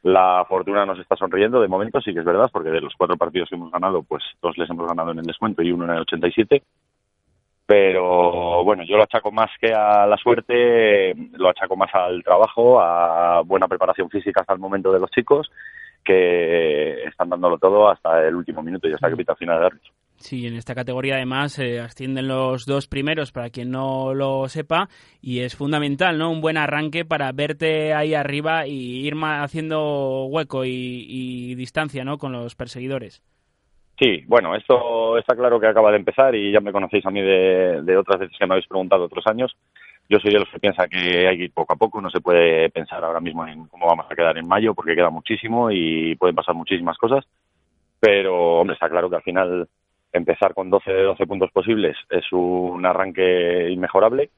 La 0.03 0.45
fortuna 0.47 0.85
nos 0.85 0.99
está 0.99 1.15
sonriendo 1.15 1.61
de 1.61 1.67
momento, 1.67 1.99
sí 2.01 2.13
que 2.13 2.19
es 2.19 2.25
verdad, 2.25 2.49
porque 2.51 2.69
de 2.69 2.81
los 2.81 2.93
cuatro 2.97 3.17
partidos 3.17 3.49
que 3.49 3.55
hemos 3.55 3.71
ganado, 3.71 4.03
pues 4.03 4.23
dos 4.41 4.57
les 4.57 4.69
hemos 4.69 4.87
ganado 4.87 5.11
en 5.11 5.19
el 5.19 5.25
descuento 5.25 5.63
y 5.63 5.71
uno 5.71 5.85
en 5.85 5.91
el 5.91 6.01
87 6.01 6.61
pero 7.65 8.63
bueno, 8.63 8.83
yo 8.83 8.97
lo 8.97 9.03
achaco 9.03 9.31
más 9.31 9.49
que 9.59 9.73
a 9.73 10.05
la 10.05 10.17
suerte, 10.17 11.13
lo 11.33 11.49
achaco 11.49 11.75
más 11.75 11.89
al 11.93 12.23
trabajo, 12.23 12.79
a 12.79 13.41
buena 13.41 13.67
preparación 13.67 14.09
física 14.09 14.41
hasta 14.41 14.53
el 14.53 14.59
momento 14.59 14.91
de 14.91 14.99
los 14.99 15.09
chicos, 15.09 15.49
que 16.03 17.03
están 17.05 17.29
dándolo 17.29 17.57
todo 17.57 17.89
hasta 17.89 18.27
el 18.27 18.35
último 18.35 18.61
minuto 18.61 18.87
y 18.87 18.93
hasta 18.93 19.09
que 19.09 19.17
pita 19.17 19.35
final 19.35 19.59
de 19.59 19.65
árbitro. 19.65 19.91
Sí, 20.17 20.45
en 20.45 20.55
esta 20.55 20.75
categoría 20.75 21.15
además 21.15 21.57
eh, 21.59 21.79
ascienden 21.79 22.27
los 22.27 22.65
dos 22.65 22.87
primeros, 22.87 23.31
para 23.31 23.49
quien 23.49 23.71
no 23.71 24.13
lo 24.13 24.47
sepa, 24.47 24.87
y 25.19 25.39
es 25.39 25.55
fundamental, 25.55 26.17
¿no? 26.17 26.31
Un 26.31 26.41
buen 26.41 26.57
arranque 26.57 27.03
para 27.03 27.31
verte 27.31 27.93
ahí 27.93 28.13
arriba 28.13 28.67
y 28.67 29.07
ir 29.07 29.15
haciendo 29.21 30.25
hueco 30.25 30.63
y, 30.63 31.05
y 31.09 31.55
distancia, 31.55 32.05
¿no? 32.05 32.17
Con 32.17 32.31
los 32.31 32.55
perseguidores. 32.55 33.23
Sí, 33.97 34.23
bueno, 34.27 34.55
esto 34.55 35.17
está 35.17 35.35
claro 35.35 35.59
que 35.59 35.67
acaba 35.67 35.89
de 35.91 35.97
empezar 35.97 36.35
y 36.35 36.51
ya 36.51 36.59
me 36.59 36.73
conocéis 36.73 37.05
a 37.05 37.11
mí 37.11 37.21
de, 37.21 37.97
otras 37.97 38.19
veces 38.19 38.37
que 38.37 38.45
me 38.45 38.55
habéis 38.55 38.67
preguntado 38.67 39.05
otros 39.05 39.25
años. 39.27 39.55
Yo 40.09 40.19
soy 40.19 40.33
de 40.33 40.39
los 40.39 40.49
que 40.49 40.59
piensa 40.59 40.87
que 40.87 41.27
hay 41.27 41.37
que 41.37 41.43
ir 41.45 41.53
poco 41.53 41.73
a 41.73 41.77
poco, 41.77 42.01
no 42.01 42.09
se 42.09 42.19
puede 42.19 42.69
pensar 42.69 43.03
ahora 43.03 43.21
mismo 43.21 43.47
en 43.47 43.65
cómo 43.67 43.87
vamos 43.87 44.05
a 44.09 44.15
quedar 44.15 44.37
en 44.37 44.47
mayo 44.47 44.73
porque 44.75 44.95
queda 44.95 45.09
muchísimo 45.09 45.71
y 45.71 46.15
pueden 46.15 46.35
pasar 46.35 46.53
muchísimas 46.55 46.97
cosas, 46.97 47.25
pero 47.99 48.59
hombre, 48.59 48.73
está 48.73 48.89
claro 48.89 49.09
que 49.09 49.15
al 49.15 49.23
final 49.23 49.67
empezar 50.11 50.53
con 50.53 50.69
12 50.69 50.91
de 50.91 51.03
12 51.03 51.25
puntos 51.25 51.51
posibles 51.51 51.97
es 52.09 52.31
un 52.31 52.85
arranque 52.85 53.69
inmejorable 53.71 54.29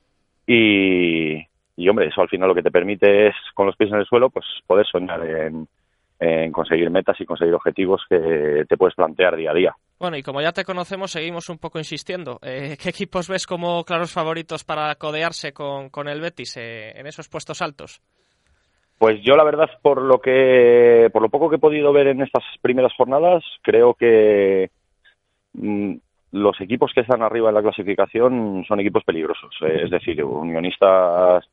y, 0.46 1.46
y 1.76 1.90
hombre, 1.90 2.08
eso 2.08 2.22
al 2.22 2.30
final 2.30 2.48
lo 2.48 2.56
que 2.56 2.64
te 2.64 2.72
permite 2.72 3.28
es 3.28 3.36
con 3.54 3.66
los 3.66 3.76
pies 3.76 3.92
en 3.92 3.98
el 4.00 4.06
suelo 4.06 4.30
pues 4.30 4.46
poder 4.66 4.86
soñar 4.86 5.26
en, 5.26 5.68
en 6.20 6.52
conseguir 6.52 6.90
metas 6.90 7.20
y 7.20 7.26
conseguir 7.26 7.54
objetivos 7.54 8.02
que 8.10 8.66
te 8.68 8.78
puedes 8.78 8.96
plantear 8.96 9.36
día 9.36 9.52
a 9.52 9.54
día. 9.54 9.76
Bueno, 10.00 10.18
y 10.18 10.24
como 10.24 10.42
ya 10.42 10.52
te 10.52 10.64
conocemos, 10.64 11.12
seguimos 11.12 11.50
un 11.50 11.58
poco 11.58 11.78
insistiendo. 11.78 12.40
Eh, 12.42 12.78
¿Qué 12.82 12.90
equipos 12.90 13.28
ves 13.28 13.46
como 13.46 13.84
claros 13.84 14.12
favoritos 14.12 14.64
para 14.64 14.94
codearse 14.96 15.54
con, 15.54 15.90
con 15.90 16.08
el 16.08 16.22
Betis 16.22 16.58
eh, 16.58 16.92
en 16.98 17.08
esos 17.08 17.30
puestos 17.30 17.62
altos? 17.62 18.02
Pues 18.98 19.22
yo 19.22 19.36
la 19.36 19.44
verdad, 19.44 19.70
por 19.82 20.02
lo 20.02 20.20
que, 20.20 21.10
por 21.14 21.22
lo 21.22 21.30
poco 21.30 21.50
que 21.50 21.58
he 21.58 21.60
podido 21.60 21.94
ver 21.94 22.08
en 22.08 22.22
estas 22.22 22.44
primeras 22.62 22.94
jornadas, 22.96 23.44
creo 23.62 23.94
que 23.94 24.72
mm, 25.54 25.94
los 26.32 26.60
equipos 26.62 26.92
que 26.94 27.02
están 27.02 27.22
arriba 27.22 27.50
en 27.50 27.56
la 27.56 27.62
clasificación 27.62 28.66
son 28.68 28.80
equipos 28.80 29.04
peligrosos. 29.04 29.56
Eh, 29.62 29.82
es 29.84 29.92
decir, 29.92 30.24
unionistas 30.24 31.46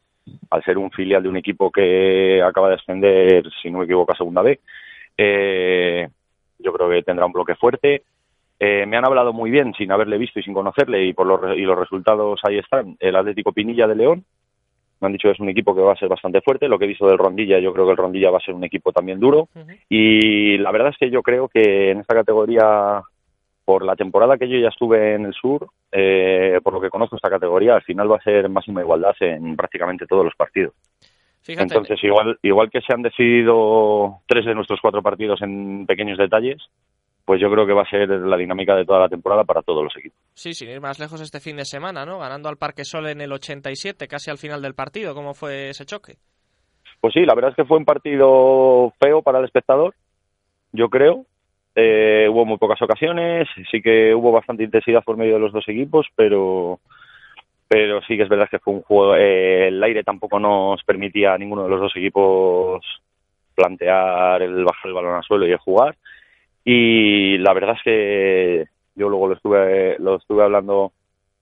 al 0.51 0.63
ser 0.65 0.79
un 0.79 0.91
filial 0.91 1.23
de 1.23 1.29
un 1.29 1.37
equipo 1.37 1.71
que 1.71 2.43
acaba 2.43 2.69
de 2.69 2.77
ascender, 2.77 3.45
si 3.63 3.71
no 3.71 3.79
me 3.79 3.85
equivoco, 3.85 4.13
a 4.13 4.17
Segunda 4.17 4.43
B. 4.43 4.61
Eh, 5.17 6.09
yo 6.59 6.73
creo 6.73 6.89
que 6.91 7.03
tendrá 7.03 7.27
un 7.27 7.33
bloque 7.33 7.55
fuerte. 7.55 8.03
Eh, 8.59 8.87
me 8.87 8.97
han 8.97 9.05
hablado 9.05 9.33
muy 9.33 9.51
bien, 9.51 9.75
sin 9.75 9.93
haberle 9.93 10.19
visto 10.19 10.39
y 10.39 10.43
sin 10.43 10.55
conocerle, 10.55 11.05
y, 11.05 11.13
por 11.13 11.27
los, 11.27 11.57
y 11.57 11.63
los 11.63 11.79
resultados 11.79 12.41
ahí 12.45 12.59
están, 12.59 12.97
el 13.01 13.17
Atlético 13.17 13.53
Pinilla 13.53 13.87
de 13.87 13.97
León. 13.97 14.25
Me 15.01 15.07
han 15.07 15.13
dicho 15.13 15.29
que 15.29 15.33
es 15.33 15.41
un 15.41 15.49
equipo 15.49 15.75
que 15.75 15.83
va 15.83 15.93
a 15.93 15.97
ser 15.97 16.09
bastante 16.09 16.41
fuerte. 16.41 16.69
Lo 16.69 16.79
que 16.79 16.87
he 16.87 16.89
visto 16.89 17.07
del 17.07 17.19
Rondilla, 17.19 17.59
yo 17.59 17.73
creo 17.73 17.85
que 17.85 17.91
el 17.91 17.97
Rondilla 17.97 18.31
va 18.31 18.39
a 18.39 18.45
ser 18.45 18.55
un 18.55 18.65
equipo 18.65 18.93
también 18.93 19.21
duro. 19.21 19.49
Y 19.89 20.57
la 20.59 20.71
verdad 20.71 20.91
es 20.91 20.97
que 20.97 21.11
yo 21.11 21.23
creo 21.23 21.49
que 21.49 21.91
en 21.91 22.01
esta 22.01 22.15
categoría 22.15 23.03
por 23.65 23.85
la 23.85 23.97
temporada 23.97 24.37
que 24.37 24.49
yo 24.49 24.59
ya 24.59 24.69
estuve 24.69 25.15
en 25.15 25.27
el 25.27 25.35
sur, 25.35 25.69
eh, 25.91 26.61
por 26.63 26.75
lo 26.75 26.81
que 26.81 26.91
conozco 26.91 27.17
esta 27.17 27.31
categoría, 27.31 27.75
al 27.75 27.83
final 27.83 28.11
va 28.11 28.17
a 28.17 28.23
ser 28.23 28.49
máxima 28.49 28.83
igualdad 28.83 29.15
en 29.21 29.57
prácticamente 29.57 30.07
todos 30.07 30.25
los 30.25 30.35
partidos. 30.35 30.75
Entonces, 31.47 32.03
igual, 32.03 32.39
igual 32.43 32.71
que 32.71 32.81
se 32.81 32.95
han 32.95 33.03
decidido 33.03 34.21
tres 34.27 34.47
de 34.47 34.55
nuestros 34.55 34.81
cuatro 34.81 35.03
partidos 35.03 35.43
en 35.43 35.85
pequeños 35.87 36.17
detalles, 36.17 36.63
pues 37.25 37.41
yo 37.41 37.51
creo 37.51 37.67
que 37.67 37.73
va 37.73 37.83
a 37.83 37.91
ser 37.91 38.09
la 38.09 38.37
dinámica 38.37 38.75
de 38.75 38.85
toda 38.85 39.01
la 39.01 39.09
temporada 39.09 39.45
para 39.45 39.63
todos 39.63 39.85
los 39.85 39.97
equipos. 39.97 40.19
Sí, 40.35 40.53
sin 40.53 40.71
ir 40.71 40.81
más 40.81 40.99
lejos 40.99 41.21
este 41.21 41.41
fin 41.41 41.57
de 41.57 41.65
semana, 41.65 42.05
¿no? 42.05 42.19
Ganando 42.19 42.49
al 42.49 42.57
Parque 42.57 42.85
Sol 42.85 43.07
en 43.09 43.21
el 43.21 43.33
87, 43.33 44.07
casi 44.09 44.31
al 44.31 44.39
final 44.39 44.63
del 44.63 44.75
partido. 44.75 45.15
¿Cómo 45.15 45.35
fue 45.35 45.71
ese 45.71 45.85
choque? 45.87 46.17
Pues 47.01 47.13
sí, 47.15 47.21
la 47.25 47.35
verdad 47.35 47.51
es 47.51 47.57
que 47.57 47.65
fue 47.65 47.79
un 47.79 47.85
partido 47.85 48.93
feo 48.99 49.23
para 49.23 49.39
el 49.39 49.45
espectador, 49.45 49.95
yo 50.73 50.89
creo. 50.89 51.27
Eh, 51.77 52.29
hubo 52.31 52.45
muy 52.45 52.57
pocas 52.59 52.81
ocasiones, 52.83 53.49
sí 53.71 53.83
que 53.83 54.15
hubo 54.15 54.31
bastante 54.31 54.63
intensidad 54.63 55.03
por 55.03 55.17
medio 55.17 55.35
de 55.35 55.41
los 55.41 55.53
dos 55.53 55.69
equipos, 55.69 56.07
pero 56.15 56.79
pero 57.67 58.01
sí 58.03 58.17
que 58.17 58.23
es 58.23 58.29
verdad 58.29 58.49
que 58.49 58.61
fue 58.61 58.75
un 58.75 58.83
juego, 58.83 59.17
eh, 59.17 59.69
el 59.69 59.83
aire 59.83 60.05
tampoco 60.05 60.39
nos 60.39 60.85
permitía 60.85 61.35
a 61.35 61.39
ninguno 61.39 61.65
de 61.65 61.71
los 61.71 61.81
dos 61.81 61.97
equipos 61.97 62.85
plantear 63.57 64.43
el 64.43 64.65
bajar 64.65 64.87
el 64.87 64.93
balón 64.93 65.17
al 65.17 65.25
suelo 65.25 65.47
y 65.47 65.53
el 65.53 65.59
jugar. 65.59 65.97
Y 66.65 67.39
la 67.39 67.53
verdad 67.53 67.77
es 67.77 67.83
que 67.83 68.65
yo 68.95 69.09
luego 69.09 69.29
lo 69.29 69.35
estuve 69.35 69.97
lo 69.99 70.17
estuve 70.17 70.45
hablando 70.45 70.93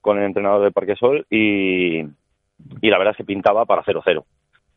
con 0.01 0.17
el 0.17 0.25
entrenador 0.25 0.63
del 0.63 0.73
Parque 0.73 0.95
Sol 0.95 1.25
y, 1.29 1.99
y 1.99 2.89
la 2.89 2.97
verdad 2.97 3.11
es 3.11 3.17
que 3.17 3.25
pintaba 3.25 3.65
para 3.65 3.83
0-0 3.83 4.23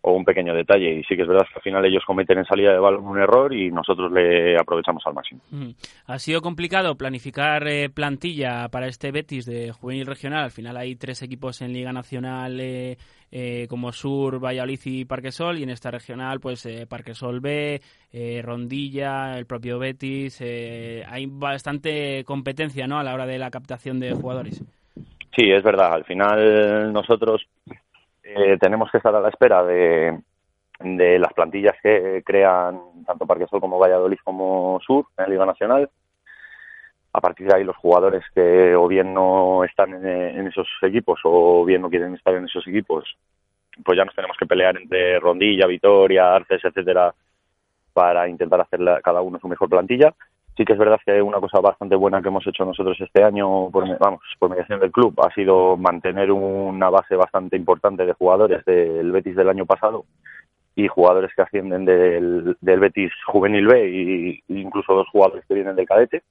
o 0.07 0.13
un 0.13 0.25
pequeño 0.25 0.55
detalle. 0.55 1.01
Y 1.01 1.03
sí 1.03 1.17
que 1.17 1.23
es 1.23 1.29
verdad 1.29 1.45
que 1.49 1.57
al 1.57 1.63
final 1.63 1.85
ellos 1.85 2.05
cometen 2.07 2.39
en 2.39 2.45
salida 2.45 2.71
de 2.71 2.79
balón 2.79 3.05
un 3.05 3.19
error 3.19 3.53
y 3.53 3.73
nosotros 3.73 4.13
le 4.13 4.57
aprovechamos 4.57 5.03
al 5.05 5.15
máximo. 5.15 5.41
Mm. 5.51 5.71
Ha 6.07 6.19
sido 6.21 6.41
complicado 6.41 6.95
planificar 6.95 7.67
eh, 7.67 7.91
plantilla 7.91 8.69
para 8.69 8.87
este 8.87 9.11
Betis 9.11 9.47
de 9.47 9.73
juvenil 9.73 10.07
regional. 10.07 10.45
Al 10.45 10.53
final 10.53 10.77
hay 10.77 10.95
tres 10.95 11.23
equipos 11.23 11.61
en 11.61 11.73
Liga 11.73 11.93
Nacional. 11.93 12.61
Eh, 12.61 12.97
eh, 13.33 13.67
como 13.69 13.91
Sur, 13.91 14.39
Valladolid 14.39 14.79
y 14.85 15.05
Parquesol 15.05 15.59
y 15.59 15.65
en 15.65 15.71
esta 15.71 15.91
regional 15.91 16.39
pues 16.39 16.67
Parquesol 16.89 17.41
B, 17.41 17.81
Rondilla, 18.41 19.37
el 19.37 19.47
propio 19.47 19.81
Betis, 19.81 20.41
hay 20.41 21.27
bastante 21.27 22.23
competencia 22.23 22.87
¿no? 22.87 23.01
a 23.01 23.03
la 23.03 23.13
hora 23.13 23.27
de 23.27 23.39
la 23.39 23.51
captación 23.51 23.99
de 23.99 24.13
jugadores. 24.13 24.63
Sí, 25.37 25.51
es 25.51 25.63
verdad, 25.65 25.95
al 25.95 26.05
final 26.05 26.93
nosotros 26.93 27.45
eh, 28.27 28.59
tenemos 28.59 28.91
que 28.91 28.97
estar 28.97 29.15
a 29.15 29.21
la 29.21 29.29
espera 29.29 29.63
de, 29.63 30.19
de 30.81 31.19
las 31.19 31.33
plantillas 31.33 31.77
que 31.83 32.23
crean 32.25 32.81
tanto 33.07 33.27
Parque 33.27 33.47
Sol 33.47 33.61
como 33.61 33.79
Valladolid 33.79 34.19
como 34.25 34.81
Sur 34.85 35.07
en 35.17 35.25
la 35.25 35.29
Liga 35.29 35.47
Nacional. 35.47 35.89
A 37.13 37.21
partir 37.21 37.47
de 37.47 37.55
ahí 37.55 37.65
los 37.65 37.77
jugadores 37.77 38.25
que 38.35 38.75
o 38.75 38.89
bien 38.89 39.15
no 39.15 39.65
están 39.65 39.95
en, 40.05 40.47
esos 40.47 40.69
equipos 40.83 41.21
o 41.25 41.65
bien 41.65 41.81
no 41.81 41.89
quieren 41.89 42.15
estar 42.15 42.35
en 42.35 42.45
esos 42.45 42.67
equipos, 42.67 43.17
pues 43.85 43.97
ya 43.97 44.05
nos 44.05 44.15
tenemos 44.15 44.37
que 44.37 44.47
pelear 44.47 44.77
entre 44.77 45.19
Rondilla, 45.21 45.67
Vitoria, 45.67 46.35
Arces, 46.35 46.63
etcétera, 46.65 47.15
para 47.93 48.29
intentar 48.29 48.61
hacer 48.61 48.81
cada 49.03 49.23
uno 49.23 49.39
su 49.39 49.49
mejor 49.49 49.71
plantilla 49.71 50.13
sí 50.57 50.65
que 50.65 50.73
es 50.73 50.79
verdad 50.79 50.99
que 51.05 51.21
una 51.21 51.39
cosa 51.39 51.61
bastante 51.61 51.97
buena 51.97 52.23
que 52.23 52.29
hemos 52.29 52.47
hecho 52.47 52.65
nosotros 52.65 52.97
este 53.01 53.23
año, 53.23 53.71
por, 53.71 53.87
vamos, 53.99 54.21
por 54.39 54.51
mediación 54.51 54.81
del 54.81 54.91
club, 54.91 55.15
ha 55.21 55.33
sido 55.35 55.77
mantener 55.77 56.33
una 56.33 56.89
base 56.89 57.15
bastante 57.15 57.57
importante 57.57 58.07
de 58.07 58.15
jugadores 58.15 58.65
del 58.65 59.13
Betis 59.13 59.37
del 59.37 59.51
año 59.51 59.67
pasado 59.67 60.05
y 60.75 60.89
jugadores 60.89 61.31
que 61.35 61.43
ascienden 61.43 61.85
del, 61.85 62.57
Betis 62.61 63.13
juvenil 63.27 63.67
B 63.67 63.89
y, 64.49 64.61
incluso 64.61 64.95
dos 64.95 65.09
jugadores 65.11 65.45
que 65.47 65.55
vienen 65.55 65.77
del 65.77 65.87
cadete. 65.87 66.23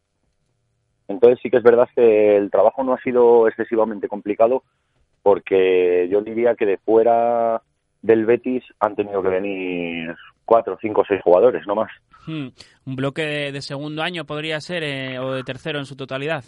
Entonces 1.08 1.40
sí 1.42 1.52
que 1.52 1.58
es 1.58 1.64
verdad 1.64 1.88
que 1.96 2.36
el 2.36 2.50
trabajo 2.50 2.84
no 2.84 2.94
ha 2.94 3.02
sido 3.02 3.48
excesivamente 3.48 4.08
complicado 4.08 4.64
porque 5.22 6.08
yo 6.12 6.22
diría 6.22 6.56
que 6.56 6.66
de 6.66 6.78
fuera 6.78 7.62
del 8.02 8.26
Betis 8.26 8.64
han 8.80 8.96
tenido 8.96 9.22
que 9.22 9.30
venir 9.30 10.16
cuatro, 10.46 10.78
cinco, 10.82 11.04
seis 11.08 11.22
jugadores, 11.24 11.66
no 11.68 11.76
más. 11.76 11.92
Hmm. 12.26 12.48
¿Un 12.86 12.96
bloque 12.96 13.52
de, 13.52 13.62
segundo 13.62 14.02
año 14.02 14.26
podría 14.26 14.60
ser 14.62 14.84
eh, 14.84 15.20
o 15.20 15.34
de 15.34 15.44
tercero 15.44 15.80
en 15.80 15.86
su 15.86 15.96
totalidad? 15.96 16.44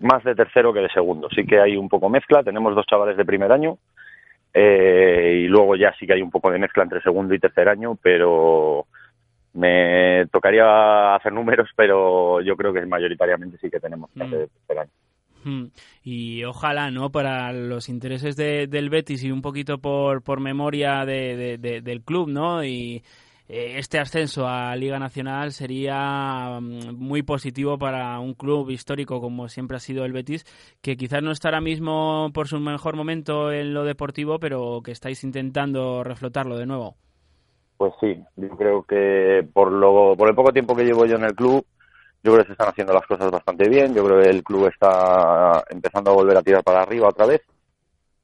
Más 0.00 0.22
de 0.24 0.34
tercero 0.34 0.72
que 0.72 0.80
de 0.80 0.88
segundo. 0.90 1.28
Sí 1.34 1.44
que 1.44 1.60
hay 1.60 1.76
un 1.76 1.88
poco 1.88 2.08
mezcla. 2.08 2.42
Tenemos 2.42 2.74
dos 2.74 2.86
chavales 2.86 3.16
de 3.16 3.24
primer 3.24 3.50
año 3.50 3.78
eh, 4.54 5.42
y 5.44 5.48
luego 5.48 5.76
ya 5.76 5.94
sí 5.98 6.06
que 6.06 6.14
hay 6.14 6.22
un 6.22 6.30
poco 6.30 6.50
de 6.50 6.58
mezcla 6.58 6.82
entre 6.82 7.02
segundo 7.02 7.34
y 7.34 7.38
tercer 7.38 7.68
año, 7.68 7.96
pero 8.00 8.86
me 9.54 10.26
tocaría 10.32 11.14
hacer 11.14 11.32
números, 11.32 11.68
pero 11.76 12.40
yo 12.40 12.56
creo 12.56 12.72
que 12.72 12.86
mayoritariamente 12.86 13.58
sí 13.58 13.70
que 13.70 13.80
tenemos 13.80 14.10
hmm. 14.14 14.30
de 14.30 14.48
tercer 14.48 14.78
año. 14.78 14.90
Hmm. 15.42 15.66
Y 16.04 16.44
ojalá, 16.44 16.90
¿no? 16.90 17.10
Para 17.10 17.52
los 17.52 17.88
intereses 17.88 18.36
del 18.36 18.90
Betis 18.90 19.24
y 19.24 19.30
un 19.32 19.40
poquito 19.40 19.78
por, 19.78 20.22
por 20.22 20.38
memoria 20.40 21.04
del 21.06 22.02
club, 22.04 22.28
¿no? 22.28 22.62
Y 22.62 23.02
este 23.52 23.98
ascenso 23.98 24.46
a 24.46 24.76
Liga 24.76 24.98
Nacional 24.98 25.50
sería 25.52 26.58
mm, 26.60 26.94
muy 26.94 27.22
positivo 27.22 27.78
para 27.78 28.18
un 28.20 28.34
club 28.34 28.70
histórico 28.70 29.20
como 29.20 29.48
siempre 29.48 29.76
ha 29.76 29.80
sido 29.80 30.04
el 30.04 30.12
Betis, 30.12 30.44
que 30.80 30.96
quizás 30.96 31.22
no 31.22 31.32
está 31.32 31.48
ahora 31.48 31.60
mismo 31.60 32.30
por 32.32 32.46
su 32.46 32.60
mejor 32.60 32.96
momento 32.96 33.50
en 33.50 33.74
lo 33.74 33.84
deportivo, 33.84 34.38
pero 34.38 34.80
que 34.84 34.92
estáis 34.92 35.24
intentando 35.24 36.04
reflotarlo 36.04 36.56
de 36.56 36.66
nuevo. 36.66 36.96
Pues 37.76 37.92
sí, 38.00 38.22
yo 38.36 38.48
creo 38.50 38.82
que 38.84 39.46
por, 39.52 39.72
lo, 39.72 40.14
por 40.16 40.28
el 40.28 40.34
poco 40.34 40.52
tiempo 40.52 40.76
que 40.76 40.84
llevo 40.84 41.06
yo 41.06 41.16
en 41.16 41.24
el 41.24 41.34
club, 41.34 41.66
yo 42.22 42.32
creo 42.32 42.44
que 42.44 42.48
se 42.48 42.52
están 42.52 42.68
haciendo 42.68 42.92
las 42.92 43.06
cosas 43.06 43.30
bastante 43.30 43.68
bien, 43.68 43.94
yo 43.94 44.04
creo 44.04 44.22
que 44.22 44.28
el 44.28 44.44
club 44.44 44.66
está 44.66 45.64
empezando 45.70 46.10
a 46.10 46.14
volver 46.14 46.36
a 46.36 46.42
tirar 46.42 46.62
para 46.62 46.82
arriba 46.82 47.08
otra 47.08 47.26
vez 47.26 47.40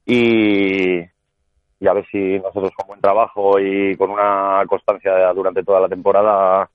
y, 0.04 1.00
y 1.80 1.88
a 1.88 1.92
ver 1.92 2.06
si 2.10 2.38
nosotros 2.38 2.72
con 2.76 2.88
buen 2.88 3.00
trabajo 3.00 3.58
y 3.60 3.96
con 3.96 4.10
una 4.10 4.62
constancia 4.66 5.32
durante 5.34 5.62
toda 5.62 5.80
la 5.80 5.88
temporada 5.88 6.70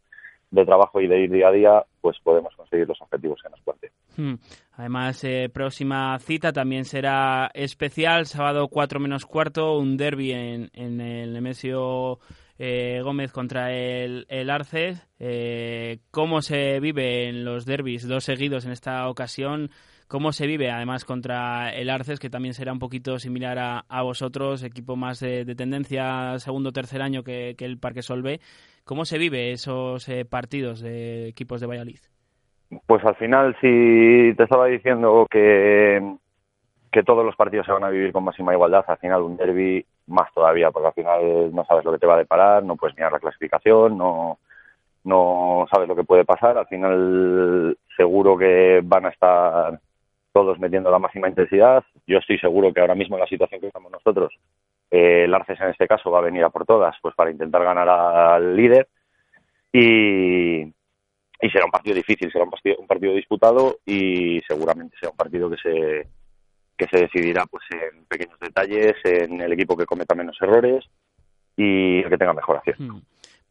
de 0.52 0.66
trabajo 0.66 1.00
y 1.00 1.08
de 1.08 1.22
ir 1.22 1.32
día 1.32 1.48
a 1.48 1.52
día, 1.52 1.86
pues 2.02 2.18
podemos 2.24 2.54
conseguir 2.56 2.88
los 2.88 3.02
objetivos 3.02 3.40
que 3.42 3.50
nos 3.50 3.62
planteen. 3.62 3.92
Hmm. 4.18 4.36
Además, 4.74 5.24
eh, 5.24 5.50
próxima 5.52 6.20
cita 6.20 6.52
también 6.52 6.86
será 6.86 7.50
especial, 7.54 8.26
sábado 8.26 8.68
4 8.68 9.00
menos 9.00 9.26
cuarto, 9.26 9.78
un 9.78 9.96
derby 9.96 10.34
en, 10.34 10.70
en 10.74 11.00
el 11.00 11.34
Nemesio 11.34 12.20
eh, 12.60 13.02
Gómez 13.02 13.32
contra 13.32 13.72
el, 13.72 14.26
el 14.30 14.50
Arce. 14.50 14.98
Eh, 15.20 16.00
¿Cómo 16.12 16.42
se 16.42 16.80
vive 16.80 17.28
en 17.28 17.46
los 17.46 17.66
derbis, 17.66 18.08
dos 18.08 18.26
seguidos 18.26 18.66
en 18.66 18.72
esta 18.72 19.08
ocasión? 19.10 19.72
¿Cómo 20.12 20.34
se 20.34 20.46
vive 20.46 20.70
además 20.70 21.06
contra 21.06 21.74
el 21.74 21.90
Arces, 21.90 22.20
que 22.20 22.30
también 22.30 22.54
será 22.54 22.74
un 22.74 22.80
poquito 22.80 23.18
similar 23.18 23.86
a, 23.88 24.02
vosotros, 24.02 24.62
equipo 24.62 24.98
más 24.98 25.22
de, 25.22 25.46
tendencia 25.56 26.38
segundo 26.38 26.68
o 26.68 26.74
tercer 26.74 27.02
año 27.02 27.24
que, 27.24 27.56
el 27.58 27.80
Parque 27.80 28.02
Solve? 28.02 28.42
¿Cómo 28.84 29.06
se 29.06 29.18
vive 29.18 29.54
esos 29.54 30.10
eh, 30.10 30.26
partidos 30.26 30.82
de 30.82 31.30
equipos 31.30 31.62
de 31.62 31.68
Valladolid? 31.68 32.00
Pues 32.86 33.06
al 33.06 33.16
final, 33.16 33.56
si 33.62 34.34
te 34.36 34.44
estaba 34.44 34.66
diciendo 34.66 35.26
que, 35.32 36.18
que 36.92 37.04
todos 37.04 37.24
los 37.24 37.38
partidos 37.38 37.66
se 37.66 37.72
van 37.72 37.86
a 37.86 37.90
vivir 37.90 38.12
con 38.12 38.26
máxima 38.26 38.52
igualdad, 38.52 38.84
al 38.88 38.98
final 38.98 39.22
un 39.22 39.38
derby 39.38 39.86
más 40.08 40.30
todavía, 40.34 40.72
porque 40.72 40.88
al 40.88 40.94
final 40.94 41.56
no 41.56 41.64
sabes 41.64 41.86
lo 41.86 41.94
que 41.94 42.00
te 42.00 42.08
va 42.08 42.16
a 42.16 42.24
deparar, 42.26 42.66
no 42.66 42.76
puedes 42.76 42.98
mirar 42.98 43.14
la 43.14 43.20
clasificación, 43.22 43.98
no, 43.98 44.40
no 45.06 45.66
sabes 45.72 45.88
lo 45.88 45.96
que 45.96 46.04
puede 46.04 46.26
pasar. 46.26 46.58
Al 46.58 46.68
final 46.68 47.78
seguro 47.96 48.38
que 48.38 48.82
van 48.84 49.06
a 49.06 49.10
estar 49.10 49.80
todos 50.34 50.60
metiendo 50.60 50.92
la 50.92 51.00
máxima 51.00 51.30
intensidad. 51.30 51.84
Yo 52.08 52.18
estoy 52.18 52.38
seguro 52.40 52.74
que 52.74 52.82
ahora 52.82 52.96
mismo 52.96 53.16
en 53.16 53.22
la 53.22 53.28
situación 53.28 53.62
que 53.62 53.68
estamos 53.68 53.92
nosotros, 53.92 54.34
eh, 54.90 55.24
el 55.26 55.34
Arces 55.34 55.60
en 55.62 55.70
este 55.70 55.88
caso 55.88 56.12
va 56.12 56.20
a 56.20 56.24
venir 56.24 56.44
a 56.44 56.50
por 56.50 56.66
todas, 56.66 56.96
pues 57.02 57.16
para 57.16 57.32
intentar 57.32 57.64
ganar 57.64 57.88
al 57.88 58.56
líder 58.56 58.88
y, 59.72 60.62
y 60.62 61.50
será 61.52 61.66
un 61.66 61.72
partido 61.72 61.96
difícil, 61.96 62.32
será 62.32 62.44
un 62.44 62.52
partido, 62.52 62.78
un 62.80 62.88
partido 62.88 63.14
disputado 63.14 63.78
y 63.86 64.42
seguramente 64.48 64.98
será 65.00 65.12
un 65.12 65.18
partido 65.18 65.50
que 65.50 65.58
se 65.58 66.08
que 66.78 66.88
se 66.88 67.04
decidirá 67.04 67.46
pues 67.46 67.64
en 67.70 68.06
pequeños 68.06 68.40
detalles, 68.40 68.94
en 69.04 69.40
el 69.40 69.54
equipo 69.54 69.78
que 69.78 69.86
cometa 69.86 70.16
menos 70.16 70.36
errores 70.42 70.84
y 71.56 72.04
que 72.04 72.18
tenga 72.18 72.34
mejor 72.34 72.58
acción. 72.58 72.76
Hmm. 72.80 73.02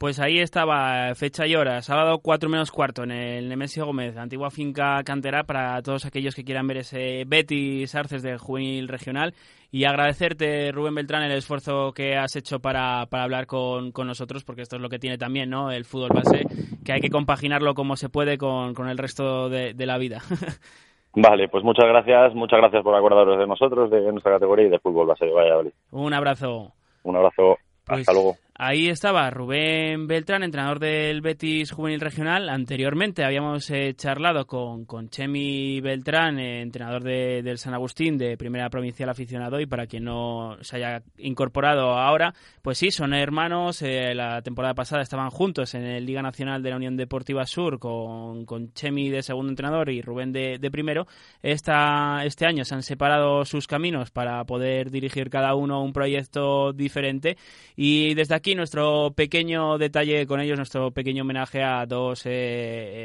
Pues 0.00 0.18
ahí 0.18 0.38
estaba, 0.38 1.14
fecha 1.14 1.46
y 1.46 1.54
hora, 1.54 1.82
sábado 1.82 2.20
4 2.22 2.48
menos 2.48 2.70
cuarto 2.70 3.02
en 3.02 3.10
el 3.10 3.50
Nemesio 3.50 3.84
Gómez, 3.84 4.16
antigua 4.16 4.48
finca 4.50 5.02
cantera 5.04 5.44
para 5.44 5.82
todos 5.82 6.06
aquellos 6.06 6.34
que 6.34 6.42
quieran 6.42 6.66
ver 6.66 6.78
ese 6.78 7.24
Betis 7.26 7.94
Arces 7.94 8.22
de 8.22 8.38
juvenil 8.38 8.88
regional 8.88 9.34
y 9.70 9.84
agradecerte, 9.84 10.72
Rubén 10.72 10.94
Beltrán, 10.94 11.24
el 11.24 11.32
esfuerzo 11.32 11.92
que 11.92 12.16
has 12.16 12.34
hecho 12.34 12.60
para, 12.60 13.04
para 13.10 13.24
hablar 13.24 13.46
con, 13.46 13.92
con, 13.92 14.06
nosotros, 14.06 14.42
porque 14.42 14.62
esto 14.62 14.76
es 14.76 14.82
lo 14.82 14.88
que 14.88 14.98
tiene 14.98 15.18
también 15.18 15.50
¿no? 15.50 15.70
el 15.70 15.84
fútbol 15.84 16.12
base, 16.14 16.46
que 16.82 16.94
hay 16.94 17.02
que 17.02 17.10
compaginarlo 17.10 17.74
como 17.74 17.94
se 17.96 18.08
puede 18.08 18.38
con, 18.38 18.72
con 18.72 18.88
el 18.88 18.96
resto 18.96 19.50
de, 19.50 19.74
de 19.74 19.84
la 19.84 19.98
vida. 19.98 20.22
Vale, 21.12 21.48
pues 21.48 21.62
muchas 21.62 21.84
gracias, 21.86 22.34
muchas 22.34 22.58
gracias 22.58 22.82
por 22.82 22.94
acordaros 22.94 23.38
de 23.38 23.46
nosotros, 23.46 23.90
de 23.90 24.00
nuestra 24.12 24.32
categoría 24.32 24.66
y 24.66 24.70
de 24.70 24.78
fútbol 24.78 25.08
base 25.08 25.26
de 25.26 25.32
Valladolid. 25.32 25.72
Un 25.90 26.14
abrazo. 26.14 26.72
Un 27.02 27.16
abrazo. 27.16 27.58
Hasta 27.86 27.94
pues 27.96 28.14
luego. 28.14 28.36
Ahí 28.62 28.88
estaba 28.88 29.30
Rubén 29.30 30.06
Beltrán, 30.06 30.42
entrenador 30.42 30.80
del 30.80 31.22
Betis 31.22 31.72
Juvenil 31.72 31.98
Regional. 31.98 32.50
Anteriormente 32.50 33.24
habíamos 33.24 33.70
eh, 33.70 33.94
charlado 33.96 34.46
con, 34.46 34.84
con, 34.84 35.08
Chemi 35.08 35.80
Beltrán, 35.80 36.38
eh, 36.38 36.60
entrenador 36.60 37.02
de, 37.02 37.40
del 37.42 37.56
San 37.56 37.72
Agustín 37.72 38.18
de 38.18 38.36
Primera 38.36 38.68
Provincial 38.68 39.08
Aficionado. 39.08 39.60
Y 39.60 39.66
para 39.66 39.86
quien 39.86 40.04
no 40.04 40.58
se 40.60 40.76
haya 40.76 41.02
incorporado 41.16 41.92
ahora, 41.92 42.34
pues 42.60 42.76
sí, 42.76 42.90
son 42.90 43.14
hermanos. 43.14 43.80
Eh, 43.80 44.14
la 44.14 44.42
temporada 44.42 44.74
pasada 44.74 45.00
estaban 45.00 45.30
juntos 45.30 45.72
en 45.72 45.84
el 45.84 46.04
Liga 46.04 46.20
Nacional 46.20 46.62
de 46.62 46.68
la 46.68 46.76
Unión 46.76 46.98
Deportiva 46.98 47.46
Sur 47.46 47.78
con, 47.78 48.44
con 48.44 48.74
Chemi 48.74 49.08
de 49.08 49.22
segundo 49.22 49.48
entrenador 49.48 49.88
y 49.88 50.02
Rubén 50.02 50.32
de, 50.32 50.58
de 50.58 50.70
primero. 50.70 51.06
Esta, 51.40 52.26
este 52.26 52.44
año 52.44 52.66
se 52.66 52.74
han 52.74 52.82
separado 52.82 53.46
sus 53.46 53.66
caminos 53.66 54.10
para 54.10 54.44
poder 54.44 54.90
dirigir 54.90 55.30
cada 55.30 55.54
uno 55.54 55.82
un 55.82 55.94
proyecto 55.94 56.74
diferente. 56.74 57.38
Y 57.74 58.12
desde 58.12 58.34
aquí 58.34 58.49
nuestro 58.54 59.12
pequeño 59.12 59.78
detalle 59.78 60.26
con 60.26 60.40
ellos, 60.40 60.56
nuestro 60.56 60.90
pequeño 60.90 61.22
homenaje 61.22 61.62
a 61.62 61.86
dos 61.86 62.26
eh, 62.26 62.30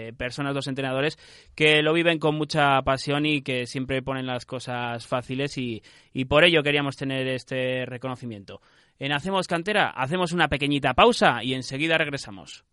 eh, 0.08 0.14
personas, 0.18 0.54
dos 0.54 0.68
entrenadores 0.68 1.18
que 1.56 1.82
lo 1.82 1.94
viven 1.94 2.20
con 2.20 2.36
mucha 2.36 2.82
pasión 2.82 3.26
y 3.26 3.42
que 3.42 3.66
siempre 3.66 4.02
ponen 4.02 4.26
las 4.26 4.46
cosas 4.46 5.06
fáciles 5.08 5.58
y, 5.58 5.82
y 6.14 6.26
por 6.26 6.44
ello 6.44 6.64
queríamos 6.64 6.96
tener 6.98 7.28
este 7.28 7.86
reconocimiento. 7.86 8.62
En 8.98 9.12
Hacemos 9.12 9.48
Cantera 9.48 9.90
hacemos 9.90 10.32
una 10.32 10.48
pequeñita 10.48 10.94
pausa 10.94 11.44
y 11.44 11.54
enseguida 11.54 11.98
regresamos. 11.98 12.64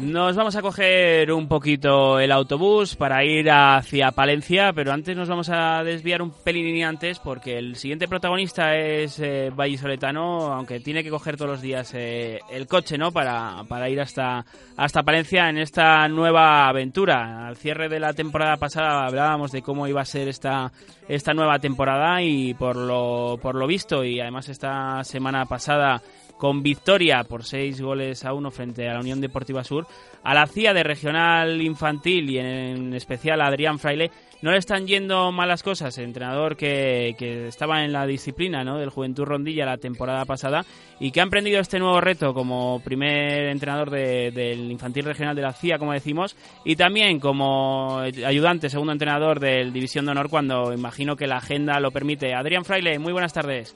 Nos 0.00 0.36
vamos 0.36 0.54
a 0.54 0.62
coger 0.62 1.32
un 1.32 1.48
poquito 1.48 2.20
el 2.20 2.30
autobús 2.30 2.94
para 2.94 3.24
ir 3.24 3.50
hacia 3.50 4.12
Palencia, 4.12 4.72
pero 4.72 4.92
antes 4.92 5.16
nos 5.16 5.28
vamos 5.28 5.50
a 5.50 5.82
desviar 5.82 6.22
un 6.22 6.30
pelín 6.30 6.84
antes 6.84 7.18
porque 7.18 7.58
el 7.58 7.74
siguiente 7.74 8.06
protagonista 8.06 8.76
es 8.76 9.18
eh, 9.18 9.50
Vallisoletano, 9.52 10.52
aunque 10.52 10.78
tiene 10.78 11.02
que 11.02 11.10
coger 11.10 11.36
todos 11.36 11.50
los 11.50 11.60
días 11.60 11.92
eh, 11.94 12.38
el 12.48 12.68
coche, 12.68 12.96
¿no? 12.96 13.10
Para, 13.10 13.64
para 13.68 13.90
ir 13.90 14.00
hasta, 14.00 14.46
hasta 14.76 15.02
Palencia 15.02 15.48
en 15.48 15.58
esta 15.58 16.06
nueva 16.06 16.68
aventura. 16.68 17.48
Al 17.48 17.56
cierre 17.56 17.88
de 17.88 17.98
la 17.98 18.12
temporada 18.12 18.56
pasada 18.56 19.04
hablábamos 19.04 19.50
de 19.50 19.62
cómo 19.62 19.87
iba 19.88 20.00
a 20.00 20.04
ser 20.04 20.28
esta, 20.28 20.72
esta 21.08 21.34
nueva 21.34 21.58
temporada 21.58 22.22
y 22.22 22.54
por 22.54 22.76
lo, 22.76 23.38
por 23.40 23.54
lo 23.54 23.66
visto 23.66 24.04
y 24.04 24.20
además 24.20 24.48
esta 24.48 25.02
semana 25.04 25.46
pasada 25.46 26.02
con 26.38 26.62
victoria 26.62 27.24
por 27.24 27.44
seis 27.44 27.80
goles 27.80 28.24
a 28.24 28.32
uno 28.32 28.50
frente 28.50 28.88
a 28.88 28.94
la 28.94 29.00
Unión 29.00 29.20
Deportiva 29.20 29.64
Sur, 29.64 29.86
a 30.22 30.34
la 30.34 30.46
CIA 30.46 30.72
de 30.72 30.84
Regional 30.84 31.60
Infantil 31.60 32.30
y 32.30 32.38
en 32.38 32.94
especial 32.94 33.40
a 33.40 33.48
Adrián 33.48 33.78
Fraile 33.78 34.10
no 34.42 34.52
le 34.52 34.58
están 34.58 34.86
yendo 34.86 35.32
malas 35.32 35.62
cosas. 35.62 35.96
El 35.98 36.04
entrenador 36.04 36.56
que, 36.56 37.14
que 37.18 37.48
estaba 37.48 37.84
en 37.84 37.92
la 37.92 38.06
disciplina 38.06 38.64
¿no? 38.64 38.78
del 38.78 38.90
Juventud 38.90 39.24
Rondilla 39.24 39.66
la 39.66 39.78
temporada 39.78 40.24
pasada 40.24 40.62
y 41.00 41.10
que 41.10 41.20
ha 41.20 41.24
emprendido 41.24 41.60
este 41.60 41.78
nuevo 41.78 42.00
reto 42.00 42.34
como 42.34 42.80
primer 42.84 43.48
entrenador 43.48 43.90
del 43.90 44.70
Infantil 44.70 45.04
Regional 45.04 45.34
de 45.34 45.42
la 45.42 45.52
CIA, 45.52 45.78
como 45.78 45.92
decimos, 45.92 46.36
y 46.64 46.76
también 46.76 47.20
como 47.20 47.98
ayudante, 47.98 48.68
segundo 48.68 48.92
entrenador 48.92 49.40
del 49.40 49.72
División 49.72 50.04
de 50.04 50.12
Honor 50.12 50.30
cuando 50.30 50.72
imagino 50.72 51.16
que 51.16 51.26
la 51.26 51.36
agenda 51.36 51.80
lo 51.80 51.90
permite. 51.90 52.34
Adrián 52.34 52.64
Fraile, 52.64 52.98
muy 52.98 53.12
buenas 53.12 53.32
tardes. 53.32 53.74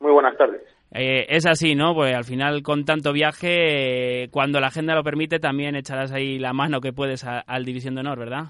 Muy 0.00 0.12
buenas 0.12 0.36
tardes. 0.36 0.62
Eh, 0.94 1.26
es 1.28 1.46
así, 1.46 1.74
¿no? 1.74 1.94
Pues 1.94 2.14
al 2.14 2.24
final 2.24 2.62
con 2.62 2.84
tanto 2.84 3.12
viaje, 3.12 4.24
eh, 4.24 4.28
cuando 4.30 4.60
la 4.60 4.66
agenda 4.66 4.94
lo 4.94 5.02
permite, 5.02 5.38
también 5.38 5.74
echarás 5.74 6.12
ahí 6.12 6.38
la 6.38 6.52
mano 6.52 6.80
que 6.80 6.92
puedes 6.92 7.24
al 7.24 7.64
División 7.64 7.94
de 7.94 8.00
Honor, 8.00 8.18
¿verdad? 8.18 8.44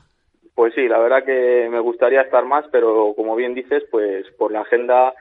Pues 0.54 0.74
sí, 0.74 0.86
la 0.86 0.98
verdad 0.98 1.24
que 1.24 1.68
me 1.70 1.80
gustaría 1.80 2.22
estar 2.22 2.44
más, 2.44 2.66
pero 2.70 3.14
como 3.16 3.34
bien 3.34 3.54
dices, 3.54 3.84
pues 3.90 4.30
por 4.32 4.52
la 4.52 4.60
agenda, 4.60 5.14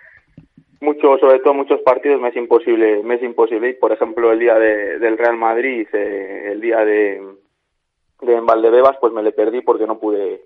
mucho, 0.81 1.17
sobre 1.19 1.39
todo 1.39 1.53
muchos 1.53 1.81
partidos 1.81 2.19
me 2.19 2.29
es 2.29 2.35
imposible, 2.35 3.01
me 3.03 3.15
es 3.15 3.23
imposible 3.23 3.69
ir. 3.69 3.79
Por 3.79 3.91
ejemplo, 3.91 4.31
el 4.31 4.39
día 4.39 4.55
de, 4.55 4.99
del 4.99 5.17
Real 5.17 5.37
Madrid, 5.37 5.87
eh, 5.93 6.49
el 6.51 6.59
día 6.59 6.83
de, 6.83 7.21
de 8.21 8.39
Valdebebas, 8.41 8.97
pues 8.99 9.13
me 9.13 9.23
le 9.23 9.31
perdí 9.31 9.61
porque 9.61 9.87
no 9.87 9.99
pude 9.99 10.41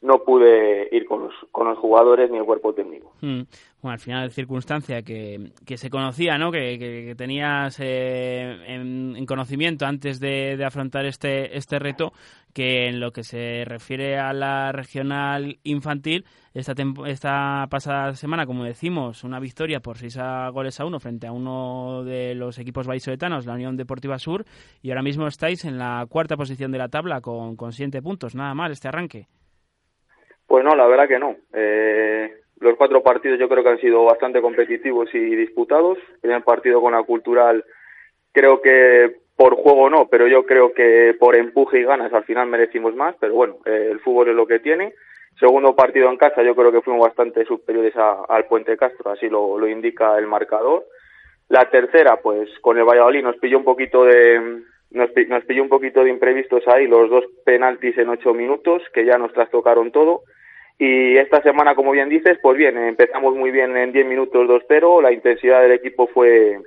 no 0.00 0.22
pude 0.22 0.88
ir 0.92 1.06
con 1.06 1.24
los, 1.24 1.34
con 1.50 1.66
los 1.66 1.78
jugadores 1.78 2.30
ni 2.30 2.38
el 2.38 2.44
cuerpo 2.44 2.72
técnico. 2.72 3.12
Hmm. 3.20 3.42
Bueno, 3.80 3.92
al 3.92 3.98
final 3.98 4.30
circunstancia 4.30 5.02
que, 5.02 5.52
que 5.66 5.76
se 5.76 5.90
conocía, 5.90 6.36
¿no? 6.38 6.50
Que, 6.50 6.78
que, 6.78 7.14
tenías 7.16 7.78
eh, 7.80 8.64
en, 8.66 9.24
conocimiento 9.26 9.86
antes 9.86 10.18
de, 10.20 10.56
de, 10.56 10.64
afrontar 10.64 11.06
este, 11.06 11.56
este 11.56 11.78
reto, 11.78 12.12
que 12.52 12.86
en 12.86 12.98
lo 12.98 13.12
que 13.12 13.22
se 13.22 13.64
refiere 13.64 14.18
a 14.18 14.32
la 14.32 14.72
regional 14.72 15.58
infantil, 15.62 16.24
esta, 16.54 16.74
esta 17.06 17.66
pasada 17.70 18.14
semana, 18.14 18.46
como 18.46 18.64
decimos, 18.64 19.22
una 19.22 19.38
victoria 19.38 19.80
por 19.80 19.96
seis 19.96 20.18
goles 20.52 20.80
a 20.80 20.84
uno 20.84 20.98
frente 20.98 21.28
a 21.28 21.32
uno 21.32 22.02
de 22.04 22.34
los 22.34 22.58
equipos 22.58 22.86
vallisoletanos, 22.86 23.46
la 23.46 23.54
Unión 23.54 23.76
Deportiva 23.76 24.18
Sur, 24.18 24.44
y 24.82 24.90
ahora 24.90 25.02
mismo 25.02 25.26
estáis 25.28 25.64
en 25.64 25.78
la 25.78 26.04
cuarta 26.08 26.36
posición 26.36 26.72
de 26.72 26.78
la 26.78 26.88
tabla 26.88 27.20
con, 27.20 27.54
con 27.54 27.70
puntos. 28.02 28.34
Nada 28.34 28.54
mal 28.54 28.72
este 28.72 28.88
arranque. 28.88 29.28
Pues 30.48 30.64
no, 30.64 30.74
la 30.74 30.86
verdad 30.86 31.06
que 31.06 31.18
no. 31.18 31.36
Eh, 31.52 32.32
los 32.60 32.74
cuatro 32.76 33.02
partidos 33.02 33.38
yo 33.38 33.48
creo 33.48 33.62
que 33.62 33.68
han 33.68 33.80
sido 33.80 34.02
bastante 34.04 34.40
competitivos 34.40 35.14
y 35.14 35.36
disputados. 35.36 35.98
El 36.14 36.20
primer 36.20 36.42
partido 36.42 36.80
con 36.80 36.94
la 36.94 37.02
Cultural 37.02 37.64
creo 38.32 38.60
que 38.62 39.18
por 39.36 39.54
juego 39.54 39.90
no, 39.90 40.08
pero 40.08 40.26
yo 40.26 40.46
creo 40.46 40.72
que 40.72 41.14
por 41.20 41.36
empuje 41.36 41.80
y 41.80 41.84
ganas 41.84 42.12
al 42.12 42.24
final 42.24 42.48
merecimos 42.48 42.96
más, 42.96 43.14
pero 43.20 43.34
bueno, 43.34 43.58
eh, 43.66 43.88
el 43.92 44.00
fútbol 44.00 44.30
es 44.30 44.34
lo 44.34 44.46
que 44.46 44.58
tiene. 44.58 44.94
Segundo 45.38 45.76
partido 45.76 46.10
en 46.10 46.16
casa 46.16 46.42
yo 46.42 46.56
creo 46.56 46.72
que 46.72 46.80
fuimos 46.80 47.06
bastante 47.06 47.44
superiores 47.44 47.94
a, 47.96 48.24
al 48.28 48.46
Puente 48.46 48.76
Castro, 48.76 49.12
así 49.12 49.28
lo, 49.28 49.58
lo 49.58 49.68
indica 49.68 50.16
el 50.18 50.26
marcador. 50.26 50.86
La 51.50 51.68
tercera, 51.70 52.16
pues 52.16 52.48
con 52.60 52.78
el 52.78 52.84
Valladolid 52.84 53.22
nos 53.22 53.36
pilló 53.36 53.58
un 53.58 53.64
poquito 53.64 54.04
de, 54.04 54.62
nos, 54.90 55.10
nos 55.28 55.44
pilló 55.44 55.62
un 55.62 55.68
poquito 55.68 56.02
de 56.02 56.10
imprevistos 56.10 56.66
ahí, 56.68 56.86
los 56.86 57.10
dos 57.10 57.24
penaltis 57.44 57.96
en 57.98 58.08
ocho 58.08 58.34
minutos, 58.34 58.82
que 58.92 59.04
ya 59.04 59.18
nos 59.18 59.32
trastocaron 59.32 59.92
todo. 59.92 60.22
Y 60.78 61.16
esta 61.16 61.42
semana, 61.42 61.74
como 61.74 61.90
bien 61.90 62.08
dices, 62.08 62.38
pues 62.40 62.56
bien, 62.56 62.78
empezamos 62.78 63.34
muy 63.34 63.50
bien 63.50 63.76
en 63.76 63.92
10 63.92 64.06
minutos 64.06 64.48
2-0, 64.48 65.02
la 65.02 65.12
intensidad 65.12 65.60
del 65.60 65.72
equipo 65.72 66.06
fue, 66.06 66.60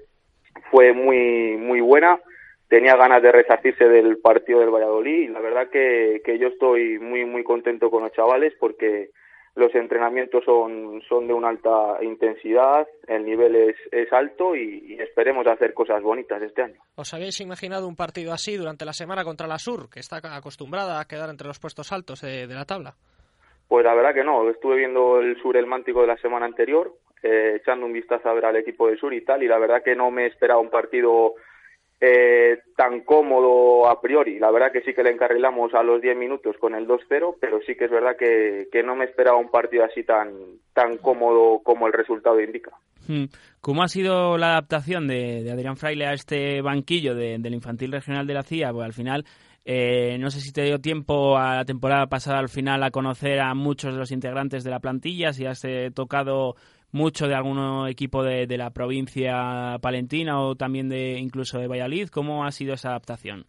fue 0.70 0.92
muy, 0.92 1.56
muy 1.58 1.80
buena, 1.80 2.20
tenía 2.68 2.98
ganas 2.98 3.22
de 3.22 3.32
resarcirse 3.32 3.88
del 3.88 4.18
partido 4.18 4.60
del 4.60 4.70
Valladolid. 4.70 5.24
Y 5.24 5.28
la 5.30 5.40
verdad 5.40 5.70
que, 5.70 6.22
que 6.26 6.38
yo 6.38 6.50
estoy 6.50 7.00
muy, 7.00 7.26
muy 7.26 7.44
contento 7.44 7.90
con 7.90 8.04
los 8.04 8.12
chavales 8.12 8.54
porque 8.60 9.10
los 9.56 9.74
entrenamientos 9.76 10.43
son, 10.45 11.02
son 11.08 11.28
de 11.28 11.34
una 11.34 11.49
alta 11.49 11.97
intensidad, 12.02 12.88
el 13.08 13.26
nivel 13.26 13.56
es, 13.56 13.76
es 13.91 14.12
alto 14.14 14.56
y, 14.56 14.97
esperemos 14.99 15.45
hacer 15.47 15.74
cosas 15.74 16.02
bonitas 16.02 16.41
este 16.41 16.64
año. 16.64 16.80
¿Os 16.95 17.14
habéis 17.14 17.39
imaginado 17.41 17.88
un 17.88 17.95
partido 17.95 18.34
así 18.34 18.56
durante 18.56 18.86
la 18.86 18.93
semana 18.93 19.24
contra 19.24 19.47
la 19.47 19.60
Sur, 19.60 19.89
que 19.89 19.99
está 19.99 20.22
acostumbrada 20.36 20.99
a 20.99 21.06
quedar 21.06 21.30
entre 21.30 21.47
los 21.47 21.60
puestos 21.60 21.91
altos 21.91 22.22
de 22.22 22.47
la 22.47 22.66
tabla? 22.66 22.95
Pues 23.72 23.86
la 23.86 23.95
verdad 23.95 24.14
que 24.14 24.26
no, 24.26 24.49
estuve 24.49 24.76
viendo 24.76 25.22
el 25.22 25.41
sur 25.41 25.56
el 25.56 25.66
mántico 25.66 26.02
de 26.02 26.08
la 26.08 26.18
semana 26.18 26.45
anterior, 26.45 26.93
eh, 27.24 27.54
echando 27.56 27.86
un 27.86 27.93
vistazo 27.93 28.28
a 28.28 28.34
ver 28.34 28.43
al 28.43 28.58
equipo 28.58 28.88
del 28.88 28.99
sur 28.99 29.14
y 29.14 29.24
tal, 29.24 29.43
y 29.43 29.47
la 29.47 29.58
verdad 29.60 29.82
que 29.82 29.95
no 29.95 30.12
me 30.12 30.26
esperaba 30.26 30.60
un 30.60 30.70
partido 30.70 31.36
eh, 32.04 32.58
tan 32.76 33.02
cómodo 33.02 33.88
a 33.88 34.02
priori. 34.02 34.39
La 34.39 34.49
verdad 34.49 34.72
que 34.72 34.82
sí 34.82 34.93
que 34.93 35.04
le 35.04 35.12
encarrilamos 35.12 35.72
a 35.76 35.84
los 35.84 36.02
10 36.02 36.18
minutos 36.18 36.56
con 36.60 36.74
el 36.74 36.88
2-0, 36.88 37.36
pero 37.39 37.60
sí 37.62 37.76
que 37.76 37.86
es 37.86 37.91
verdad 37.91 38.18
que, 38.18 38.68
que, 38.72 38.82
no 38.82 38.95
me 38.95 39.06
esperaba 39.06 39.38
un 39.38 39.52
partido 39.52 39.86
así 39.86 40.04
tan, 40.04 40.32
tan 40.74 40.97
cómodo 40.97 41.60
como 41.64 41.86
el 41.86 41.93
resultado 41.93 42.41
indica. 42.41 42.72
Hmm. 43.08 43.26
¿Cómo 43.62 43.84
ha 43.84 43.88
sido 43.88 44.38
la 44.39 44.54
adaptación 44.54 45.08
de, 45.08 45.47
Adrián 45.52 45.78
Fraile 45.78 46.08
a 46.08 46.14
este 46.14 46.62
banquillo 46.62 47.14
de, 47.14 47.38
del 47.38 47.54
infantil 47.54 47.91
regional 47.91 48.26
de 48.26 48.34
la 48.34 48.43
CIA? 48.43 48.74
Pues 48.74 48.86
al 48.86 48.93
final 48.93 49.26
eh, 49.64 50.18
no 50.20 50.32
sé 50.32 50.39
si 50.39 50.52
te 50.52 50.64
dio 50.64 50.80
tiempo 50.80 51.38
a 51.38 51.58
la 51.58 51.66
temporada 51.66 52.08
pasada 52.08 52.39
al 52.39 52.49
final 52.49 52.82
a 52.82 52.89
conocer 52.89 53.39
a 53.39 53.54
muchos 53.54 53.93
de 53.93 53.99
los 53.99 54.12
integrantes 54.12 54.64
de 54.64 54.72
la 54.72 54.80
plantilla, 54.80 55.34
si 55.34 55.45
has 55.45 55.64
eh, 55.66 55.91
tocado 55.93 56.56
mucho 56.92 57.28
de 57.28 57.36
algún 57.36 57.88
equipo 57.88 58.24
de, 58.24 58.48
la 58.58 58.70
provincia 58.72 59.78
palentina 59.82 60.42
o 60.42 60.56
también 60.56 60.89
de 60.89 61.18
incluso 61.20 61.60
de 61.60 61.68
Valladolid. 61.68 62.10
¿Cómo 62.10 62.46
ha 62.46 62.52
sido 62.52 62.74
esa 62.74 62.89
adaptación? 62.89 63.46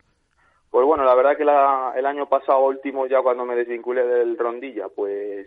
Pues 0.71 0.87
bueno, 0.87 1.05
la 1.05 1.15
verdad 1.15 1.37
que 1.37 1.43
el 1.43 2.07
año 2.07 2.29
pasado 2.29 2.65
último, 2.65 3.07
ya 3.07 3.21
cuando 3.21 3.45
me 3.45 3.57
desvinculé 3.57 4.07
del 4.07 4.39
Rondilla, 4.39 4.89
pues 4.89 5.47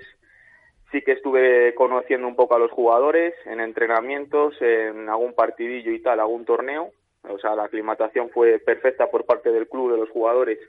sí 0.91 1.01
que 1.01 1.13
estuve 1.13 1.73
conociendo 1.73 2.27
un 2.27 2.35
poco 2.35 2.55
a 2.55 2.59
los 2.59 2.71
jugadores 2.71 3.33
en 3.45 3.59
entrenamientos, 3.59 4.53
en 4.61 5.09
algún 5.09 5.33
partidillo 5.33 5.91
y 5.91 6.01
tal, 6.01 6.19
algún 6.19 6.45
torneo, 6.45 6.91
o 7.29 7.39
sea, 7.39 7.55
la 7.55 7.65
aclimatación 7.65 8.29
fue 8.29 8.59
perfecta 8.59 9.07
por 9.07 9.25
parte 9.25 9.51
del 9.51 9.67
club, 9.67 9.91
de 9.91 9.97
los 9.97 10.09
jugadores 10.09 10.59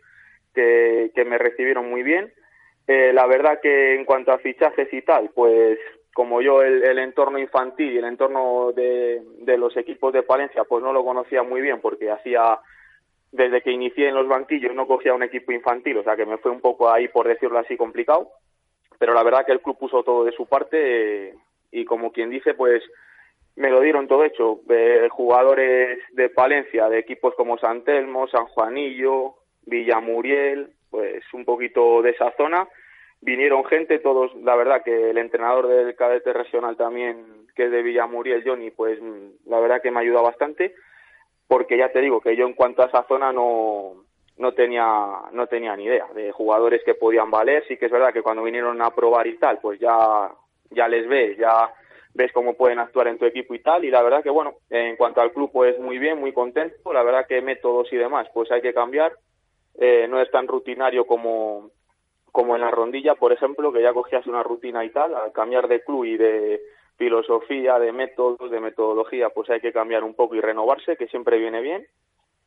que, 0.54 1.10
que 1.14 1.24
me 1.24 1.38
recibieron 1.38 1.88
muy 1.90 2.02
bien. 2.02 2.32
Eh, 2.86 3.12
la 3.12 3.26
verdad 3.26 3.60
que 3.60 3.94
en 3.94 4.04
cuanto 4.04 4.32
a 4.32 4.38
fichajes 4.38 4.92
y 4.92 5.02
tal, 5.02 5.30
pues 5.34 5.78
como 6.16 6.40
yo 6.40 6.62
el, 6.62 6.98
entorno 6.98 7.38
infantil 7.38 7.92
y 7.92 7.98
el 7.98 8.06
entorno 8.06 8.72
de, 8.72 9.20
de, 9.40 9.58
los 9.58 9.76
equipos 9.76 10.14
de 10.14 10.22
Palencia, 10.22 10.64
pues 10.64 10.82
no 10.82 10.94
lo 10.94 11.04
conocía 11.04 11.42
muy 11.42 11.60
bien 11.60 11.78
porque 11.82 12.10
hacía, 12.10 12.58
desde 13.32 13.60
que 13.60 13.70
inicié 13.70 14.08
en 14.08 14.14
los 14.14 14.26
banquillos 14.26 14.74
no 14.74 14.86
cogía 14.86 15.12
un 15.12 15.24
equipo 15.24 15.52
infantil, 15.52 15.98
o 15.98 16.02
sea 16.02 16.16
que 16.16 16.24
me 16.24 16.38
fue 16.38 16.50
un 16.50 16.62
poco 16.62 16.90
ahí, 16.90 17.08
por 17.08 17.28
decirlo 17.28 17.58
así, 17.58 17.76
complicado. 17.76 18.30
pero 18.98 19.12
la 19.12 19.22
verdad 19.22 19.44
que 19.44 19.52
el 19.52 19.60
club 19.60 19.76
puso 19.76 20.02
todo 20.04 20.24
de 20.24 20.32
su 20.32 20.46
parte 20.46 21.34
y 21.70 21.84
como 21.84 22.10
quien 22.10 22.30
dice, 22.30 22.54
pues 22.54 22.82
me 23.54 23.68
lo 23.68 23.82
dieron 23.82 24.08
todo 24.08 24.24
hecho. 24.24 24.60
jugadores 25.10 25.98
de 26.12 26.30
Palencia, 26.30 26.88
de 26.88 26.98
equipos 26.98 27.34
como 27.34 27.58
San 27.58 27.84
Telmo, 27.84 28.26
San 28.28 28.46
Juanillo, 28.46 29.34
Villamuriel, 29.66 30.70
pues 30.90 31.22
un 31.34 31.44
poquito 31.44 32.00
de 32.00 32.12
esa 32.12 32.32
zona. 32.38 32.66
Vinieron 33.20 33.64
gente, 33.64 33.98
todos, 33.98 34.34
la 34.36 34.54
verdad 34.56 34.82
que 34.84 35.10
el 35.10 35.18
entrenador 35.18 35.68
del 35.68 35.96
cadete 35.96 36.32
regional 36.32 36.76
también, 36.76 37.46
que 37.54 37.64
es 37.64 37.70
de 37.70 37.82
Villamuriel, 37.82 38.44
Johnny, 38.44 38.70
pues 38.70 38.98
la 39.46 39.58
verdad 39.58 39.80
que 39.82 39.90
me 39.90 40.00
ayuda 40.00 40.20
bastante, 40.20 40.74
porque 41.48 41.78
ya 41.78 41.90
te 41.90 42.00
digo 42.00 42.20
que 42.20 42.36
yo 42.36 42.46
en 42.46 42.54
cuanto 42.54 42.82
a 42.82 42.86
esa 42.86 43.04
zona 43.04 43.32
no, 43.32 44.04
no 44.38 44.52
tenía, 44.52 45.22
no 45.32 45.46
tenía 45.46 45.76
ni 45.76 45.84
idea 45.84 46.06
de 46.14 46.32
jugadores 46.32 46.82
que 46.84 46.94
podían 46.94 47.30
valer. 47.30 47.64
Sí 47.66 47.76
que 47.76 47.86
es 47.86 47.92
verdad 47.92 48.12
que 48.12 48.22
cuando 48.22 48.42
vinieron 48.42 48.80
a 48.82 48.90
probar 48.90 49.26
y 49.26 49.38
tal, 49.38 49.58
pues 49.60 49.80
ya, 49.80 50.30
ya 50.70 50.88
les 50.88 51.08
ves, 51.08 51.38
ya 51.38 51.72
ves 52.14 52.32
cómo 52.32 52.54
pueden 52.54 52.78
actuar 52.78 53.08
en 53.08 53.18
tu 53.18 53.24
equipo 53.24 53.54
y 53.54 53.60
tal. 53.60 53.84
Y 53.84 53.90
la 53.90 54.02
verdad 54.02 54.22
que, 54.22 54.30
bueno, 54.30 54.54
en 54.70 54.96
cuanto 54.96 55.20
al 55.20 55.32
club, 55.32 55.50
pues 55.52 55.78
muy 55.78 55.98
bien, 55.98 56.18
muy 56.18 56.32
contento. 56.32 56.92
La 56.92 57.02
verdad 57.02 57.26
que 57.26 57.40
métodos 57.40 57.92
y 57.92 57.96
demás, 57.96 58.28
pues 58.34 58.50
hay 58.50 58.60
que 58.60 58.74
cambiar. 58.74 59.12
Eh, 59.78 60.06
no 60.08 60.20
es 60.20 60.30
tan 60.30 60.48
rutinario 60.48 61.06
como, 61.06 61.70
como 62.36 62.54
en 62.54 62.60
la 62.60 62.70
rondilla, 62.70 63.14
por 63.14 63.32
ejemplo, 63.32 63.72
que 63.72 63.80
ya 63.80 63.94
cogías 63.94 64.26
una 64.26 64.42
rutina 64.42 64.84
y 64.84 64.90
tal. 64.90 65.14
Al 65.14 65.32
cambiar 65.32 65.68
de 65.68 65.82
club 65.82 66.04
y 66.04 66.18
de 66.18 66.60
filosofía, 66.98 67.78
de 67.78 67.92
métodos, 67.92 68.50
de 68.50 68.60
metodología, 68.60 69.30
pues 69.30 69.48
hay 69.48 69.60
que 69.60 69.72
cambiar 69.72 70.04
un 70.04 70.12
poco 70.12 70.34
y 70.34 70.42
renovarse, 70.42 70.98
que 70.98 71.08
siempre 71.08 71.38
viene 71.38 71.62
bien. 71.62 71.86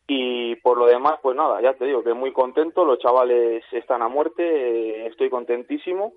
Y 0.07 0.57
por 0.57 0.77
lo 0.77 0.85
demás, 0.85 1.15
pues 1.23 1.35
nada, 1.35 1.59
ya 1.59 1.73
te 1.73 1.85
digo 1.85 2.03
que 2.03 2.13
muy 2.13 2.31
contento, 2.31 2.85
los 2.85 2.99
chavales 2.99 3.63
están 3.71 4.03
a 4.03 4.07
muerte, 4.09 4.43
eh, 4.43 5.07
estoy 5.07 5.31
contentísimo 5.31 6.13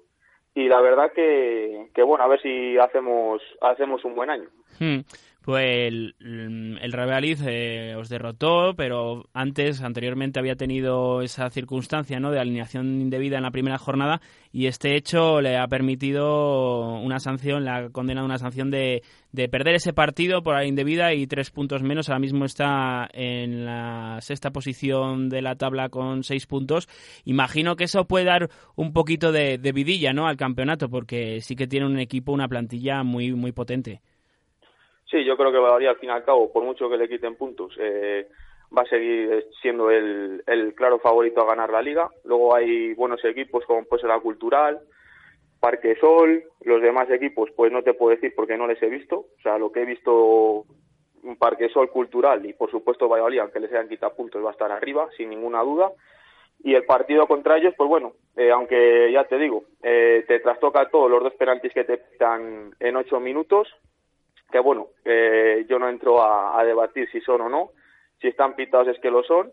y 0.55 0.69
la 0.69 0.83
verdad 0.83 1.13
que, 1.13 1.89
bueno, 2.07 2.25
a 2.25 2.29
ver 2.29 2.43
si 2.43 2.77
hacemos, 2.77 3.41
hacemos 3.63 4.05
un 4.05 4.15
buen 4.15 4.29
año. 4.29 4.49
Hmm. 4.79 5.01
Pues 5.43 5.89
el, 5.89 6.15
el 6.21 6.93
Real 6.93 7.25
eh, 7.25 7.97
os 7.99 8.09
derrotó, 8.09 8.75
pero 8.77 9.29
antes, 9.35 9.83
anteriormente, 9.83 10.39
había 10.39 10.55
tenido 10.55 11.21
esa 11.21 11.51
circunstancia 11.51 12.21
¿no? 12.21 12.31
de 12.31 12.39
alineación 12.39 13.01
indebida 13.01 13.39
en 13.39 13.43
la 13.43 13.51
primera 13.51 13.77
jornada 13.77 14.21
y 14.53 14.67
este 14.67 14.95
hecho 14.95 15.41
le 15.41 15.57
ha 15.57 15.67
permitido 15.67 17.01
una 17.01 17.19
sanción, 17.19 17.65
le 17.65 17.71
ha 17.71 17.89
condenado 17.89 18.25
una 18.25 18.39
sanción 18.39 18.71
de, 18.71 19.03
de 19.33 19.49
perder 19.49 19.75
ese 19.75 19.93
partido 19.93 20.45
por 20.45 20.55
la 20.55 20.65
indebida 20.65 21.13
y 21.13 21.27
tres 21.27 21.51
puntos 21.51 21.83
menos. 21.83 22.09
Ahora 22.09 22.21
mismo 22.21 22.45
está 22.45 23.09
en 23.13 23.65
la 23.65 24.19
sexta 24.21 24.53
posición 24.53 25.29
de 25.29 25.43
la 25.43 25.57
tabla 25.57 25.89
con 25.89 26.23
seis 26.23 26.47
puntos. 26.47 26.89
Imagino 27.25 27.75
que 27.75 27.85
eso 27.85 28.07
puede 28.07 28.27
dar 28.27 28.49
un 28.77 28.93
poquito 28.93 29.33
de, 29.33 29.59
de 29.59 29.73
vidilla 29.73 30.13
¿no? 30.13 30.29
al 30.29 30.37
campeonato 30.37 30.89
porque 30.89 31.41
sí 31.41 31.57
que 31.57 31.67
tiene 31.67 31.87
un 31.87 31.99
equipo, 31.99 32.31
una 32.31 32.47
plantilla 32.47 33.03
muy, 33.03 33.33
muy 33.33 33.51
potente. 33.51 34.03
Sí, 35.13 35.25
yo 35.25 35.37
creo 35.37 35.53
que 35.53 35.59
Valladolid 35.59 35.89
al 35.89 35.99
fin 35.99 36.09
y 36.09 36.13
al 36.13 36.25
cabo, 36.25 36.51
por 36.51 36.65
mucho 36.65 36.89
que 36.89 36.97
le 36.97 37.07
quiten 37.07 37.37
puntos, 37.37 37.77
eh, 37.79 38.29
va 38.77 38.81
a 38.81 38.87
seguir 38.87 39.47
siendo 39.61 39.91
el, 39.91 40.43
el, 40.47 40.75
claro 40.75 40.99
favorito 41.01 41.43
a 41.43 41.47
ganar 41.47 41.69
la 41.69 41.83
liga. 41.83 42.09
Luego 42.25 42.57
hay 42.57 42.95
buenos 42.95 43.23
equipos 43.27 43.63
como 43.67 43.85
pues 43.85 44.03
la 44.05 44.19
Cultural, 44.21 44.81
Parque 45.61 45.97
Sol, 45.97 46.43
los 46.63 46.81
demás 46.81 47.11
equipos 47.11 47.51
pues 47.55 47.71
no 47.71 47.83
te 47.83 47.93
puedo 47.93 48.15
decir 48.15 48.33
porque 48.35 48.57
no 48.57 48.67
les 48.67 48.83
he 48.83 48.89
visto. 48.89 49.19
O 49.19 49.43
sea, 49.43 49.59
lo 49.59 49.71
que 49.71 49.83
he 49.83 49.85
visto 49.85 50.65
Parque 51.39 51.69
Sol 51.69 51.91
Cultural 51.91 52.47
y 52.47 52.55
por 52.55 52.71
supuesto 52.71 53.07
Valladolid, 53.07 53.41
aunque 53.41 53.61
les 53.61 53.71
hayan 53.71 53.91
quitado 53.91 54.17
puntos, 54.17 54.43
va 54.43 54.49
a 54.49 54.53
estar 54.53 54.73
arriba, 54.73 55.11
sin 55.15 55.29
ninguna 55.29 55.61
duda. 55.61 55.93
Y 56.65 56.75
el 56.75 56.87
partido 56.87 57.27
contra 57.27 57.59
ellos, 57.59 57.75
pues 57.77 57.87
bueno, 57.87 58.15
eh, 58.35 58.51
aunque 58.51 59.13
ya 59.13 59.25
te 59.25 59.37
digo, 59.37 59.65
eh, 59.83 60.25
te 60.27 60.41
trastoca 60.41 60.89
todos 60.89 61.11
los 61.11 61.23
dos 61.23 61.35
penaltis 61.35 61.75
que 61.75 61.85
te 61.85 61.99
pitan 61.99 62.75
en 62.81 62.97
ocho 62.97 63.21
minutos, 63.21 63.69
que 64.53 64.61
bueno, 64.61 64.89
yo 65.05 65.79
no 65.79 65.89
entro 65.89 66.23
a, 66.23 66.63
debatir 66.65 67.11
si 67.11 67.21
son 67.21 67.41
o 67.41 67.49
no, 67.49 67.71
si 68.21 68.29
están 68.29 68.55
pitados 68.55 68.89
es 68.89 69.01
que 69.01 69.11
lo 69.11 69.25
son, 69.25 69.51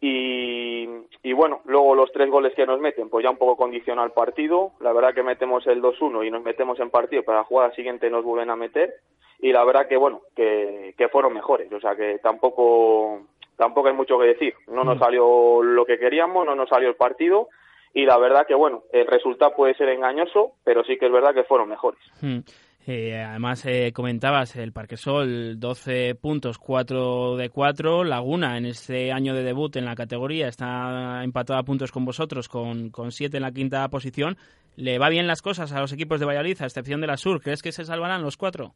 y, 0.00 0.86
y, 1.22 1.32
bueno, 1.32 1.62
luego 1.64 1.94
los 1.94 2.12
tres 2.12 2.30
goles 2.30 2.54
que 2.54 2.66
nos 2.66 2.78
meten, 2.80 3.08
pues 3.08 3.24
ya 3.24 3.30
un 3.30 3.38
poco 3.38 3.56
condiciona 3.56 4.04
el 4.04 4.10
partido, 4.10 4.72
la 4.80 4.92
verdad 4.92 5.14
que 5.14 5.22
metemos 5.22 5.66
el 5.66 5.82
2-1 5.82 6.26
y 6.26 6.30
nos 6.30 6.42
metemos 6.42 6.78
en 6.80 6.90
partido, 6.90 7.22
para 7.22 7.38
la 7.38 7.44
jugada 7.44 7.74
siguiente 7.74 8.10
nos 8.10 8.24
vuelven 8.24 8.50
a 8.50 8.56
meter, 8.56 8.94
y 9.38 9.52
la 9.52 9.64
verdad 9.64 9.88
que 9.88 9.96
bueno, 9.96 10.22
que, 10.34 10.94
que 10.96 11.08
fueron 11.08 11.34
mejores, 11.34 11.72
o 11.72 11.80
sea 11.80 11.96
que 11.96 12.18
tampoco, 12.18 13.22
tampoco 13.56 13.88
hay 13.88 13.94
mucho 13.94 14.18
que 14.18 14.26
decir, 14.26 14.54
no 14.68 14.84
nos 14.84 14.96
mm. 14.96 15.00
salió 15.00 15.62
lo 15.62 15.84
que 15.86 15.98
queríamos, 15.98 16.46
no 16.46 16.54
nos 16.54 16.68
salió 16.68 16.88
el 16.88 16.96
partido, 16.96 17.48
y 17.94 18.04
la 18.04 18.18
verdad 18.18 18.46
que 18.46 18.54
bueno, 18.54 18.82
el 18.92 19.06
resultado 19.06 19.54
puede 19.56 19.74
ser 19.74 19.88
engañoso, 19.88 20.52
pero 20.64 20.84
sí 20.84 20.98
que 20.98 21.06
es 21.06 21.12
verdad 21.12 21.32
que 21.32 21.44
fueron 21.44 21.70
mejores. 21.70 22.00
Mm. 22.20 22.40
Eh, 22.88 23.20
además, 23.20 23.66
eh, 23.66 23.92
comentabas 23.92 24.54
el 24.54 24.72
Parquesol, 24.72 25.58
12 25.58 26.14
puntos, 26.14 26.58
4 26.58 27.36
de 27.36 27.50
4. 27.50 28.04
Laguna, 28.04 28.56
en 28.56 28.66
este 28.66 29.10
año 29.10 29.34
de 29.34 29.42
debut 29.42 29.74
en 29.74 29.84
la 29.84 29.96
categoría, 29.96 30.46
está 30.46 31.24
empatada 31.24 31.58
a 31.58 31.64
puntos 31.64 31.90
con 31.90 32.04
vosotros, 32.04 32.48
con, 32.48 32.90
con 32.90 33.10
7 33.10 33.38
en 33.38 33.42
la 33.42 33.50
quinta 33.50 33.88
posición. 33.88 34.36
¿Le 34.76 35.00
va 35.00 35.08
bien 35.08 35.26
las 35.26 35.42
cosas 35.42 35.72
a 35.72 35.80
los 35.80 35.92
equipos 35.92 36.20
de 36.20 36.26
Valladolid, 36.26 36.62
a 36.62 36.66
excepción 36.66 37.00
de 37.00 37.08
la 37.08 37.16
Sur? 37.16 37.40
¿Crees 37.42 37.60
que 37.60 37.72
se 37.72 37.84
salvarán 37.84 38.22
los 38.22 38.36
cuatro? 38.36 38.74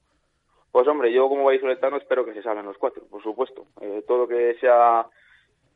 Pues 0.72 0.88
hombre, 0.88 1.12
yo 1.12 1.28
como 1.28 1.44
vallisoletano 1.44 1.96
espero 1.96 2.24
que 2.24 2.34
se 2.34 2.42
salven 2.42 2.64
los 2.64 2.78
cuatro, 2.78 3.04
por 3.08 3.22
supuesto. 3.22 3.66
Eh, 3.80 4.02
todo 4.08 4.26
que 4.26 4.56
sea 4.60 5.06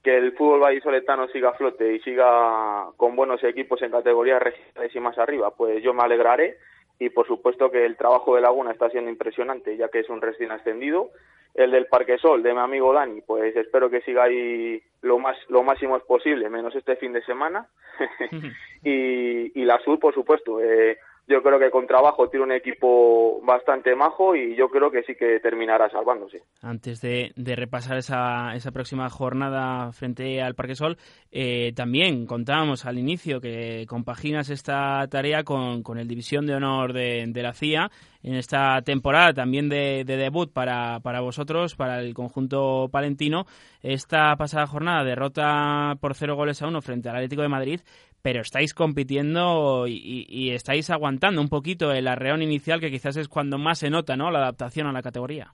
que 0.02 0.16
el 0.16 0.32
fútbol 0.32 0.60
vallisoletano 0.60 1.28
siga 1.28 1.50
a 1.50 1.54
flote 1.54 1.94
y 1.94 2.00
siga 2.00 2.86
con 2.96 3.14
buenos 3.14 3.44
equipos 3.44 3.80
en 3.82 3.92
categorías 3.92 4.42
regionales 4.42 4.94
y 4.94 5.00
más 5.00 5.18
arriba, 5.18 5.52
pues 5.52 5.82
yo 5.82 5.94
me 5.94 6.02
alegraré 6.02 6.58
y 6.98 7.10
por 7.10 7.26
supuesto 7.26 7.70
que 7.70 7.84
el 7.84 7.96
trabajo 7.96 8.34
de 8.34 8.42
Laguna 8.42 8.72
está 8.72 8.88
siendo 8.90 9.10
impresionante 9.10 9.76
ya 9.76 9.88
que 9.88 10.00
es 10.00 10.08
un 10.08 10.20
recién 10.20 10.52
ascendido. 10.52 11.10
El 11.54 11.70
del 11.70 11.86
Parque 11.86 12.18
Sol 12.18 12.42
de 12.42 12.52
mi 12.52 12.58
amigo 12.58 12.92
Dani 12.92 13.20
pues 13.20 13.54
espero 13.56 13.88
que 13.88 14.00
siga 14.02 14.24
ahí 14.24 14.82
lo 15.02 15.18
más 15.18 15.36
lo 15.48 15.62
máximo 15.62 15.98
posible 16.00 16.48
menos 16.50 16.74
este 16.74 16.96
fin 16.96 17.12
de 17.12 17.22
semana. 17.22 17.68
Y, 18.86 19.58
y 19.58 19.64
la 19.64 19.78
Sur 19.80 19.98
por 19.98 20.12
supuesto 20.12 20.60
eh, 20.60 20.98
yo 21.26 21.42
creo 21.42 21.58
que 21.58 21.70
con 21.70 21.86
trabajo 21.86 22.28
tiene 22.28 22.44
un 22.44 22.52
equipo 22.52 23.40
bastante 23.42 23.94
majo 23.94 24.36
y 24.36 24.54
yo 24.56 24.68
creo 24.68 24.90
que 24.90 25.02
sí 25.04 25.14
que 25.14 25.40
terminará 25.40 25.88
salvándose. 25.88 26.42
Antes 26.60 27.00
de, 27.00 27.32
repasar 27.36 27.96
esa, 27.96 28.54
esa, 28.54 28.72
próxima 28.72 29.08
jornada 29.08 29.92
frente 29.92 30.42
al 30.42 30.54
Parque 30.54 30.74
Sol, 30.74 30.98
eh, 31.32 31.72
también 31.74 32.26
contábamos 32.26 32.84
al 32.84 32.98
inicio 32.98 33.40
que 33.40 33.86
compaginas 33.88 34.50
esta 34.50 35.06
tarea 35.08 35.44
con, 35.44 35.82
el 35.96 36.08
División 36.08 36.46
de 36.46 36.56
Honor 36.56 36.92
de, 36.92 37.24
de, 37.28 37.42
la 37.42 37.54
CIA 37.54 37.90
en 38.22 38.34
esta 38.34 38.82
temporada 38.82 39.32
también 39.32 39.68
de, 39.68 40.04
de 40.04 40.16
debut 40.16 40.52
para, 40.52 41.00
para 41.00 41.20
vosotros, 41.20 41.74
para 41.74 42.00
el 42.00 42.12
conjunto 42.12 42.88
palentino. 42.90 43.46
Esta 43.82 44.34
pasada 44.36 44.66
jornada 44.66 45.04
derrota 45.04 45.96
por 46.00 46.14
cero 46.14 46.36
goles 46.36 46.60
a 46.62 46.68
uno 46.68 46.82
frente 46.82 47.08
al 47.08 47.16
Atlético 47.16 47.42
de 47.42 47.48
Madrid, 47.48 47.80
pero 48.24 48.40
estáis 48.40 48.72
compitiendo 48.72 49.84
y, 49.86 50.50
estáis 50.54 50.88
aguantando 50.88 51.42
un 51.42 51.50
poquito 51.50 51.92
el 51.92 52.08
arreón 52.08 52.40
inicial 52.40 52.80
que 52.80 52.90
quizás 52.90 53.18
es 53.18 53.28
cuando 53.28 53.58
más 53.58 53.80
se 53.80 53.90
nota 53.90 54.16
¿no? 54.16 54.30
la 54.30 54.38
adaptación 54.38 54.86
a 54.86 54.92
la 54.92 55.02
categoría. 55.02 55.52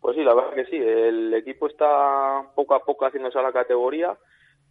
Pues 0.00 0.16
sí, 0.16 0.24
la 0.24 0.34
verdad 0.34 0.54
que 0.54 0.64
sí, 0.64 0.76
el 0.76 1.32
equipo 1.32 1.68
está 1.68 2.42
poco 2.56 2.74
a 2.74 2.80
poco 2.80 3.06
haciéndose 3.06 3.38
a 3.38 3.42
la 3.42 3.52
categoría. 3.52 4.16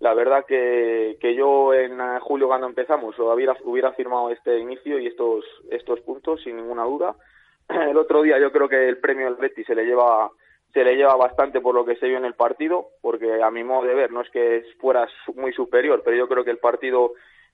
La 0.02 0.14
verdad 0.14 0.44
que, 0.46 1.18
que 1.22 1.34
yo 1.36 1.74
en 1.74 1.98
julio 2.20 2.48
cuando 2.48 2.68
empezamos 2.68 3.18
hubiera, 3.18 3.56
hubiera 3.64 3.94
firmado 3.94 4.30
este 4.30 4.60
inicio 4.60 5.00
y 5.00 5.08
estos, 5.08 5.46
estos 5.72 6.02
puntos 6.02 6.44
sin 6.44 6.58
ninguna 6.58 6.84
duda. 6.84 7.16
El 7.70 7.96
otro 7.96 8.24
día 8.24 8.38
yo 8.40 8.52
creo 8.52 8.68
que 8.68 8.90
el 8.90 8.98
premio 8.98 9.24
del 9.28 9.36
Betis 9.36 9.66
se 9.66 9.76
le 9.76 9.86
lleva 9.86 10.30
se 10.76 10.84
le 10.84 10.98
lleva 10.98 11.16
bastante 11.16 11.62
por 11.62 11.74
lo 11.74 11.86
que 11.86 11.96
se 11.96 12.06
vio 12.06 12.18
en 12.18 12.26
el 12.26 12.34
partido, 12.34 12.90
porque 13.02 13.42
a 13.42 13.50
mi 13.50 13.64
modo 13.64 13.88
de 13.88 13.96
ver 13.96 14.12
no 14.12 14.20
es 14.20 14.30
que 14.30 14.62
fuera 14.78 15.08
muy 15.34 15.54
superior, 15.54 16.02
pero 16.04 16.18
yo 16.18 16.28
creo 16.28 16.44
que 16.44 16.52
el 16.52 16.58
partido 16.58 17.14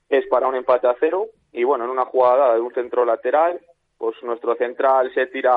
es 0.10 0.26
para 0.26 0.48
un 0.48 0.56
empate 0.56 0.88
a 0.88 0.96
cero. 1.00 1.28
Y 1.54 1.64
bueno, 1.64 1.84
en 1.84 1.92
una 1.92 2.06
jugada 2.06 2.56
de 2.56 2.62
un 2.62 2.74
centro 2.74 3.06
lateral, 3.06 3.62
pues 4.00 4.16
nuestro 4.24 4.56
central 4.56 5.14
se 5.14 5.28
tira 5.28 5.54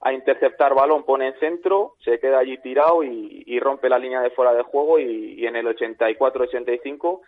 a 0.00 0.12
interceptar 0.14 0.74
balón, 0.74 1.04
pone 1.04 1.28
en 1.28 1.38
centro, 1.40 1.92
se 2.02 2.18
queda 2.18 2.38
allí 2.38 2.56
tirado 2.62 3.04
y, 3.04 3.60
rompe 3.60 3.90
la 3.90 3.98
línea 3.98 4.22
de 4.22 4.30
fuera 4.30 4.54
de 4.54 4.62
juego 4.62 4.98
y, 4.98 5.34
y 5.38 5.46
en 5.46 5.56
el 5.56 5.66
84-85 5.66 7.20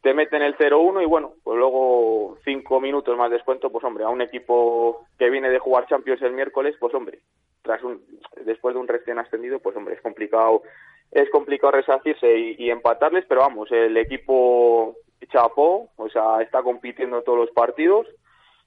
te 0.00 0.14
meten 0.14 0.40
el 0.40 0.56
0-1 0.56 1.02
y 1.02 1.06
bueno, 1.06 1.34
pues 1.44 1.58
luego 1.58 2.38
cinco 2.44 2.80
minutos 2.80 3.16
más 3.18 3.30
descuento, 3.30 3.70
pues 3.70 3.84
hombre, 3.84 4.04
a 4.04 4.08
un 4.08 4.22
equipo 4.22 5.06
que 5.18 5.28
viene 5.28 5.50
de 5.50 5.58
jugar 5.58 5.86
Champions 5.86 6.22
el 6.22 6.32
miércoles, 6.32 6.74
pues 6.80 6.94
hombre, 6.94 7.20
tras 7.62 7.82
un, 7.82 8.02
después 8.44 8.74
de 8.74 8.80
un 8.80 8.88
recién 8.88 9.18
ascendido, 9.18 9.58
pues 9.58 9.76
hombre, 9.76 9.94
es 9.94 10.00
complicado, 10.00 10.62
es 11.10 11.28
complicado 11.30 11.72
resarcirse 11.72 12.38
y, 12.58 12.70
empatarles, 12.70 13.24
pero 13.28 13.40
vamos, 13.40 13.70
el 13.72 13.96
equipo 13.96 14.96
chapó, 15.30 15.90
o 15.96 16.08
sea, 16.08 16.40
está 16.42 16.62
compitiendo 16.62 17.22
todos 17.22 17.38
los 17.38 17.50
partidos 17.50 18.06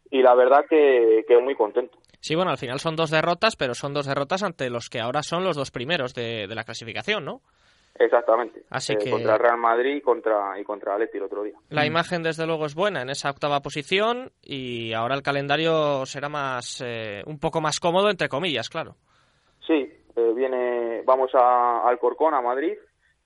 y 0.09 0.21
la 0.21 0.35
verdad 0.35 0.65
que, 0.69 1.25
que 1.27 1.37
muy 1.39 1.55
contento. 1.55 1.97
Sí, 2.19 2.35
bueno, 2.35 2.51
al 2.51 2.57
final 2.57 2.79
son 2.79 2.95
dos 2.95 3.09
derrotas, 3.09 3.55
pero 3.55 3.73
son 3.73 3.93
dos 3.93 4.05
derrotas 4.05 4.43
ante 4.43 4.69
los 4.69 4.89
que 4.89 5.01
ahora 5.01 5.23
son 5.23 5.43
los 5.43 5.57
dos 5.57 5.71
primeros 5.71 6.13
de, 6.13 6.47
de 6.47 6.55
la 6.55 6.63
clasificación, 6.63 7.25
¿no? 7.25 7.41
Exactamente. 7.95 8.63
Así 8.69 8.93
Eh, 8.93 8.97
que- 8.97 9.09
Contra 9.11 9.33
el 9.35 9.39
Real 9.39 9.57
Madrid 9.57 9.95
y 9.97 10.01
contra, 10.01 10.59
y 10.59 10.63
contra 10.63 10.93
Atleti 10.95 11.17
el 11.17 11.23
otro 11.23 11.43
día. 11.43 11.53
La 11.69 11.85
imagen, 11.85 12.23
desde 12.23 12.45
luego, 12.47 12.65
es 12.65 12.73
buena 12.75 13.01
en 13.03 13.09
esa 13.09 13.29
octava 13.29 13.61
posición 13.61 14.31
y 14.41 14.93
ahora 14.93 15.15
el 15.15 15.21
calendario 15.21 16.05
será 16.05 16.27
más 16.29 16.81
eh, 16.85 17.21
un 17.27 17.39
poco 17.39 17.61
más 17.61 17.79
cómodo, 17.79 18.09
entre 18.09 18.29
comillas, 18.29 18.69
claro. 18.69 18.95
Sí, 19.67 19.73
eh, 20.15 20.33
viene, 20.35 21.03
vamos 21.05 21.31
a 21.35 21.87
Alcorcón, 21.87 22.33
a 22.33 22.41
Madrid, 22.41 22.73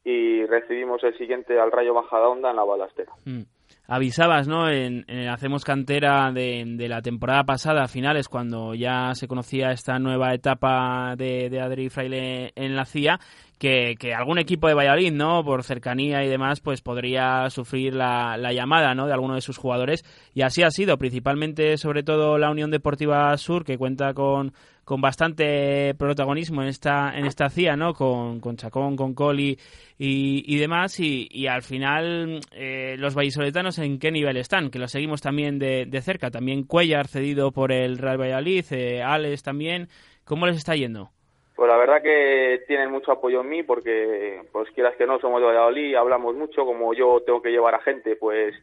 y 0.03 0.45
recibimos 0.45 1.03
el 1.03 1.17
siguiente 1.17 1.59
al 1.59 1.71
Rayo 1.71 1.93
Majadahonda 1.93 2.49
en 2.51 2.55
la 2.57 2.63
Balastera. 2.63 3.11
Mm. 3.25 3.41
Avisabas, 3.89 4.49
¿no? 4.49 4.69
En, 4.69 5.05
en 5.07 5.29
Hacemos 5.29 5.63
Cantera 5.63 6.31
de, 6.33 6.63
de 6.65 6.89
la 6.89 7.01
temporada 7.01 7.45
pasada, 7.45 7.83
a 7.83 7.87
finales, 7.87 8.27
cuando 8.27 8.75
ya 8.75 9.15
se 9.15 9.29
conocía 9.29 9.71
esta 9.71 9.97
nueva 9.97 10.33
etapa 10.33 11.15
de, 11.17 11.49
de 11.49 11.61
Adri 11.61 11.89
Fraile 11.89 12.51
en 12.55 12.75
la 12.75 12.83
CIA, 12.83 13.17
que, 13.57 13.95
que 13.97 14.13
algún 14.13 14.39
equipo 14.39 14.67
de 14.67 14.73
Valladolid, 14.73 15.13
¿no? 15.13 15.41
Por 15.45 15.63
cercanía 15.63 16.21
y 16.25 16.27
demás, 16.27 16.59
pues 16.59 16.81
podría 16.81 17.49
sufrir 17.49 17.95
la, 17.95 18.35
la 18.35 18.51
llamada, 18.51 18.93
¿no? 18.93 19.07
De 19.07 19.13
alguno 19.13 19.35
de 19.35 19.41
sus 19.41 19.57
jugadores. 19.57 20.03
Y 20.33 20.41
así 20.41 20.63
ha 20.63 20.69
sido, 20.69 20.97
principalmente, 20.97 21.77
sobre 21.77 22.03
todo, 22.03 22.37
la 22.37 22.51
Unión 22.51 22.71
Deportiva 22.71 23.35
Sur, 23.37 23.63
que 23.63 23.77
cuenta 23.77 24.13
con, 24.13 24.51
con 24.87 25.01
bastante 25.01 25.93
protagonismo 25.95 26.61
en 26.61 26.69
esta, 26.69 27.11
en 27.13 27.25
esta 27.25 27.49
CIA, 27.49 27.75
¿no? 27.75 27.93
Con, 27.93 28.39
con 28.39 28.55
Chacón, 28.55 28.95
con 28.95 29.13
Coli 29.13 29.57
y, 29.97 30.45
y 30.47 30.57
demás. 30.57 30.97
Y, 31.01 31.27
y 31.29 31.47
al 31.47 31.61
final, 31.61 32.39
eh, 32.53 32.95
los 32.97 33.13
vallisoletanos, 33.13 33.79
¿en 33.79 33.99
qué 33.99 34.13
nivel 34.13 34.37
están? 34.37 34.71
Que 34.71 34.79
lo 34.79 34.87
seguimos 34.87 35.21
también 35.21 35.59
de, 35.59 35.87
de 35.87 36.01
cerca. 36.01 36.31
También 36.31 36.63
Cuellar 36.63 37.07
cedido 37.07 37.51
por 37.51 37.73
el 37.73 37.97
Real 37.97 38.17
Valladolid, 38.17 38.63
eh, 38.71 39.03
Alex 39.03 39.43
también. 39.43 39.89
¿Cómo 40.23 40.45
les 40.47 40.55
está 40.55 40.73
yendo? 40.73 41.09
Pues 41.57 41.69
la 41.69 41.75
verdad 41.75 42.01
que 42.01 42.63
tienen 42.65 42.89
mucho 42.89 43.11
apoyo 43.11 43.41
en 43.41 43.49
mí 43.49 43.63
porque, 43.63 44.41
pues 44.53 44.71
quieras 44.71 44.95
que 44.95 45.05
no, 45.05 45.19
somos 45.19 45.41
de 45.41 45.47
Valladolid, 45.47 45.95
hablamos 45.95 46.33
mucho, 46.33 46.63
como 46.63 46.93
yo 46.93 47.21
tengo 47.25 47.41
que 47.41 47.49
llevar 47.51 47.75
a 47.75 47.81
gente, 47.81 48.15
pues 48.15 48.55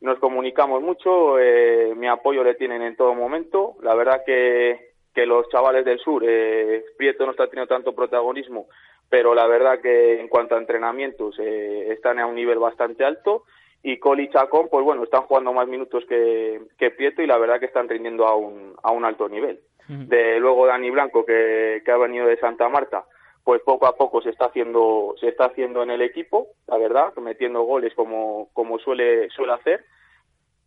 nos 0.00 0.18
comunicamos 0.18 0.82
mucho, 0.82 1.38
eh, 1.38 1.94
mi 1.94 2.08
apoyo 2.08 2.42
le 2.42 2.56
tienen 2.56 2.82
en 2.82 2.96
todo 2.96 3.14
momento. 3.14 3.76
La 3.82 3.94
verdad 3.94 4.22
que, 4.26 4.93
que 5.14 5.26
los 5.26 5.48
chavales 5.48 5.84
del 5.84 5.98
sur, 6.00 6.24
eh, 6.26 6.84
Prieto 6.96 7.24
no 7.24 7.30
está 7.30 7.46
teniendo 7.46 7.72
tanto 7.72 7.94
protagonismo, 7.94 8.66
pero 9.08 9.34
la 9.34 9.46
verdad 9.46 9.80
que 9.80 10.20
en 10.20 10.28
cuanto 10.28 10.54
a 10.54 10.58
entrenamientos 10.58 11.36
eh, 11.38 11.92
están 11.92 12.18
a 12.18 12.26
un 12.26 12.34
nivel 12.34 12.58
bastante 12.58 13.04
alto. 13.04 13.44
Y 13.86 13.98
Coli 13.98 14.24
y 14.24 14.30
Chacón, 14.30 14.68
pues 14.70 14.82
bueno, 14.82 15.04
están 15.04 15.22
jugando 15.22 15.52
más 15.52 15.68
minutos 15.68 16.04
que, 16.08 16.62
que 16.78 16.90
Prieto 16.90 17.20
y 17.20 17.26
la 17.26 17.36
verdad 17.36 17.60
que 17.60 17.66
están 17.66 17.88
rindiendo 17.88 18.26
a 18.26 18.34
un, 18.34 18.74
a 18.82 18.90
un 18.90 19.04
alto 19.04 19.28
nivel. 19.28 19.60
De 19.86 20.40
luego 20.40 20.66
Dani 20.66 20.88
Blanco 20.88 21.26
que, 21.26 21.82
que 21.84 21.90
ha 21.90 21.98
venido 21.98 22.26
de 22.26 22.38
Santa 22.38 22.70
Marta 22.70 23.04
pues 23.44 23.60
poco 23.60 23.86
a 23.86 23.96
poco 23.96 24.22
se 24.22 24.30
está 24.30 24.46
haciendo 24.46 25.14
se 25.20 25.28
está 25.28 25.44
haciendo 25.44 25.82
en 25.82 25.90
el 25.90 26.00
equipo 26.00 26.48
la 26.66 26.78
verdad 26.78 27.14
metiendo 27.16 27.62
goles 27.62 27.92
como 27.94 28.48
como 28.54 28.78
suele 28.78 29.28
suele 29.28 29.52
hacer 29.52 29.84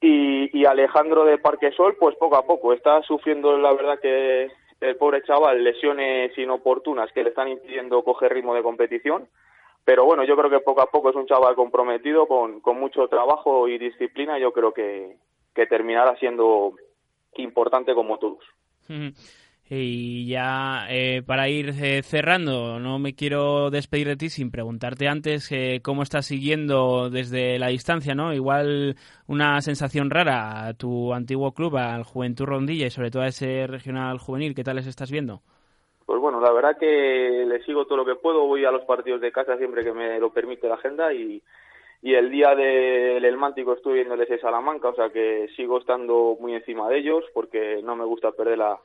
y, 0.02 0.58
y 0.58 0.66
Alejandro 0.66 1.26
de 1.26 1.38
Parquesol 1.38 1.96
pues 2.00 2.16
poco 2.18 2.36
a 2.36 2.46
poco 2.46 2.74
está 2.74 3.02
sufriendo 3.04 3.58
la 3.58 3.74
verdad 3.74 4.00
que 4.00 4.52
el 4.80 4.96
pobre 4.96 5.24
chaval 5.24 5.64
lesiones 5.64 6.38
inoportunas 6.38 7.12
que 7.12 7.24
le 7.24 7.30
están 7.30 7.48
impidiendo 7.48 8.04
coger 8.04 8.34
ritmo 8.34 8.54
de 8.54 8.64
competición 8.64 9.28
pero 9.84 10.06
bueno 10.06 10.24
yo 10.24 10.36
creo 10.38 10.50
que 10.50 10.60
poco 10.60 10.82
a 10.82 10.92
poco 10.92 11.10
es 11.10 11.16
un 11.16 11.26
chaval 11.26 11.56
comprometido 11.56 12.28
con, 12.28 12.62
mucho 12.80 13.08
trabajo 13.08 13.68
y 13.68 13.78
disciplina 13.78 14.38
yo 14.38 14.52
creo 14.52 14.72
que, 14.74 15.18
que 15.56 15.66
terminará 15.66 16.16
siendo 16.18 16.74
importante 17.38 17.96
como 17.96 18.20
todos 18.20 18.44
Ujú. 18.90 19.14
Y 19.70 20.26
ya 20.30 20.88
eh, 20.90 21.22
para 21.26 21.50
ir 21.50 21.72
eh, 21.82 22.02
cerrando, 22.02 22.80
no 22.80 23.00
me 23.00 23.16
quiero 23.16 23.70
despedir 23.70 24.08
de 24.08 24.16
ti 24.16 24.30
sin 24.30 24.50
preguntarte 24.50 25.10
antes 25.10 25.52
eh, 25.52 25.82
cómo 25.84 26.04
estás 26.04 26.26
siguiendo 26.26 27.10
desde 27.10 27.60
la 27.60 27.68
distancia, 27.68 28.16
¿no? 28.16 28.34
Igual 28.34 28.96
una 29.28 29.60
sensación 29.60 30.10
rara 30.10 30.68
a 30.68 30.74
tu 30.74 31.14
antiguo 31.14 31.52
club, 31.52 31.76
al 31.76 32.04
Juventud 32.04 32.46
Rondilla 32.46 32.88
y 32.88 32.92
sobre 32.92 33.12
todo 33.12 33.24
a 33.24 33.28
ese 33.28 33.68
regional 33.68 34.20
juvenil, 34.20 34.56
¿qué 34.56 34.64
tal 34.64 34.78
les 34.78 34.88
estás 34.88 35.12
viendo? 35.12 35.42
Pues 36.06 36.22
bueno, 36.22 36.40
la 36.40 36.54
verdad 36.54 36.78
que 36.80 37.44
le 37.46 37.62
sigo 37.64 37.84
todo 37.86 37.98
lo 37.98 38.06
que 38.06 38.16
puedo, 38.16 38.48
voy 38.48 38.64
a 38.64 38.72
los 38.72 38.86
partidos 38.86 39.20
de 39.20 39.34
casa 39.34 39.58
siempre 39.58 39.84
que 39.84 39.92
me 39.92 40.18
lo 40.22 40.32
permite 40.32 40.70
la 40.70 40.76
agenda 40.76 41.14
y, 41.14 41.44
y 42.02 42.14
el 42.14 42.32
día 42.32 42.56
del 42.56 43.26
El 43.26 43.36
Mántico 43.36 43.74
estuve 43.74 43.96
viéndoles 43.96 44.32
en 44.32 44.40
Salamanca, 44.40 44.88
o 44.88 44.96
sea 44.96 45.10
que 45.10 45.50
sigo 45.58 45.78
estando 45.78 46.38
muy 46.40 46.54
encima 46.54 46.88
de 46.88 47.00
ellos 47.00 47.26
porque 47.34 47.82
no 47.84 47.98
me 47.98 48.06
gusta 48.06 48.32
perder 48.32 48.60
la, 48.60 48.80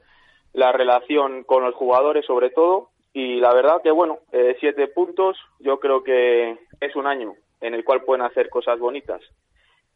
la 0.52 0.72
relación 0.72 1.44
con 1.44 1.64
los 1.64 1.74
jugadores 1.74 2.26
sobre 2.26 2.50
todo 2.50 2.90
y 3.12 3.40
la 3.40 3.52
verdad 3.54 3.82
que 3.82 3.90
bueno, 3.90 4.18
eh, 4.32 4.56
siete 4.60 4.88
puntos, 4.88 5.36
yo 5.60 5.78
creo 5.80 6.02
que 6.02 6.58
es 6.80 6.96
un 6.96 7.06
año 7.06 7.34
en 7.60 7.74
el 7.74 7.84
cual 7.84 8.02
pueden 8.02 8.24
hacer 8.24 8.48
cosas 8.48 8.78
bonitas 8.78 9.20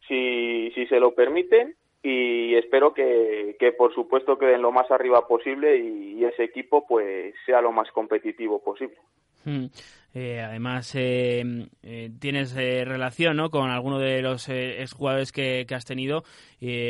si, 0.06 0.70
si 0.74 0.86
se 0.86 1.00
lo 1.00 1.14
permiten 1.14 1.74
y 2.02 2.54
espero 2.54 2.94
que, 2.94 3.56
que 3.58 3.72
por 3.72 3.94
supuesto 3.94 4.38
queden 4.38 4.62
lo 4.62 4.70
más 4.70 4.90
arriba 4.90 5.26
posible 5.26 5.76
y, 5.78 6.24
ese 6.24 6.44
equipo 6.44 6.84
pues 6.86 7.34
sea 7.44 7.60
lo 7.60 7.70
más 7.70 7.88
competitivo 7.92 8.60
posible. 8.60 8.96
Mm. 9.44 9.66
Eh, 10.14 10.40
además, 10.40 10.92
eh, 10.94 11.68
eh, 11.82 12.10
tienes 12.18 12.56
eh, 12.56 12.84
relación 12.84 13.36
¿no? 13.36 13.50
con 13.50 13.70
alguno 13.70 13.98
de 13.98 14.22
los 14.22 14.48
eh, 14.48 14.82
exjugadores 14.82 15.30
que, 15.30 15.66
que 15.68 15.74
has 15.74 15.84
tenido. 15.84 16.24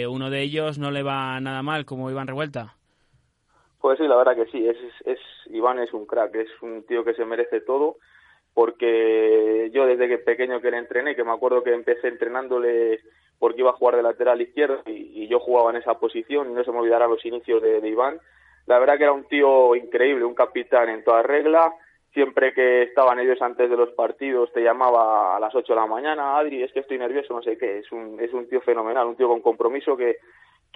Uno 0.08 0.30
de 0.30 0.42
ellos 0.42 0.78
no 0.78 0.90
le 0.90 1.02
va 1.02 1.38
nada 1.40 1.62
mal, 1.62 1.84
como 1.84 2.10
Iván 2.10 2.28
Revuelta. 2.28 2.76
Pues 3.86 3.98
sí, 3.98 4.08
la 4.08 4.16
verdad 4.16 4.34
que 4.34 4.46
sí, 4.46 4.68
es, 4.68 4.76
es 5.04 5.20
Iván 5.46 5.78
es 5.78 5.94
un 5.94 6.06
crack, 6.06 6.34
es 6.34 6.48
un 6.60 6.84
tío 6.86 7.04
que 7.04 7.14
se 7.14 7.24
merece 7.24 7.60
todo, 7.60 7.98
porque 8.52 9.70
yo 9.72 9.86
desde 9.86 10.08
que 10.08 10.18
pequeño 10.18 10.60
que 10.60 10.72
le 10.72 10.78
entrené, 10.78 11.14
que 11.14 11.22
me 11.22 11.30
acuerdo 11.30 11.62
que 11.62 11.72
empecé 11.72 12.08
entrenándole 12.08 12.98
porque 13.38 13.60
iba 13.60 13.70
a 13.70 13.74
jugar 13.74 13.94
de 13.94 14.02
lateral 14.02 14.42
izquierdo 14.42 14.82
y, 14.86 15.28
yo 15.28 15.38
jugaba 15.38 15.70
en 15.70 15.76
esa 15.76 16.00
posición 16.00 16.50
y 16.50 16.54
no 16.54 16.64
se 16.64 16.72
me 16.72 16.78
olvidarán 16.78 17.10
los 17.10 17.24
inicios 17.24 17.62
de, 17.62 17.80
de 17.80 17.88
Iván. 17.88 18.18
La 18.66 18.80
verdad 18.80 18.96
que 18.96 19.04
era 19.04 19.12
un 19.12 19.28
tío 19.28 19.76
increíble, 19.76 20.24
un 20.24 20.34
capitán 20.34 20.88
en 20.88 21.04
toda 21.04 21.22
regla, 21.22 21.72
siempre 22.12 22.52
que 22.54 22.82
estaban 22.82 23.20
ellos 23.20 23.40
antes 23.40 23.70
de 23.70 23.76
los 23.76 23.90
partidos 23.90 24.52
te 24.52 24.64
llamaba 24.64 25.36
a 25.36 25.38
las 25.38 25.54
8 25.54 25.72
de 25.72 25.80
la 25.80 25.86
mañana, 25.86 26.36
Adri, 26.36 26.60
es 26.60 26.72
que 26.72 26.80
estoy 26.80 26.98
nervioso, 26.98 27.34
no 27.34 27.42
sé 27.42 27.56
qué, 27.56 27.78
es 27.78 27.92
un, 27.92 28.18
es 28.18 28.32
un 28.32 28.48
tío 28.48 28.60
fenomenal, 28.62 29.06
un 29.06 29.16
tío 29.16 29.28
con 29.28 29.42
compromiso 29.42 29.96
que, 29.96 30.16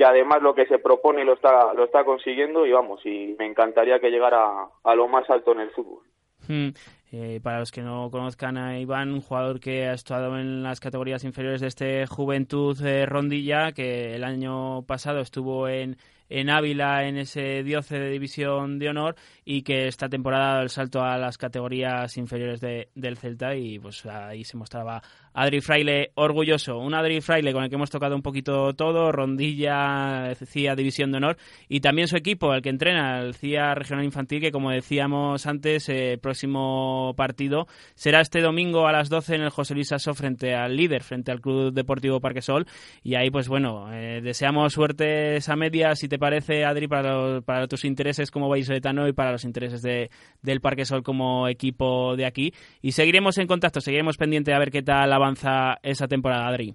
que 0.01 0.07
además 0.07 0.41
lo 0.41 0.55
que 0.55 0.65
se 0.65 0.79
propone 0.79 1.27
lo 1.27 1.35
está, 1.35 1.75
lo 1.75 1.85
está 1.85 2.05
consiguiendo 2.05 2.65
y 2.65 2.73
vamos, 2.73 3.05
y 3.05 3.37
me 3.39 3.45
encantaría 3.45 4.01
que 4.01 4.09
llegara 4.09 4.67
a, 4.83 4.95
lo 4.95 5.07
más 5.09 5.29
alto 5.29 5.53
en 5.53 5.61
el 5.61 5.71
fútbol. 5.73 6.05
Mm. 6.49 6.71
Eh, 7.13 7.41
para 7.43 7.59
los 7.59 7.71
que 7.71 7.83
no 7.83 8.11
conozcan 8.11 8.57
a 8.57 8.79
Iván, 8.79 9.13
un 9.13 9.21
jugador 9.21 9.61
que 9.61 9.89
ha 9.89 9.93
estado 9.93 10.39
en 10.39 10.63
las 10.63 10.81
categorías 10.81 11.23
inferiores 11.25 11.61
de 11.61 11.67
este 11.67 12.07
Juventud 12.07 12.81
eh, 12.83 13.05
Rondilla, 13.05 13.73
que 13.73 14.15
el 14.15 14.25
año 14.25 14.87
pasado 14.87 15.21
estuvo 15.21 15.69
en, 15.69 15.99
en 16.31 16.49
Ávila 16.49 17.05
en 17.07 17.19
ese 17.19 17.63
dioce 17.63 17.99
de 17.99 18.09
división 18.09 18.79
de 18.79 18.89
honor 18.89 19.17
y 19.45 19.63
que 19.63 19.87
esta 19.87 20.09
temporada 20.09 20.53
dado 20.53 20.63
el 20.63 20.71
salto 20.71 21.03
a 21.03 21.19
las 21.19 21.37
categorías 21.37 22.17
inferiores 22.17 22.63
de, 22.63 22.89
del 22.95 23.19
Celta 23.19 23.55
y 23.55 23.79
pues 23.79 24.07
ahí 24.07 24.45
se 24.45 24.57
mostraba 24.57 25.03
Adri 25.35 25.61
Fraile 25.61 26.11
orgulloso. 26.15 26.79
Un 26.79 26.95
Adri 26.95 27.21
Fraile 27.21 27.53
con 27.53 27.63
el 27.63 27.71
que 27.71 27.77
hemos 27.77 27.91
tocado 27.91 28.15
un 28.17 28.23
poquito 28.23 28.75
todo, 28.75 29.13
Rondilla, 29.13 30.35
CIA 30.35 30.75
División 30.75 31.11
de 31.13 31.19
Honor 31.19 31.37
y 31.69 31.81
también 31.81 32.09
su 32.09 32.17
equipo, 32.17 32.53
el 32.53 32.63
que 32.63 32.71
entrena, 32.71 33.21
el 33.21 33.35
CIA 33.35 33.75
Regional 33.75 34.05
Infantil, 34.05 34.41
que 34.41 34.51
como 34.51 34.71
decíamos 34.71 35.47
antes, 35.47 35.89
el 35.89 35.97
eh, 35.97 36.19
próximo 36.19 37.15
partido 37.17 37.67
será 37.95 38.21
este 38.21 38.41
domingo 38.41 38.87
a 38.87 38.93
las 38.93 39.09
12 39.09 39.37
en 39.37 39.43
el 39.43 39.51
José 39.51 39.75
Luis 39.75 39.93
Aso 39.93 40.15
frente 40.15 40.55
al 40.55 40.77
líder, 40.77 41.03
frente 41.03 41.31
al 41.31 41.41
Club 41.41 41.73
Deportivo 41.73 42.21
Parque 42.21 42.43
Sol 42.43 42.67
y 43.03 43.15
ahí 43.15 43.31
pues 43.31 43.49
bueno, 43.49 43.93
eh, 43.93 44.21
deseamos 44.23 44.73
suerte 44.73 45.37
esa 45.37 45.57
media, 45.57 45.95
si 45.95 46.09
te 46.09 46.19
parece 46.19 46.65
Adri, 46.65 46.89
para, 46.89 47.41
para 47.43 47.69
tus 47.69 47.85
intereses 47.85 48.31
como 48.31 48.49
vallisoletano 48.49 49.07
y 49.09 49.13
para 49.13 49.33
los 49.33 49.45
intereses 49.45 49.83
de, 49.83 50.11
del 50.43 50.61
Parque 50.61 50.85
Sol 50.85 51.03
como 51.03 51.49
equipo 51.49 52.17
de 52.17 52.27
aquí 52.27 52.53
y 52.83 52.93
seguiremos 52.93 53.39
en 53.39 53.47
contacto, 53.47 53.81
seguiremos 53.81 54.17
pendiente 54.17 54.53
a 54.53 54.59
ver 54.59 54.71
qué 54.71 54.83
tal 54.83 55.13
avanza 55.21 55.79
esa 55.83 56.09
temporada, 56.09 56.49
Adri. 56.49 56.75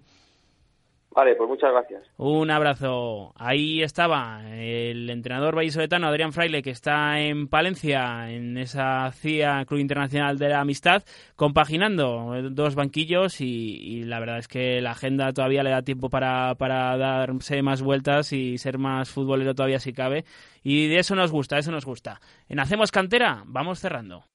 Vale, 1.15 1.33
pues 1.35 1.49
muchas 1.49 1.71
gracias. 1.71 2.03
Un 2.17 2.51
abrazo. 2.51 3.31
Ahí 3.37 3.81
estaba 3.81 4.41
el 4.53 5.09
entrenador 5.09 5.55
vallisoletano 5.55 6.07
Adrián 6.07 6.33
Fraile, 6.33 6.61
que 6.61 6.71
está 6.71 7.21
en 7.21 7.47
Palencia, 7.47 8.29
en 8.29 8.57
esa 8.57 9.09
CIA 9.13 9.63
Club 9.65 9.79
Internacional 9.79 10.37
de 10.37 10.49
la 10.49 10.59
Amistad, 10.59 11.03
compaginando 11.37 12.35
dos 12.51 12.75
banquillos 12.75 13.39
y, 13.39 13.45
y 13.45 14.03
la 14.03 14.19
verdad 14.19 14.39
es 14.39 14.49
que 14.49 14.81
la 14.81 14.91
agenda 14.91 15.31
todavía 15.31 15.63
le 15.63 15.69
da 15.69 15.83
tiempo 15.83 16.09
para, 16.09 16.55
para 16.55 16.97
darse 16.97 17.61
más 17.61 17.81
vueltas 17.81 18.33
y 18.33 18.57
ser 18.57 18.77
más 18.77 19.09
futbolero 19.09 19.55
todavía 19.55 19.79
si 19.79 19.93
cabe. 19.93 20.25
Y 20.63 20.89
de 20.89 20.99
eso 20.99 21.15
nos 21.15 21.31
gusta, 21.31 21.57
eso 21.57 21.71
nos 21.71 21.85
gusta. 21.85 22.19
En 22.49 22.59
Hacemos 22.59 22.91
Cantera, 22.91 23.43
vamos 23.45 23.79
cerrando. 23.79 24.25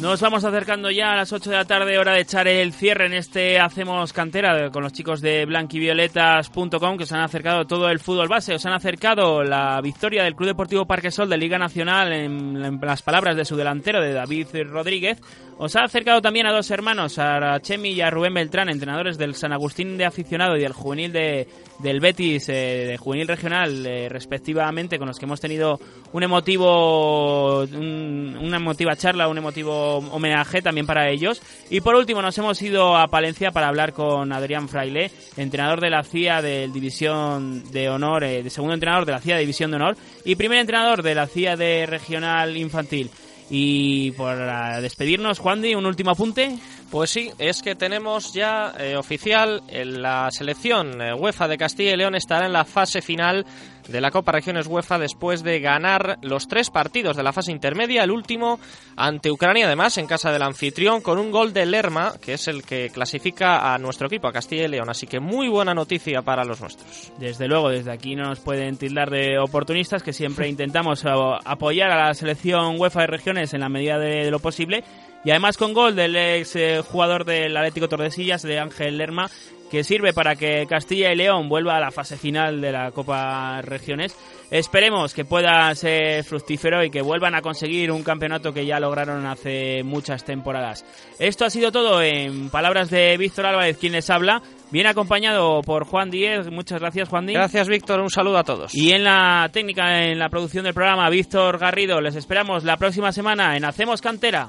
Nos 0.00 0.20
vamos 0.20 0.44
acercando 0.44 0.90
ya 0.90 1.12
a 1.12 1.16
las 1.16 1.32
8 1.32 1.50
de 1.50 1.56
la 1.56 1.64
tarde, 1.64 1.98
hora 1.98 2.14
de 2.14 2.22
echar 2.22 2.48
el 2.48 2.72
cierre 2.72 3.06
en 3.06 3.12
este 3.12 3.60
Hacemos 3.60 4.12
Cantera 4.12 4.70
con 4.70 4.82
los 4.82 4.92
chicos 4.92 5.20
de 5.20 5.44
blanquivioletas.com 5.44 6.96
que 6.96 7.06
se 7.06 7.14
han 7.14 7.20
acercado 7.20 7.66
todo 7.66 7.88
el 7.88 8.00
fútbol 8.00 8.28
base. 8.28 8.54
Os 8.54 8.64
han 8.64 8.72
acercado 8.72 9.44
la 9.44 9.80
victoria 9.82 10.24
del 10.24 10.34
Club 10.34 10.48
Deportivo 10.48 10.86
Parque 10.86 11.10
Sol 11.10 11.28
de 11.28 11.36
Liga 11.36 11.58
Nacional 11.58 12.12
en, 12.12 12.80
las 12.80 13.02
palabras 13.02 13.36
de 13.36 13.44
su 13.44 13.56
delantero, 13.56 14.00
de 14.00 14.14
David 14.14 14.48
Rodríguez. 14.70 15.20
Os 15.62 15.76
ha 15.76 15.84
acercado 15.84 16.22
también 16.22 16.46
a 16.46 16.54
dos 16.54 16.70
hermanos, 16.70 17.18
a 17.18 17.60
Chemi 17.60 17.90
y 17.90 18.00
a 18.00 18.08
Rubén 18.08 18.32
Beltrán, 18.32 18.70
entrenadores 18.70 19.18
del 19.18 19.34
San 19.34 19.52
Agustín 19.52 19.98
de 19.98 20.06
aficionado 20.06 20.56
y 20.56 20.62
del 20.62 20.72
juvenil 20.72 21.12
de, 21.12 21.46
del 21.80 22.00
Betis, 22.00 22.48
eh, 22.48 22.86
de 22.88 22.96
juvenil 22.96 23.28
regional, 23.28 23.84
eh, 23.84 24.08
respectivamente, 24.08 24.98
con 24.98 25.06
los 25.06 25.18
que 25.18 25.26
hemos 25.26 25.38
tenido 25.38 25.78
un 26.14 26.22
emotivo, 26.22 27.64
una 27.64 28.56
emotiva 28.56 28.96
charla, 28.96 29.28
un 29.28 29.36
emotivo 29.36 29.98
homenaje 29.98 30.62
también 30.62 30.86
para 30.86 31.10
ellos. 31.10 31.42
Y 31.68 31.82
por 31.82 31.94
último 31.94 32.22
nos 32.22 32.38
hemos 32.38 32.62
ido 32.62 32.96
a 32.96 33.08
Palencia 33.08 33.50
para 33.50 33.68
hablar 33.68 33.92
con 33.92 34.32
Adrián 34.32 34.66
Fraile, 34.66 35.10
entrenador 35.36 35.82
de 35.82 35.90
la 35.90 36.04
CIA 36.04 36.40
de 36.40 36.68
División 36.68 37.70
de 37.70 37.90
Honor, 37.90 38.24
eh, 38.24 38.42
de 38.42 38.48
segundo 38.48 38.72
entrenador 38.72 39.04
de 39.04 39.12
la 39.12 39.20
CIA 39.20 39.34
de 39.34 39.40
División 39.42 39.70
de 39.70 39.76
Honor 39.76 39.98
y 40.24 40.36
primer 40.36 40.58
entrenador 40.58 41.02
de 41.02 41.14
la 41.14 41.26
CIA 41.26 41.56
de 41.56 41.84
Regional 41.84 42.56
Infantil. 42.56 43.10
Y 43.50 44.12
por 44.12 44.36
despedirnos, 44.80 45.40
Juan 45.40 45.64
un 45.74 45.84
último 45.84 46.12
apunte. 46.12 46.56
Pues 46.90 47.10
sí, 47.10 47.30
es 47.38 47.62
que 47.62 47.74
tenemos 47.74 48.32
ya 48.32 48.74
eh, 48.78 48.96
oficial 48.96 49.62
en 49.68 50.02
la 50.02 50.28
selección 50.30 51.00
eh, 51.00 51.14
UEFA 51.14 51.46
de 51.46 51.58
Castilla 51.58 51.92
y 51.92 51.96
León 51.96 52.14
estará 52.14 52.46
en 52.46 52.52
la 52.52 52.64
fase 52.64 53.02
final 53.02 53.44
de 53.90 54.00
la 54.00 54.10
Copa 54.10 54.32
Regiones 54.32 54.66
UEFA 54.66 54.98
después 54.98 55.42
de 55.42 55.60
ganar 55.60 56.18
los 56.22 56.48
tres 56.48 56.70
partidos 56.70 57.16
de 57.16 57.22
la 57.22 57.32
fase 57.32 57.52
intermedia, 57.52 58.04
el 58.04 58.10
último 58.10 58.60
ante 58.96 59.30
Ucrania 59.30 59.66
además 59.66 59.98
en 59.98 60.06
casa 60.06 60.32
del 60.32 60.42
anfitrión 60.42 61.00
con 61.00 61.18
un 61.18 61.30
gol 61.30 61.52
de 61.52 61.66
Lerma, 61.66 62.14
que 62.20 62.34
es 62.34 62.48
el 62.48 62.62
que 62.62 62.90
clasifica 62.90 63.74
a 63.74 63.78
nuestro 63.78 64.06
equipo, 64.06 64.28
a 64.28 64.32
Castilla 64.32 64.64
y 64.64 64.68
León. 64.68 64.90
Así 64.90 65.06
que 65.06 65.20
muy 65.20 65.48
buena 65.48 65.74
noticia 65.74 66.22
para 66.22 66.44
los 66.44 66.60
nuestros. 66.60 67.12
Desde 67.18 67.48
luego, 67.48 67.68
desde 67.68 67.92
aquí 67.92 68.14
no 68.14 68.24
nos 68.24 68.40
pueden 68.40 68.76
tildar 68.76 69.10
de 69.10 69.38
oportunistas, 69.38 70.02
que 70.02 70.12
siempre 70.12 70.48
intentamos 70.50 71.04
apoyar 71.04 71.90
a 71.90 72.06
la 72.06 72.14
selección 72.14 72.80
UEFA 72.80 73.02
de 73.02 73.06
regiones 73.08 73.54
en 73.54 73.60
la 73.60 73.68
medida 73.68 73.98
de 73.98 74.30
lo 74.30 74.38
posible 74.38 74.84
y 75.22 75.30
además 75.30 75.58
con 75.58 75.74
gol 75.74 75.94
del 75.96 76.16
ex 76.16 76.56
eh, 76.56 76.82
jugador 76.82 77.24
del 77.26 77.54
Atlético 77.56 77.88
Tordesillas, 77.88 78.42
de 78.42 78.58
Ángel 78.58 78.96
Lerma, 78.96 79.30
que 79.70 79.84
sirve 79.84 80.12
para 80.12 80.36
que 80.36 80.66
Castilla 80.68 81.12
y 81.12 81.16
León 81.16 81.48
vuelva 81.48 81.76
a 81.76 81.80
la 81.80 81.90
fase 81.90 82.16
final 82.16 82.60
de 82.60 82.72
la 82.72 82.90
Copa 82.90 83.62
Regiones. 83.62 84.16
Esperemos 84.50 85.14
que 85.14 85.24
pueda 85.24 85.72
ser 85.76 86.24
fructífero 86.24 86.82
y 86.82 86.90
que 86.90 87.02
vuelvan 87.02 87.36
a 87.36 87.40
conseguir 87.40 87.92
un 87.92 88.02
campeonato 88.02 88.52
que 88.52 88.66
ya 88.66 88.80
lograron 88.80 89.24
hace 89.26 89.84
muchas 89.84 90.24
temporadas. 90.24 90.84
Esto 91.20 91.44
ha 91.44 91.50
sido 91.50 91.70
todo 91.70 92.02
en 92.02 92.50
palabras 92.50 92.90
de 92.90 93.16
Víctor 93.16 93.46
Álvarez, 93.46 93.78
quien 93.78 93.92
les 93.92 94.10
habla. 94.10 94.42
Bien 94.72 94.88
acompañado 94.88 95.62
por 95.62 95.84
Juan 95.84 96.10
Díez. 96.10 96.50
Muchas 96.50 96.80
gracias, 96.80 97.08
Juan 97.08 97.26
Díez. 97.26 97.38
Gracias, 97.38 97.68
Víctor. 97.68 98.00
Un 98.00 98.10
saludo 98.10 98.38
a 98.38 98.44
todos. 98.44 98.74
Y 98.74 98.90
en 98.90 99.04
la 99.04 99.48
técnica, 99.52 100.04
en 100.04 100.18
la 100.18 100.28
producción 100.28 100.64
del 100.64 100.74
programa, 100.74 101.08
Víctor 101.10 101.58
Garrido. 101.58 102.00
Les 102.00 102.16
esperamos 102.16 102.64
la 102.64 102.76
próxima 102.76 103.12
semana 103.12 103.56
en 103.56 103.64
Hacemos 103.64 104.00
Cantera. 104.00 104.48